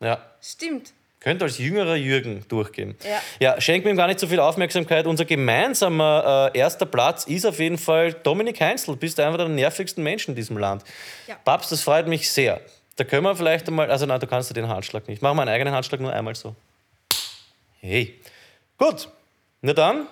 Ja. 0.00 0.22
Stimmt. 0.42 0.92
Könnte 1.22 1.44
als 1.44 1.58
jüngerer 1.58 1.94
Jürgen 1.94 2.44
durchgehen. 2.48 2.96
Ja. 3.04 3.20
ja, 3.38 3.60
schenkt 3.60 3.86
mir 3.86 3.94
gar 3.94 4.08
nicht 4.08 4.18
so 4.18 4.26
viel 4.26 4.40
Aufmerksamkeit. 4.40 5.06
Unser 5.06 5.24
gemeinsamer 5.24 6.50
äh, 6.52 6.58
erster 6.58 6.84
Platz 6.84 7.24
ist 7.26 7.46
auf 7.46 7.60
jeden 7.60 7.78
Fall 7.78 8.12
Dominik 8.12 8.60
Heinzel. 8.60 8.94
Du 8.94 8.96
bist 8.96 9.20
einer 9.20 9.38
der 9.38 9.48
nervigsten 9.48 10.02
Menschen 10.02 10.32
in 10.32 10.34
diesem 10.34 10.58
Land. 10.58 10.82
Ja. 11.28 11.36
Babs, 11.44 11.68
das 11.68 11.82
freut 11.82 12.08
mich 12.08 12.28
sehr. 12.28 12.60
Da 12.96 13.04
können 13.04 13.22
wir 13.22 13.36
vielleicht 13.36 13.68
einmal, 13.68 13.88
also 13.88 14.04
nein, 14.04 14.18
du 14.18 14.26
kannst 14.26 14.50
ja 14.50 14.54
den 14.54 14.66
Handschlag 14.66 15.06
nicht. 15.06 15.22
Mach 15.22 15.32
mal 15.32 15.42
einen 15.42 15.54
eigenen 15.54 15.72
Handschlag 15.72 16.00
nur 16.00 16.12
einmal 16.12 16.34
so. 16.34 16.56
Hey. 17.78 18.18
Gut. 18.76 19.08
Na 19.60 19.74
dann, 19.74 20.08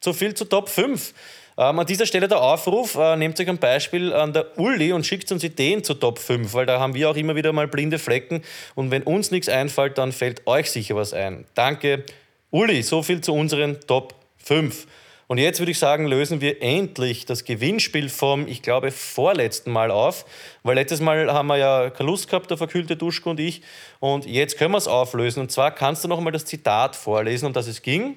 so 0.00 0.14
viel 0.14 0.32
zu 0.32 0.46
Top 0.46 0.70
5. 0.70 1.12
Ähm, 1.56 1.78
an 1.78 1.86
dieser 1.86 2.06
Stelle 2.06 2.26
der 2.26 2.40
Aufruf, 2.40 2.96
äh, 2.96 3.16
nehmt 3.16 3.38
euch 3.38 3.48
ein 3.48 3.58
Beispiel 3.58 4.12
an 4.12 4.32
der 4.32 4.58
Uli 4.58 4.92
und 4.92 5.06
schickt 5.06 5.30
uns 5.30 5.44
Ideen 5.44 5.84
zu 5.84 5.94
Top 5.94 6.18
5, 6.18 6.52
weil 6.54 6.66
da 6.66 6.80
haben 6.80 6.94
wir 6.94 7.08
auch 7.10 7.16
immer 7.16 7.36
wieder 7.36 7.52
mal 7.52 7.68
blinde 7.68 8.00
Flecken 8.00 8.42
und 8.74 8.90
wenn 8.90 9.04
uns 9.04 9.30
nichts 9.30 9.48
einfällt, 9.48 9.98
dann 9.98 10.12
fällt 10.12 10.46
euch 10.46 10.70
sicher 10.70 10.96
was 10.96 11.12
ein. 11.12 11.44
Danke, 11.54 12.04
Uli, 12.50 12.82
so 12.82 13.02
viel 13.02 13.20
zu 13.20 13.34
unseren 13.34 13.80
Top 13.86 14.14
5. 14.38 14.86
Und 15.26 15.38
jetzt 15.38 15.58
würde 15.58 15.72
ich 15.72 15.78
sagen, 15.78 16.06
lösen 16.06 16.40
wir 16.40 16.60
endlich 16.60 17.24
das 17.24 17.44
Gewinnspiel 17.44 18.08
vom, 18.08 18.46
ich 18.46 18.60
glaube, 18.60 18.90
vorletzten 18.90 19.70
Mal 19.70 19.90
auf, 19.90 20.26
weil 20.64 20.74
letztes 20.74 21.00
Mal 21.00 21.32
haben 21.32 21.46
wir 21.46 21.56
ja 21.56 21.90
keine 21.90 22.10
Lust 22.10 22.28
gehabt, 22.28 22.50
der 22.50 22.58
verkühlte 22.58 22.96
Duschko 22.96 23.30
und 23.30 23.40
ich, 23.40 23.62
und 24.00 24.26
jetzt 24.26 24.58
können 24.58 24.72
wir 24.72 24.78
es 24.78 24.86
auflösen. 24.86 25.40
Und 25.40 25.50
zwar 25.50 25.70
kannst 25.70 26.04
du 26.04 26.08
noch 26.08 26.20
mal 26.20 26.30
das 26.30 26.44
Zitat 26.44 26.94
vorlesen, 26.94 27.46
um 27.46 27.52
das 27.52 27.68
es 27.68 27.80
ging. 27.80 28.16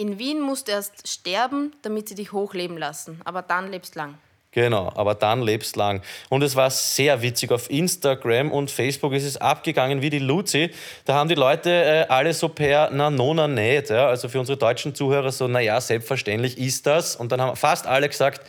In 0.00 0.18
Wien 0.18 0.40
musst 0.40 0.66
du 0.66 0.72
erst 0.72 1.06
sterben, 1.06 1.74
damit 1.82 2.08
sie 2.08 2.14
dich 2.14 2.32
hochleben 2.32 2.78
lassen, 2.78 3.20
aber 3.26 3.42
dann 3.42 3.70
lebst 3.70 3.96
lang. 3.96 4.14
Genau, 4.50 4.90
aber 4.94 5.14
dann 5.14 5.42
lebst 5.42 5.76
lang. 5.76 6.00
Und 6.30 6.40
es 6.42 6.56
war 6.56 6.70
sehr 6.70 7.20
witzig. 7.20 7.52
Auf 7.52 7.68
Instagram 7.68 8.50
und 8.50 8.70
Facebook 8.70 9.12
ist 9.12 9.24
es 9.24 9.36
abgegangen 9.36 10.00
wie 10.00 10.08
die 10.08 10.18
Luzi. 10.18 10.70
Da 11.04 11.16
haben 11.16 11.28
die 11.28 11.34
Leute 11.34 11.70
äh, 11.70 12.06
alle 12.08 12.32
so 12.32 12.48
per 12.48 12.88
na 12.90 13.10
nona 13.10 13.46
nicht. 13.46 13.90
Ja? 13.90 14.06
Also 14.06 14.30
für 14.30 14.40
unsere 14.40 14.56
deutschen 14.56 14.94
Zuhörer 14.94 15.32
so, 15.32 15.48
naja, 15.48 15.78
selbstverständlich 15.78 16.56
ist 16.56 16.86
das. 16.86 17.14
Und 17.14 17.30
dann 17.30 17.42
haben 17.42 17.54
fast 17.54 17.86
alle 17.86 18.08
gesagt, 18.08 18.40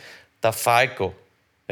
der 0.42 0.54
Falco. 0.54 1.12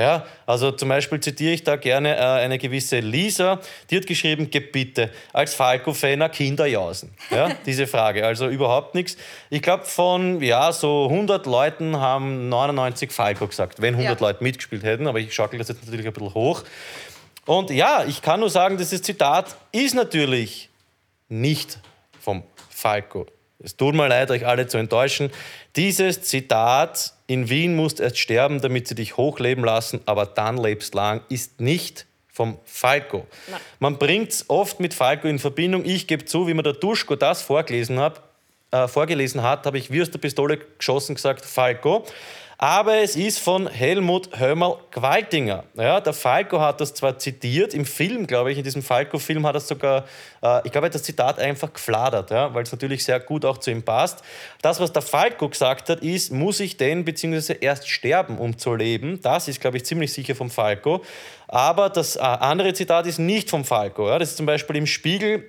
Ja, 0.00 0.24
also 0.46 0.70
zum 0.72 0.88
Beispiel 0.88 1.20
zitiere 1.20 1.52
ich 1.52 1.62
da 1.62 1.76
gerne 1.76 2.16
äh, 2.16 2.20
eine 2.20 2.56
gewisse 2.56 3.00
Lisa, 3.00 3.60
die 3.90 3.98
hat 3.98 4.06
geschrieben, 4.06 4.50
Gebitte, 4.50 5.10
als 5.34 5.52
Falco-Fan 5.52 6.30
Kinderjausen. 6.30 7.10
Ja, 7.30 7.50
diese 7.66 7.86
Frage, 7.86 8.24
also 8.26 8.48
überhaupt 8.48 8.94
nichts. 8.94 9.18
Ich 9.50 9.60
glaube, 9.60 9.84
von 9.84 10.40
ja, 10.40 10.72
so 10.72 11.08
100 11.10 11.44
Leuten 11.44 11.98
haben 11.98 12.48
99 12.48 13.12
Falco 13.12 13.46
gesagt, 13.46 13.82
wenn 13.82 13.92
100 13.92 14.18
ja. 14.18 14.26
Leute 14.26 14.42
mitgespielt 14.42 14.84
hätten, 14.84 15.06
aber 15.06 15.18
ich 15.18 15.34
schaukel 15.34 15.58
das 15.58 15.68
jetzt 15.68 15.84
natürlich 15.84 16.06
ein 16.06 16.14
bisschen 16.14 16.32
hoch. 16.32 16.62
Und 17.44 17.68
ja, 17.68 18.04
ich 18.08 18.22
kann 18.22 18.40
nur 18.40 18.48
sagen, 18.48 18.78
dieses 18.78 19.02
Zitat 19.02 19.54
ist 19.70 19.94
natürlich 19.94 20.70
nicht 21.28 21.78
vom 22.18 22.42
Falco. 22.70 23.26
Es 23.62 23.76
tut 23.76 23.94
mir 23.94 24.08
leid, 24.08 24.30
euch 24.30 24.46
alle 24.46 24.66
zu 24.66 24.78
enttäuschen. 24.78 25.30
Dieses 25.76 26.22
Zitat, 26.22 27.12
in 27.30 27.48
Wien 27.48 27.76
musst 27.76 28.00
erst 28.00 28.18
sterben, 28.18 28.60
damit 28.60 28.88
sie 28.88 28.96
dich 28.96 29.16
hochleben 29.16 29.62
lassen, 29.62 30.00
aber 30.04 30.26
dann 30.26 30.56
lebst 30.56 30.96
lang, 30.96 31.20
ist 31.28 31.60
nicht 31.60 32.06
vom 32.26 32.58
Falco. 32.64 33.24
Nein. 33.48 33.60
Man 33.78 33.98
bringt 33.98 34.30
es 34.30 34.50
oft 34.50 34.80
mit 34.80 34.94
Falco 34.94 35.28
in 35.28 35.38
Verbindung. 35.38 35.84
Ich 35.84 36.08
gebe 36.08 36.24
zu, 36.24 36.48
wie 36.48 36.54
mir 36.54 36.64
der 36.64 36.72
Duschko 36.72 37.14
das 37.14 37.40
vorgelesen 37.40 38.00
hat, 38.00 38.20
äh, 38.72 38.88
vorgelesen 38.88 39.44
hat, 39.44 39.64
habe 39.64 39.78
ich 39.78 39.92
wie 39.92 40.02
aus 40.02 40.10
der 40.10 40.18
Pistole 40.18 40.58
geschossen 40.76 41.14
gesagt, 41.14 41.44
Falco 41.44 42.04
aber 42.62 42.98
es 42.98 43.16
ist 43.16 43.38
von 43.38 43.68
Helmut 43.68 44.38
Hömerl-Gwaltinger. 44.38 45.64
Ja, 45.78 45.98
der 45.98 46.12
Falco 46.12 46.60
hat 46.60 46.78
das 46.82 46.92
zwar 46.92 47.18
zitiert, 47.18 47.72
im 47.72 47.86
Film, 47.86 48.26
glaube 48.26 48.52
ich, 48.52 48.58
in 48.58 48.64
diesem 48.64 48.82
Falco-Film 48.82 49.46
hat 49.46 49.54
er 49.54 49.62
sogar, 49.62 50.04
äh, 50.42 50.60
ich 50.64 50.70
glaube, 50.70 50.84
er 50.84 50.88
hat 50.88 50.94
das 50.94 51.02
Zitat 51.02 51.38
einfach 51.38 51.72
gefladert, 51.72 52.30
ja, 52.30 52.52
weil 52.52 52.64
es 52.64 52.70
natürlich 52.70 53.02
sehr 53.02 53.18
gut 53.18 53.46
auch 53.46 53.56
zu 53.56 53.70
ihm 53.70 53.82
passt. 53.82 54.22
Das, 54.60 54.78
was 54.78 54.92
der 54.92 55.00
Falco 55.00 55.48
gesagt 55.48 55.88
hat, 55.88 56.00
ist, 56.00 56.32
muss 56.32 56.60
ich 56.60 56.76
denn 56.76 57.06
beziehungsweise 57.06 57.54
erst 57.54 57.88
sterben, 57.88 58.36
um 58.36 58.58
zu 58.58 58.74
leben? 58.74 59.22
Das 59.22 59.48
ist, 59.48 59.62
glaube 59.62 59.78
ich, 59.78 59.86
ziemlich 59.86 60.12
sicher 60.12 60.34
vom 60.34 60.50
Falco. 60.50 61.02
Aber 61.48 61.88
das 61.88 62.16
äh, 62.16 62.20
andere 62.20 62.74
Zitat 62.74 63.06
ist 63.06 63.18
nicht 63.18 63.48
vom 63.48 63.64
Falco. 63.64 64.06
Ja. 64.06 64.18
Das 64.18 64.32
ist 64.32 64.36
zum 64.36 64.44
Beispiel 64.44 64.76
im 64.76 64.86
Spiegel 64.86 65.46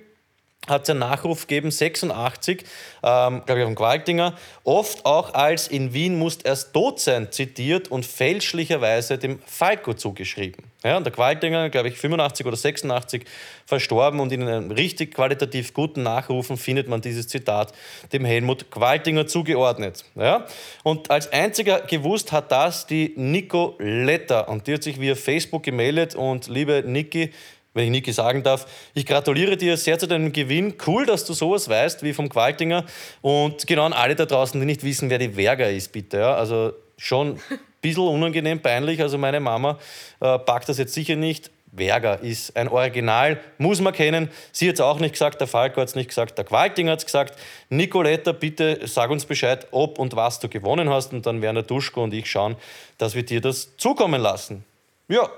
hat 0.68 0.84
es 0.84 0.90
einen 0.90 1.00
Nachruf 1.00 1.48
gegeben, 1.48 1.72
86, 1.72 2.64
ähm, 3.02 3.42
glaube 3.44 3.60
ich, 3.60 3.64
von 3.64 3.74
Qualtinger, 3.74 4.36
oft 4.62 5.04
auch 5.04 5.34
als 5.34 5.66
in 5.66 5.92
Wien 5.92 6.16
musst 6.16 6.46
erst 6.46 6.72
tot 6.72 7.00
sein 7.00 7.32
zitiert 7.32 7.88
und 7.88 8.06
fälschlicherweise 8.06 9.18
dem 9.18 9.40
Falco 9.44 9.94
zugeschrieben. 9.94 10.64
Ja, 10.84 10.96
und 10.96 11.04
der 11.04 11.12
Qualtinger, 11.12 11.68
glaube 11.70 11.88
ich, 11.88 11.96
85 11.96 12.46
oder 12.46 12.56
86 12.56 13.24
verstorben 13.66 14.20
und 14.20 14.32
in 14.32 14.42
einem 14.42 14.70
richtig 14.70 15.14
qualitativ 15.14 15.74
guten 15.74 16.02
Nachrufen 16.02 16.56
findet 16.56 16.88
man 16.88 17.00
dieses 17.00 17.28
Zitat 17.28 17.72
dem 18.12 18.24
Helmut 18.24 18.70
Qualtinger 18.70 19.26
zugeordnet. 19.26 20.04
Ja? 20.14 20.46
Und 20.82 21.10
als 21.10 21.32
einziger 21.32 21.80
gewusst 21.80 22.32
hat 22.32 22.50
das 22.52 22.86
die 22.86 23.14
Nico 23.16 23.76
Letter 23.78 24.48
und 24.48 24.66
die 24.66 24.74
hat 24.74 24.82
sich 24.82 25.00
via 25.00 25.14
Facebook 25.14 25.62
gemeldet 25.62 26.14
und 26.14 26.48
liebe 26.48 26.82
Niki, 26.84 27.32
wenn 27.74 27.84
ich 27.84 27.90
Niki 27.90 28.12
sagen 28.12 28.42
darf. 28.42 28.66
Ich 28.94 29.06
gratuliere 29.06 29.56
dir 29.56 29.76
sehr 29.76 29.98
zu 29.98 30.06
deinem 30.06 30.32
Gewinn. 30.32 30.74
Cool, 30.86 31.06
dass 31.06 31.24
du 31.24 31.32
sowas 31.32 31.68
weißt 31.68 32.02
wie 32.02 32.12
vom 32.12 32.28
Qualtinger. 32.28 32.84
Und 33.20 33.66
genau 33.66 33.84
an 33.84 33.92
alle 33.92 34.14
da 34.14 34.26
draußen, 34.26 34.60
die 34.60 34.66
nicht 34.66 34.82
wissen, 34.84 35.10
wer 35.10 35.18
die 35.18 35.36
Werger 35.36 35.70
ist, 35.70 35.92
bitte. 35.92 36.18
Ja? 36.18 36.34
Also 36.34 36.72
schon 36.96 37.32
ein 37.50 37.58
bisschen 37.80 38.02
unangenehm, 38.02 38.60
peinlich. 38.60 39.00
Also 39.00 39.18
meine 39.18 39.40
Mama 39.40 39.78
äh, 40.20 40.38
packt 40.38 40.68
das 40.68 40.78
jetzt 40.78 40.94
sicher 40.94 41.16
nicht. 41.16 41.50
Werger 41.74 42.20
ist 42.20 42.54
ein 42.54 42.68
Original, 42.68 43.40
muss 43.56 43.80
man 43.80 43.94
kennen. 43.94 44.28
Sie 44.52 44.68
hat 44.68 44.74
es 44.74 44.80
auch 44.82 45.00
nicht 45.00 45.12
gesagt, 45.12 45.40
der 45.40 45.48
Falco 45.48 45.80
hat 45.80 45.88
es 45.88 45.94
nicht 45.94 46.08
gesagt, 46.08 46.36
der 46.36 46.44
Qualtinger 46.44 46.92
hat 46.92 46.98
es 46.98 47.06
gesagt. 47.06 47.38
Nicoletta, 47.70 48.32
bitte 48.32 48.80
sag 48.84 49.08
uns 49.08 49.24
Bescheid, 49.24 49.66
ob 49.70 49.98
und 49.98 50.14
was 50.14 50.38
du 50.38 50.50
gewonnen 50.50 50.90
hast. 50.90 51.14
Und 51.14 51.24
dann 51.24 51.40
werden 51.40 51.54
der 51.54 51.64
Duschko 51.64 52.04
und 52.04 52.12
ich 52.12 52.30
schauen, 52.30 52.56
dass 52.98 53.14
wir 53.14 53.24
dir 53.24 53.40
das 53.40 53.74
zukommen 53.78 54.20
lassen. 54.20 54.66
Ja, 55.08 55.30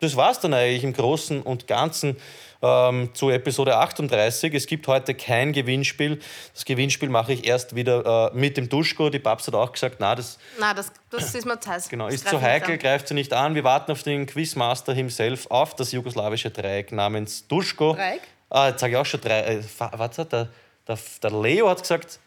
das 0.00 0.16
war 0.16 0.30
es 0.30 0.40
dann 0.40 0.54
eigentlich 0.54 0.84
im 0.84 0.92
Großen 0.92 1.42
und 1.42 1.66
Ganzen 1.66 2.16
ähm, 2.62 3.10
zu 3.14 3.30
Episode 3.30 3.76
38. 3.76 4.52
Es 4.54 4.66
gibt 4.66 4.86
heute 4.86 5.14
kein 5.14 5.52
Gewinnspiel. 5.52 6.18
Das 6.54 6.64
Gewinnspiel 6.64 7.08
mache 7.08 7.32
ich 7.32 7.46
erst 7.46 7.74
wieder 7.74 8.32
äh, 8.32 8.36
mit 8.36 8.56
dem 8.56 8.68
Duschko. 8.68 9.10
Die 9.10 9.18
Babs 9.18 9.46
hat 9.46 9.54
auch 9.54 9.72
gesagt, 9.72 9.96
na, 9.98 10.14
das, 10.14 10.38
na, 10.58 10.74
das, 10.74 10.92
das 11.10 11.34
ist 11.34 11.46
mir 11.46 11.58
Zeit. 11.60 11.88
Genau, 11.88 12.08
ist 12.08 12.28
zu 12.28 12.40
heikel, 12.40 12.78
greift 12.78 13.08
sie 13.08 13.14
nicht 13.14 13.32
an. 13.32 13.54
Wir 13.54 13.64
warten 13.64 13.92
auf 13.92 14.02
den 14.02 14.26
Quizmaster 14.26 14.92
himself, 14.92 15.46
auf 15.50 15.74
das 15.76 15.92
jugoslawische 15.92 16.50
Dreieck 16.50 16.92
namens 16.92 17.46
Duschko. 17.46 17.94
Dreieck? 17.94 18.22
Ah, 18.48 18.68
jetzt 18.68 18.80
sage 18.80 18.94
ich 18.94 18.98
auch 18.98 19.06
schon 19.06 19.20
Dreieck. 19.20 19.60
Äh, 19.60 19.90
was 19.92 20.18
hat 20.18 20.32
der, 20.32 20.48
der, 20.86 20.98
der 21.22 21.30
Leo 21.30 21.68
hat 21.68 21.80
gesagt, 21.80 22.18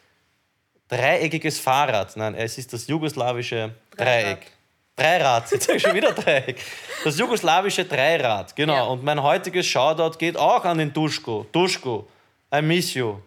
dreieckiges 0.89 1.59
Fahrrad. 1.59 2.15
Nein, 2.17 2.35
es 2.35 2.57
ist 2.57 2.73
das 2.73 2.87
jugoslawische 2.87 3.73
Dreieck. 3.97 4.25
Dreieck. 4.25 4.51
Dreirad, 4.95 5.49
jetzt 5.51 5.65
sage 5.65 5.77
ich 5.77 5.83
schon 5.83 5.95
wieder 5.95 6.11
Dreieck. 6.11 6.63
Das 7.03 7.17
jugoslawische 7.17 7.85
Dreirad, 7.85 8.55
genau. 8.55 8.75
Ja. 8.75 8.83
Und 8.83 9.03
mein 9.03 9.21
heutiges 9.21 9.65
Shoutout 9.65 10.17
geht 10.19 10.37
auch 10.37 10.63
an 10.65 10.77
den 10.77 10.93
Duschko. 10.93 11.47
Duschko, 11.51 12.07
I 12.53 12.61
miss 12.61 12.93
you. 12.93 13.19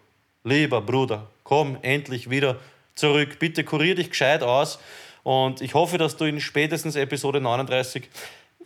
Lieber 0.45 0.81
Bruder, 0.81 1.27
komm 1.43 1.77
endlich 1.83 2.31
wieder 2.31 2.57
zurück. 2.95 3.41
Bitte 3.41 3.65
kurier 3.65 3.97
dich 3.97 4.11
gescheit 4.11 4.45
aus. 4.45 4.79
Und 5.25 5.61
ich 5.61 5.75
hoffe, 5.75 5.99
dass 5.99 6.17
du 6.17 6.25
in 6.25 6.41
spätestens 6.41 6.95
Episode 6.95 7.41
39 7.41 8.09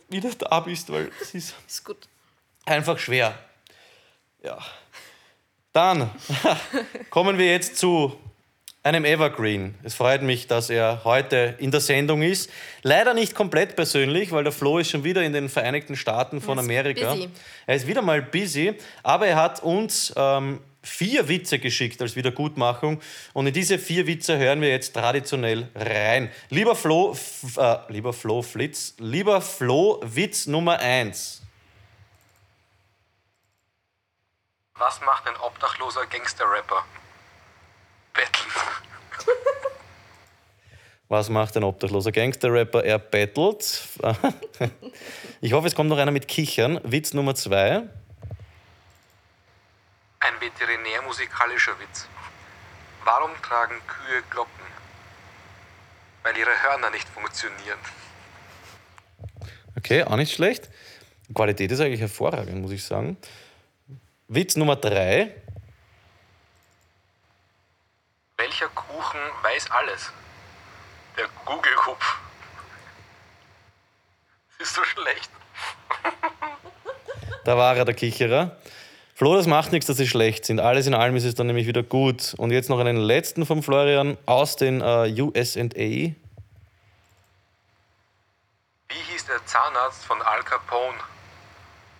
wieder 0.09 0.29
da 0.37 0.59
bist, 0.59 0.91
weil 0.91 1.11
es 1.19 1.33
ist, 1.33 1.55
ist 1.67 1.83
gut. 1.83 2.07
einfach 2.65 2.99
schwer. 2.99 3.33
Ja. 4.43 4.59
Dann 5.73 6.11
kommen 7.09 7.39
wir 7.39 7.47
jetzt 7.47 7.77
zu 7.77 8.15
einem 8.83 9.05
Evergreen. 9.05 9.75
Es 9.83 9.93
freut 9.93 10.23
mich, 10.23 10.47
dass 10.47 10.69
er 10.69 11.03
heute 11.03 11.55
in 11.59 11.69
der 11.69 11.81
Sendung 11.81 12.23
ist. 12.23 12.49
Leider 12.81 13.13
nicht 13.13 13.35
komplett 13.35 13.75
persönlich, 13.75 14.31
weil 14.31 14.43
der 14.43 14.53
Flo 14.53 14.79
ist 14.79 14.89
schon 14.89 15.03
wieder 15.03 15.21
in 15.21 15.33
den 15.33 15.49
Vereinigten 15.49 15.95
Staaten 15.95 16.41
von 16.41 16.57
Amerika. 16.57 17.13
Busy. 17.13 17.29
Er 17.67 17.75
ist 17.75 17.87
wieder 17.87 18.01
mal 18.01 18.21
busy, 18.21 18.73
aber 19.03 19.27
er 19.27 19.35
hat 19.35 19.61
uns 19.61 20.11
ähm, 20.15 20.61
vier 20.81 21.27
Witze 21.27 21.59
geschickt 21.59 22.01
als 22.01 22.15
Wiedergutmachung. 22.15 23.01
Und 23.33 23.45
in 23.45 23.53
diese 23.53 23.77
vier 23.77 24.07
Witze 24.07 24.39
hören 24.39 24.61
wir 24.61 24.69
jetzt 24.69 24.95
traditionell 24.95 25.69
rein. 25.75 26.31
Lieber 26.49 26.75
Flo, 26.75 27.15
äh, 27.57 27.77
lieber 27.89 28.13
Flo 28.13 28.41
Flitz, 28.41 28.95
lieber 28.97 29.41
Flo, 29.41 30.01
Witz 30.03 30.47
Nummer 30.47 30.79
eins. 30.79 31.43
Was 34.73 34.99
macht 35.01 35.27
ein 35.27 35.35
obdachloser 35.39 36.07
Gangster-Rapper? 36.07 36.83
Betteln. 38.13 38.51
Was 41.09 41.29
macht 41.29 41.57
ein 41.57 41.63
obdachloser 41.63 42.11
Gangster-Rapper? 42.11 42.83
Er 42.83 42.99
bettelt. 42.99 43.81
ich 45.41 45.53
hoffe, 45.53 45.67
es 45.67 45.75
kommt 45.75 45.89
noch 45.89 45.97
einer 45.97 46.11
mit 46.11 46.27
Kichern. 46.27 46.79
Witz 46.83 47.13
Nummer 47.13 47.35
zwei. 47.35 47.83
Ein 50.19 50.33
veterinärmusikalischer 50.39 51.77
Witz. 51.79 52.07
Warum 53.03 53.31
tragen 53.41 53.75
Kühe 53.87 54.21
Glocken? 54.29 54.51
Weil 56.23 56.37
ihre 56.37 56.63
Hörner 56.63 56.91
nicht 56.91 57.09
funktionieren. 57.09 57.79
Okay, 59.75 60.03
auch 60.03 60.15
nicht 60.15 60.33
schlecht. 60.33 60.69
Qualität 61.33 61.71
ist 61.71 61.79
eigentlich 61.79 62.01
hervorragend, 62.01 62.61
muss 62.61 62.71
ich 62.71 62.83
sagen. 62.83 63.17
Witz 64.27 64.55
Nummer 64.55 64.75
drei. 64.75 65.40
Welcher 68.41 68.69
Kuchen 68.69 69.19
weiß 69.43 69.69
alles? 69.69 70.11
Der 71.15 71.27
Google-Hupf. 71.45 72.17
Ist 74.57 74.73
so 74.73 74.83
schlecht. 74.83 75.29
Da 77.45 77.55
war 77.55 77.75
er, 77.75 77.85
der 77.85 77.93
Kicherer. 77.93 78.57
Flo, 79.13 79.35
das 79.35 79.45
macht 79.45 79.71
nichts, 79.71 79.85
dass 79.85 79.97
sie 79.97 80.07
schlecht 80.07 80.45
sind. 80.45 80.59
Alles 80.59 80.87
in 80.87 80.95
allem 80.95 81.15
ist 81.15 81.25
es 81.25 81.35
dann 81.35 81.45
nämlich 81.45 81.67
wieder 81.67 81.83
gut. 81.83 82.33
Und 82.37 82.49
jetzt 82.49 82.67
noch 82.67 82.79
einen 82.79 82.97
letzten 82.97 83.45
von 83.45 83.61
Florian 83.61 84.17
aus 84.25 84.55
den 84.55 84.81
äh, 84.81 85.21
USA. 85.21 85.59
Wie 85.59 86.15
hieß 88.89 89.27
der 89.27 89.45
Zahnarzt 89.45 90.03
von 90.03 90.19
Al 90.19 90.41
Capone? 90.41 90.97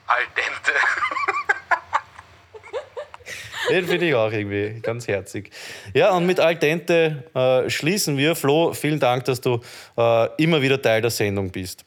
Al 0.08 0.26
dente. 0.36 0.72
Den 3.72 3.86
finde 3.86 4.08
ich 4.08 4.16
auch 4.16 4.32
irgendwie 4.32 4.80
ganz 4.82 5.08
herzig. 5.08 5.50
Ja, 5.94 6.12
und 6.12 6.26
mit 6.26 6.40
Altente 6.40 7.24
äh, 7.34 7.70
schließen 7.70 8.18
wir. 8.18 8.36
Flo, 8.36 8.74
vielen 8.74 9.00
Dank, 9.00 9.26
dass 9.26 9.42
du 9.42 9.62
äh, 9.98 10.28
immer 10.38 10.62
wieder 10.62 10.82
Teil 10.82 11.02
der 11.02 11.12
Sendung 11.12 11.50
bist. 11.52 11.86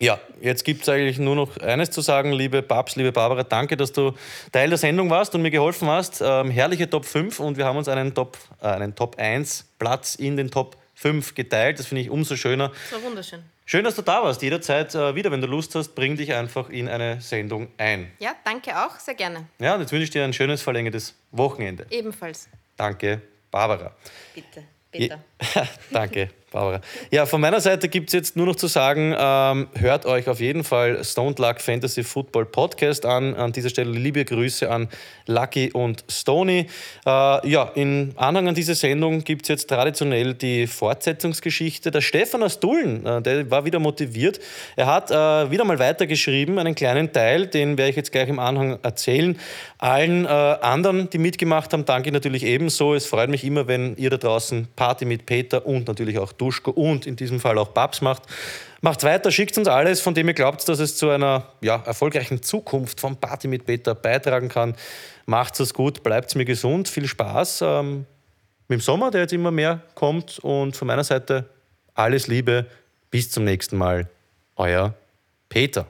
Ja, 0.00 0.18
jetzt 0.40 0.64
gibt 0.64 0.82
es 0.82 0.88
eigentlich 0.88 1.18
nur 1.18 1.36
noch 1.36 1.56
eines 1.58 1.90
zu 1.90 2.00
sagen, 2.00 2.32
liebe 2.32 2.62
Babs, 2.62 2.96
liebe 2.96 3.12
Barbara, 3.12 3.44
danke, 3.44 3.76
dass 3.76 3.92
du 3.92 4.12
Teil 4.50 4.68
der 4.68 4.78
Sendung 4.78 5.08
warst 5.08 5.34
und 5.34 5.42
mir 5.42 5.50
geholfen 5.50 5.88
hast. 5.88 6.20
Ähm, 6.24 6.50
herrliche 6.50 6.90
Top 6.90 7.04
5 7.04 7.38
und 7.38 7.56
wir 7.56 7.64
haben 7.64 7.76
uns 7.76 7.88
einen 7.88 8.12
Top, 8.12 8.36
äh, 8.60 8.66
einen 8.66 8.94
Top 8.94 9.16
1 9.18 9.66
Platz 9.78 10.16
in 10.16 10.36
den 10.36 10.50
Top 10.50 10.76
5 10.94 11.34
geteilt. 11.34 11.78
Das 11.78 11.86
finde 11.86 12.02
ich 12.02 12.10
umso 12.10 12.36
schöner. 12.36 12.68
Das 12.68 12.92
war 12.92 13.02
wunderschön. 13.02 13.42
Schön, 13.66 13.84
dass 13.84 13.96
du 13.96 14.02
da 14.02 14.22
warst. 14.22 14.42
Jederzeit 14.42 14.94
äh, 14.94 15.14
wieder, 15.14 15.30
wenn 15.30 15.40
du 15.40 15.46
Lust 15.46 15.74
hast, 15.74 15.94
bring 15.94 16.16
dich 16.16 16.34
einfach 16.34 16.68
in 16.68 16.88
eine 16.88 17.20
Sendung 17.20 17.68
ein. 17.78 18.12
Ja, 18.18 18.34
danke 18.44 18.76
auch, 18.78 18.98
sehr 18.98 19.14
gerne. 19.14 19.46
Ja, 19.58 19.74
und 19.74 19.80
jetzt 19.80 19.92
wünsche 19.92 20.04
ich 20.04 20.10
dir 20.10 20.24
ein 20.24 20.32
schönes 20.32 20.60
verlängertes 20.60 21.14
Wochenende. 21.30 21.86
Ebenfalls. 21.90 22.48
Danke, 22.76 23.22
Barbara. 23.50 23.94
Bitte, 24.34 24.64
Peter. 24.90 25.24
Ja, 25.54 25.68
danke, 25.90 26.30
Barbara. 26.54 26.80
Ja, 27.10 27.26
von 27.26 27.40
meiner 27.40 27.60
Seite 27.60 27.88
gibt 27.88 28.10
es 28.10 28.12
jetzt 28.12 28.36
nur 28.36 28.46
noch 28.46 28.54
zu 28.54 28.68
sagen, 28.68 29.12
ähm, 29.18 29.66
hört 29.74 30.06
euch 30.06 30.28
auf 30.28 30.38
jeden 30.38 30.62
Fall 30.62 31.02
Stone 31.04 31.34
Luck 31.36 31.60
Fantasy 31.60 32.04
Football 32.04 32.46
Podcast 32.46 33.04
an. 33.04 33.34
An 33.34 33.50
dieser 33.50 33.70
Stelle 33.70 33.90
liebe 33.90 34.24
Grüße 34.24 34.70
an 34.70 34.88
Lucky 35.26 35.72
und 35.72 36.04
Stony. 36.08 36.68
Äh, 37.04 37.48
ja, 37.48 37.72
in 37.74 38.12
Anhang 38.16 38.46
an 38.46 38.54
diese 38.54 38.76
Sendung 38.76 39.24
gibt 39.24 39.42
es 39.42 39.48
jetzt 39.48 39.68
traditionell 39.68 40.34
die 40.34 40.68
Fortsetzungsgeschichte. 40.68 41.90
Der 41.90 42.00
Stefan 42.00 42.44
aus 42.44 42.60
Dullen, 42.60 43.04
äh, 43.04 43.20
der 43.20 43.50
war 43.50 43.64
wieder 43.64 43.80
motiviert. 43.80 44.38
Er 44.76 44.86
hat 44.86 45.10
äh, 45.10 45.50
wieder 45.50 45.64
mal 45.64 45.80
weitergeschrieben, 45.80 46.60
einen 46.60 46.76
kleinen 46.76 47.12
Teil, 47.12 47.48
den 47.48 47.76
werde 47.76 47.90
ich 47.90 47.96
jetzt 47.96 48.12
gleich 48.12 48.28
im 48.28 48.38
Anhang 48.38 48.78
erzählen. 48.84 49.36
Allen 49.78 50.24
äh, 50.24 50.28
anderen, 50.28 51.10
die 51.10 51.18
mitgemacht 51.18 51.72
haben, 51.72 51.84
danke 51.84 52.10
ich 52.10 52.12
natürlich 52.12 52.44
ebenso. 52.44 52.94
Es 52.94 53.06
freut 53.06 53.28
mich 53.28 53.42
immer, 53.42 53.66
wenn 53.66 53.96
ihr 53.96 54.10
da 54.10 54.18
draußen 54.18 54.68
Party 54.76 55.04
mit 55.04 55.26
Peter 55.26 55.66
und 55.66 55.88
natürlich 55.88 56.18
auch 56.18 56.32
Duschko 56.44 56.70
und 56.70 57.06
in 57.06 57.16
diesem 57.16 57.40
Fall 57.40 57.56
auch 57.58 57.68
Babs 57.68 58.00
macht. 58.00 58.22
Macht 58.82 59.02
weiter, 59.02 59.30
schickt 59.30 59.56
uns 59.56 59.66
alles, 59.66 60.02
von 60.02 60.12
dem 60.12 60.28
ihr 60.28 60.34
glaubt, 60.34 60.68
dass 60.68 60.78
es 60.78 60.96
zu 60.96 61.08
einer 61.08 61.46
ja, 61.62 61.82
erfolgreichen 61.86 62.42
Zukunft 62.42 63.00
von 63.00 63.16
Party 63.16 63.48
mit 63.48 63.64
Peter 63.64 63.94
beitragen 63.94 64.50
kann. 64.50 64.74
Macht 65.24 65.58
es 65.60 65.72
gut, 65.72 66.02
bleibt 66.02 66.34
mir 66.36 66.44
gesund, 66.44 66.88
viel 66.88 67.06
Spaß 67.06 67.62
ähm, 67.62 68.04
mit 68.68 68.80
dem 68.80 68.82
Sommer, 68.82 69.10
der 69.10 69.22
jetzt 69.22 69.32
immer 69.32 69.50
mehr 69.50 69.80
kommt. 69.94 70.38
Und 70.38 70.76
von 70.76 70.86
meiner 70.86 71.04
Seite 71.04 71.48
alles 71.94 72.26
Liebe, 72.26 72.66
bis 73.10 73.30
zum 73.30 73.44
nächsten 73.44 73.78
Mal. 73.78 74.10
Euer 74.56 74.94
Peter. 75.48 75.86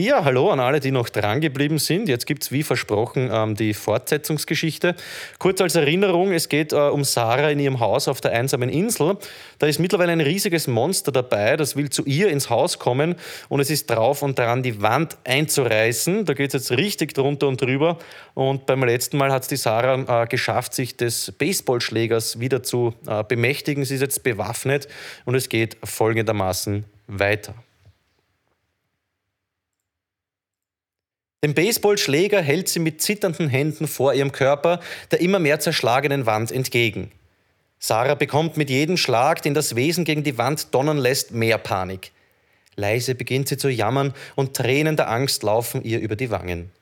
Ja, 0.00 0.24
hallo 0.24 0.50
an 0.50 0.60
alle, 0.60 0.78
die 0.78 0.92
noch 0.92 1.08
dran 1.08 1.40
geblieben 1.40 1.78
sind. 1.78 2.08
Jetzt 2.08 2.24
gibt 2.24 2.44
es 2.44 2.52
wie 2.52 2.62
versprochen 2.62 3.30
ähm, 3.32 3.56
die 3.56 3.74
Fortsetzungsgeschichte. 3.74 4.94
Kurz 5.40 5.60
als 5.60 5.74
Erinnerung, 5.74 6.30
es 6.30 6.48
geht 6.48 6.72
äh, 6.72 6.76
um 6.76 7.02
Sarah 7.02 7.50
in 7.50 7.58
ihrem 7.58 7.80
Haus 7.80 8.06
auf 8.06 8.20
der 8.20 8.30
einsamen 8.30 8.68
Insel. 8.68 9.16
Da 9.58 9.66
ist 9.66 9.80
mittlerweile 9.80 10.12
ein 10.12 10.20
riesiges 10.20 10.68
Monster 10.68 11.10
dabei, 11.10 11.56
das 11.56 11.74
will 11.74 11.90
zu 11.90 12.04
ihr 12.04 12.28
ins 12.28 12.48
Haus 12.48 12.78
kommen 12.78 13.16
und 13.48 13.58
es 13.58 13.70
ist 13.70 13.90
drauf 13.90 14.22
und 14.22 14.38
dran, 14.38 14.62
die 14.62 14.80
Wand 14.82 15.16
einzureißen. 15.24 16.26
Da 16.26 16.34
geht 16.34 16.54
es 16.54 16.68
jetzt 16.68 16.78
richtig 16.78 17.14
drunter 17.14 17.48
und 17.48 17.60
drüber. 17.60 17.98
Und 18.34 18.66
beim 18.66 18.84
letzten 18.84 19.16
Mal 19.16 19.32
hat 19.32 19.42
es 19.42 19.48
die 19.48 19.56
Sarah 19.56 20.22
äh, 20.22 20.26
geschafft, 20.28 20.74
sich 20.74 20.96
des 20.96 21.32
Baseballschlägers 21.32 22.38
wieder 22.38 22.62
zu 22.62 22.94
äh, 23.08 23.24
bemächtigen. 23.24 23.84
Sie 23.84 23.96
ist 23.96 24.02
jetzt 24.02 24.22
bewaffnet 24.22 24.86
und 25.24 25.34
es 25.34 25.48
geht 25.48 25.76
folgendermaßen 25.82 26.84
weiter. 27.08 27.56
Den 31.44 31.54
Baseballschläger 31.54 32.42
hält 32.42 32.68
sie 32.68 32.80
mit 32.80 33.00
zitternden 33.00 33.48
Händen 33.48 33.86
vor 33.86 34.12
ihrem 34.12 34.32
Körper 34.32 34.80
der 35.10 35.20
immer 35.20 35.38
mehr 35.38 35.60
zerschlagenen 35.60 36.26
Wand 36.26 36.50
entgegen. 36.50 37.12
Sarah 37.78 38.16
bekommt 38.16 38.56
mit 38.56 38.70
jedem 38.70 38.96
Schlag, 38.96 39.42
den 39.42 39.54
das 39.54 39.76
Wesen 39.76 40.04
gegen 40.04 40.24
die 40.24 40.36
Wand 40.36 40.74
donnern 40.74 40.98
lässt, 40.98 41.30
mehr 41.30 41.58
Panik. 41.58 42.10
Leise 42.74 43.14
beginnt 43.14 43.48
sie 43.48 43.56
zu 43.56 43.68
jammern 43.68 44.14
und 44.34 44.56
Tränen 44.56 44.96
der 44.96 45.10
Angst 45.10 45.44
laufen 45.44 45.84
ihr 45.84 46.00
über 46.00 46.16
die 46.16 46.30
Wangen. 46.30 46.72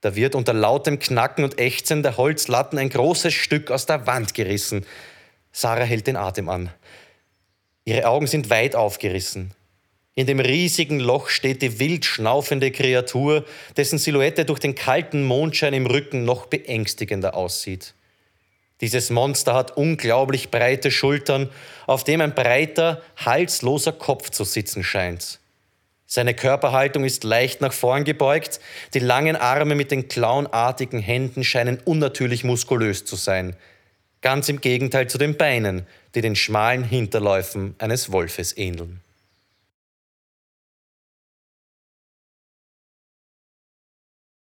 Da 0.00 0.16
wird 0.16 0.34
unter 0.34 0.54
lautem 0.54 0.98
Knacken 0.98 1.44
und 1.44 1.58
Ächzen 1.58 2.02
der 2.02 2.16
Holzlatten 2.16 2.78
ein 2.78 2.88
großes 2.88 3.34
Stück 3.34 3.70
aus 3.70 3.84
der 3.84 4.06
Wand 4.06 4.32
gerissen. 4.32 4.86
Sarah 5.52 5.84
hält 5.84 6.06
den 6.06 6.16
Atem 6.16 6.48
an. 6.48 6.70
Ihre 7.84 8.06
Augen 8.06 8.26
sind 8.26 8.48
weit 8.48 8.74
aufgerissen. 8.74 9.52
In 10.14 10.26
dem 10.26 10.40
riesigen 10.40 10.98
Loch 10.98 11.28
steht 11.28 11.62
die 11.62 11.78
wild 11.78 12.04
schnaufende 12.04 12.72
Kreatur, 12.72 13.44
dessen 13.76 13.98
Silhouette 13.98 14.44
durch 14.44 14.58
den 14.58 14.74
kalten 14.74 15.24
Mondschein 15.24 15.72
im 15.72 15.86
Rücken 15.86 16.24
noch 16.24 16.46
beängstigender 16.46 17.34
aussieht. 17.34 17.94
Dieses 18.80 19.10
Monster 19.10 19.54
hat 19.54 19.76
unglaublich 19.76 20.50
breite 20.50 20.90
Schultern, 20.90 21.50
auf 21.86 22.02
dem 22.02 22.20
ein 22.20 22.34
breiter, 22.34 23.02
halsloser 23.16 23.92
Kopf 23.92 24.30
zu 24.30 24.44
sitzen 24.44 24.82
scheint. 24.82 25.38
Seine 26.06 26.34
Körperhaltung 26.34 27.04
ist 27.04 27.22
leicht 27.22 27.60
nach 27.60 27.72
vorn 27.72 28.02
gebeugt, 28.02 28.58
die 28.94 28.98
langen 28.98 29.36
Arme 29.36 29.76
mit 29.76 29.92
den 29.92 30.08
klauenartigen 30.08 30.98
Händen 30.98 31.44
scheinen 31.44 31.78
unnatürlich 31.84 32.42
muskulös 32.42 33.04
zu 33.04 33.14
sein. 33.14 33.54
Ganz 34.22 34.48
im 34.48 34.60
Gegenteil 34.60 35.08
zu 35.08 35.18
den 35.18 35.36
Beinen, 35.36 35.86
die 36.14 36.20
den 36.20 36.34
schmalen 36.34 36.82
Hinterläufen 36.82 37.76
eines 37.78 38.10
Wolfes 38.10 38.56
ähneln. 38.56 39.00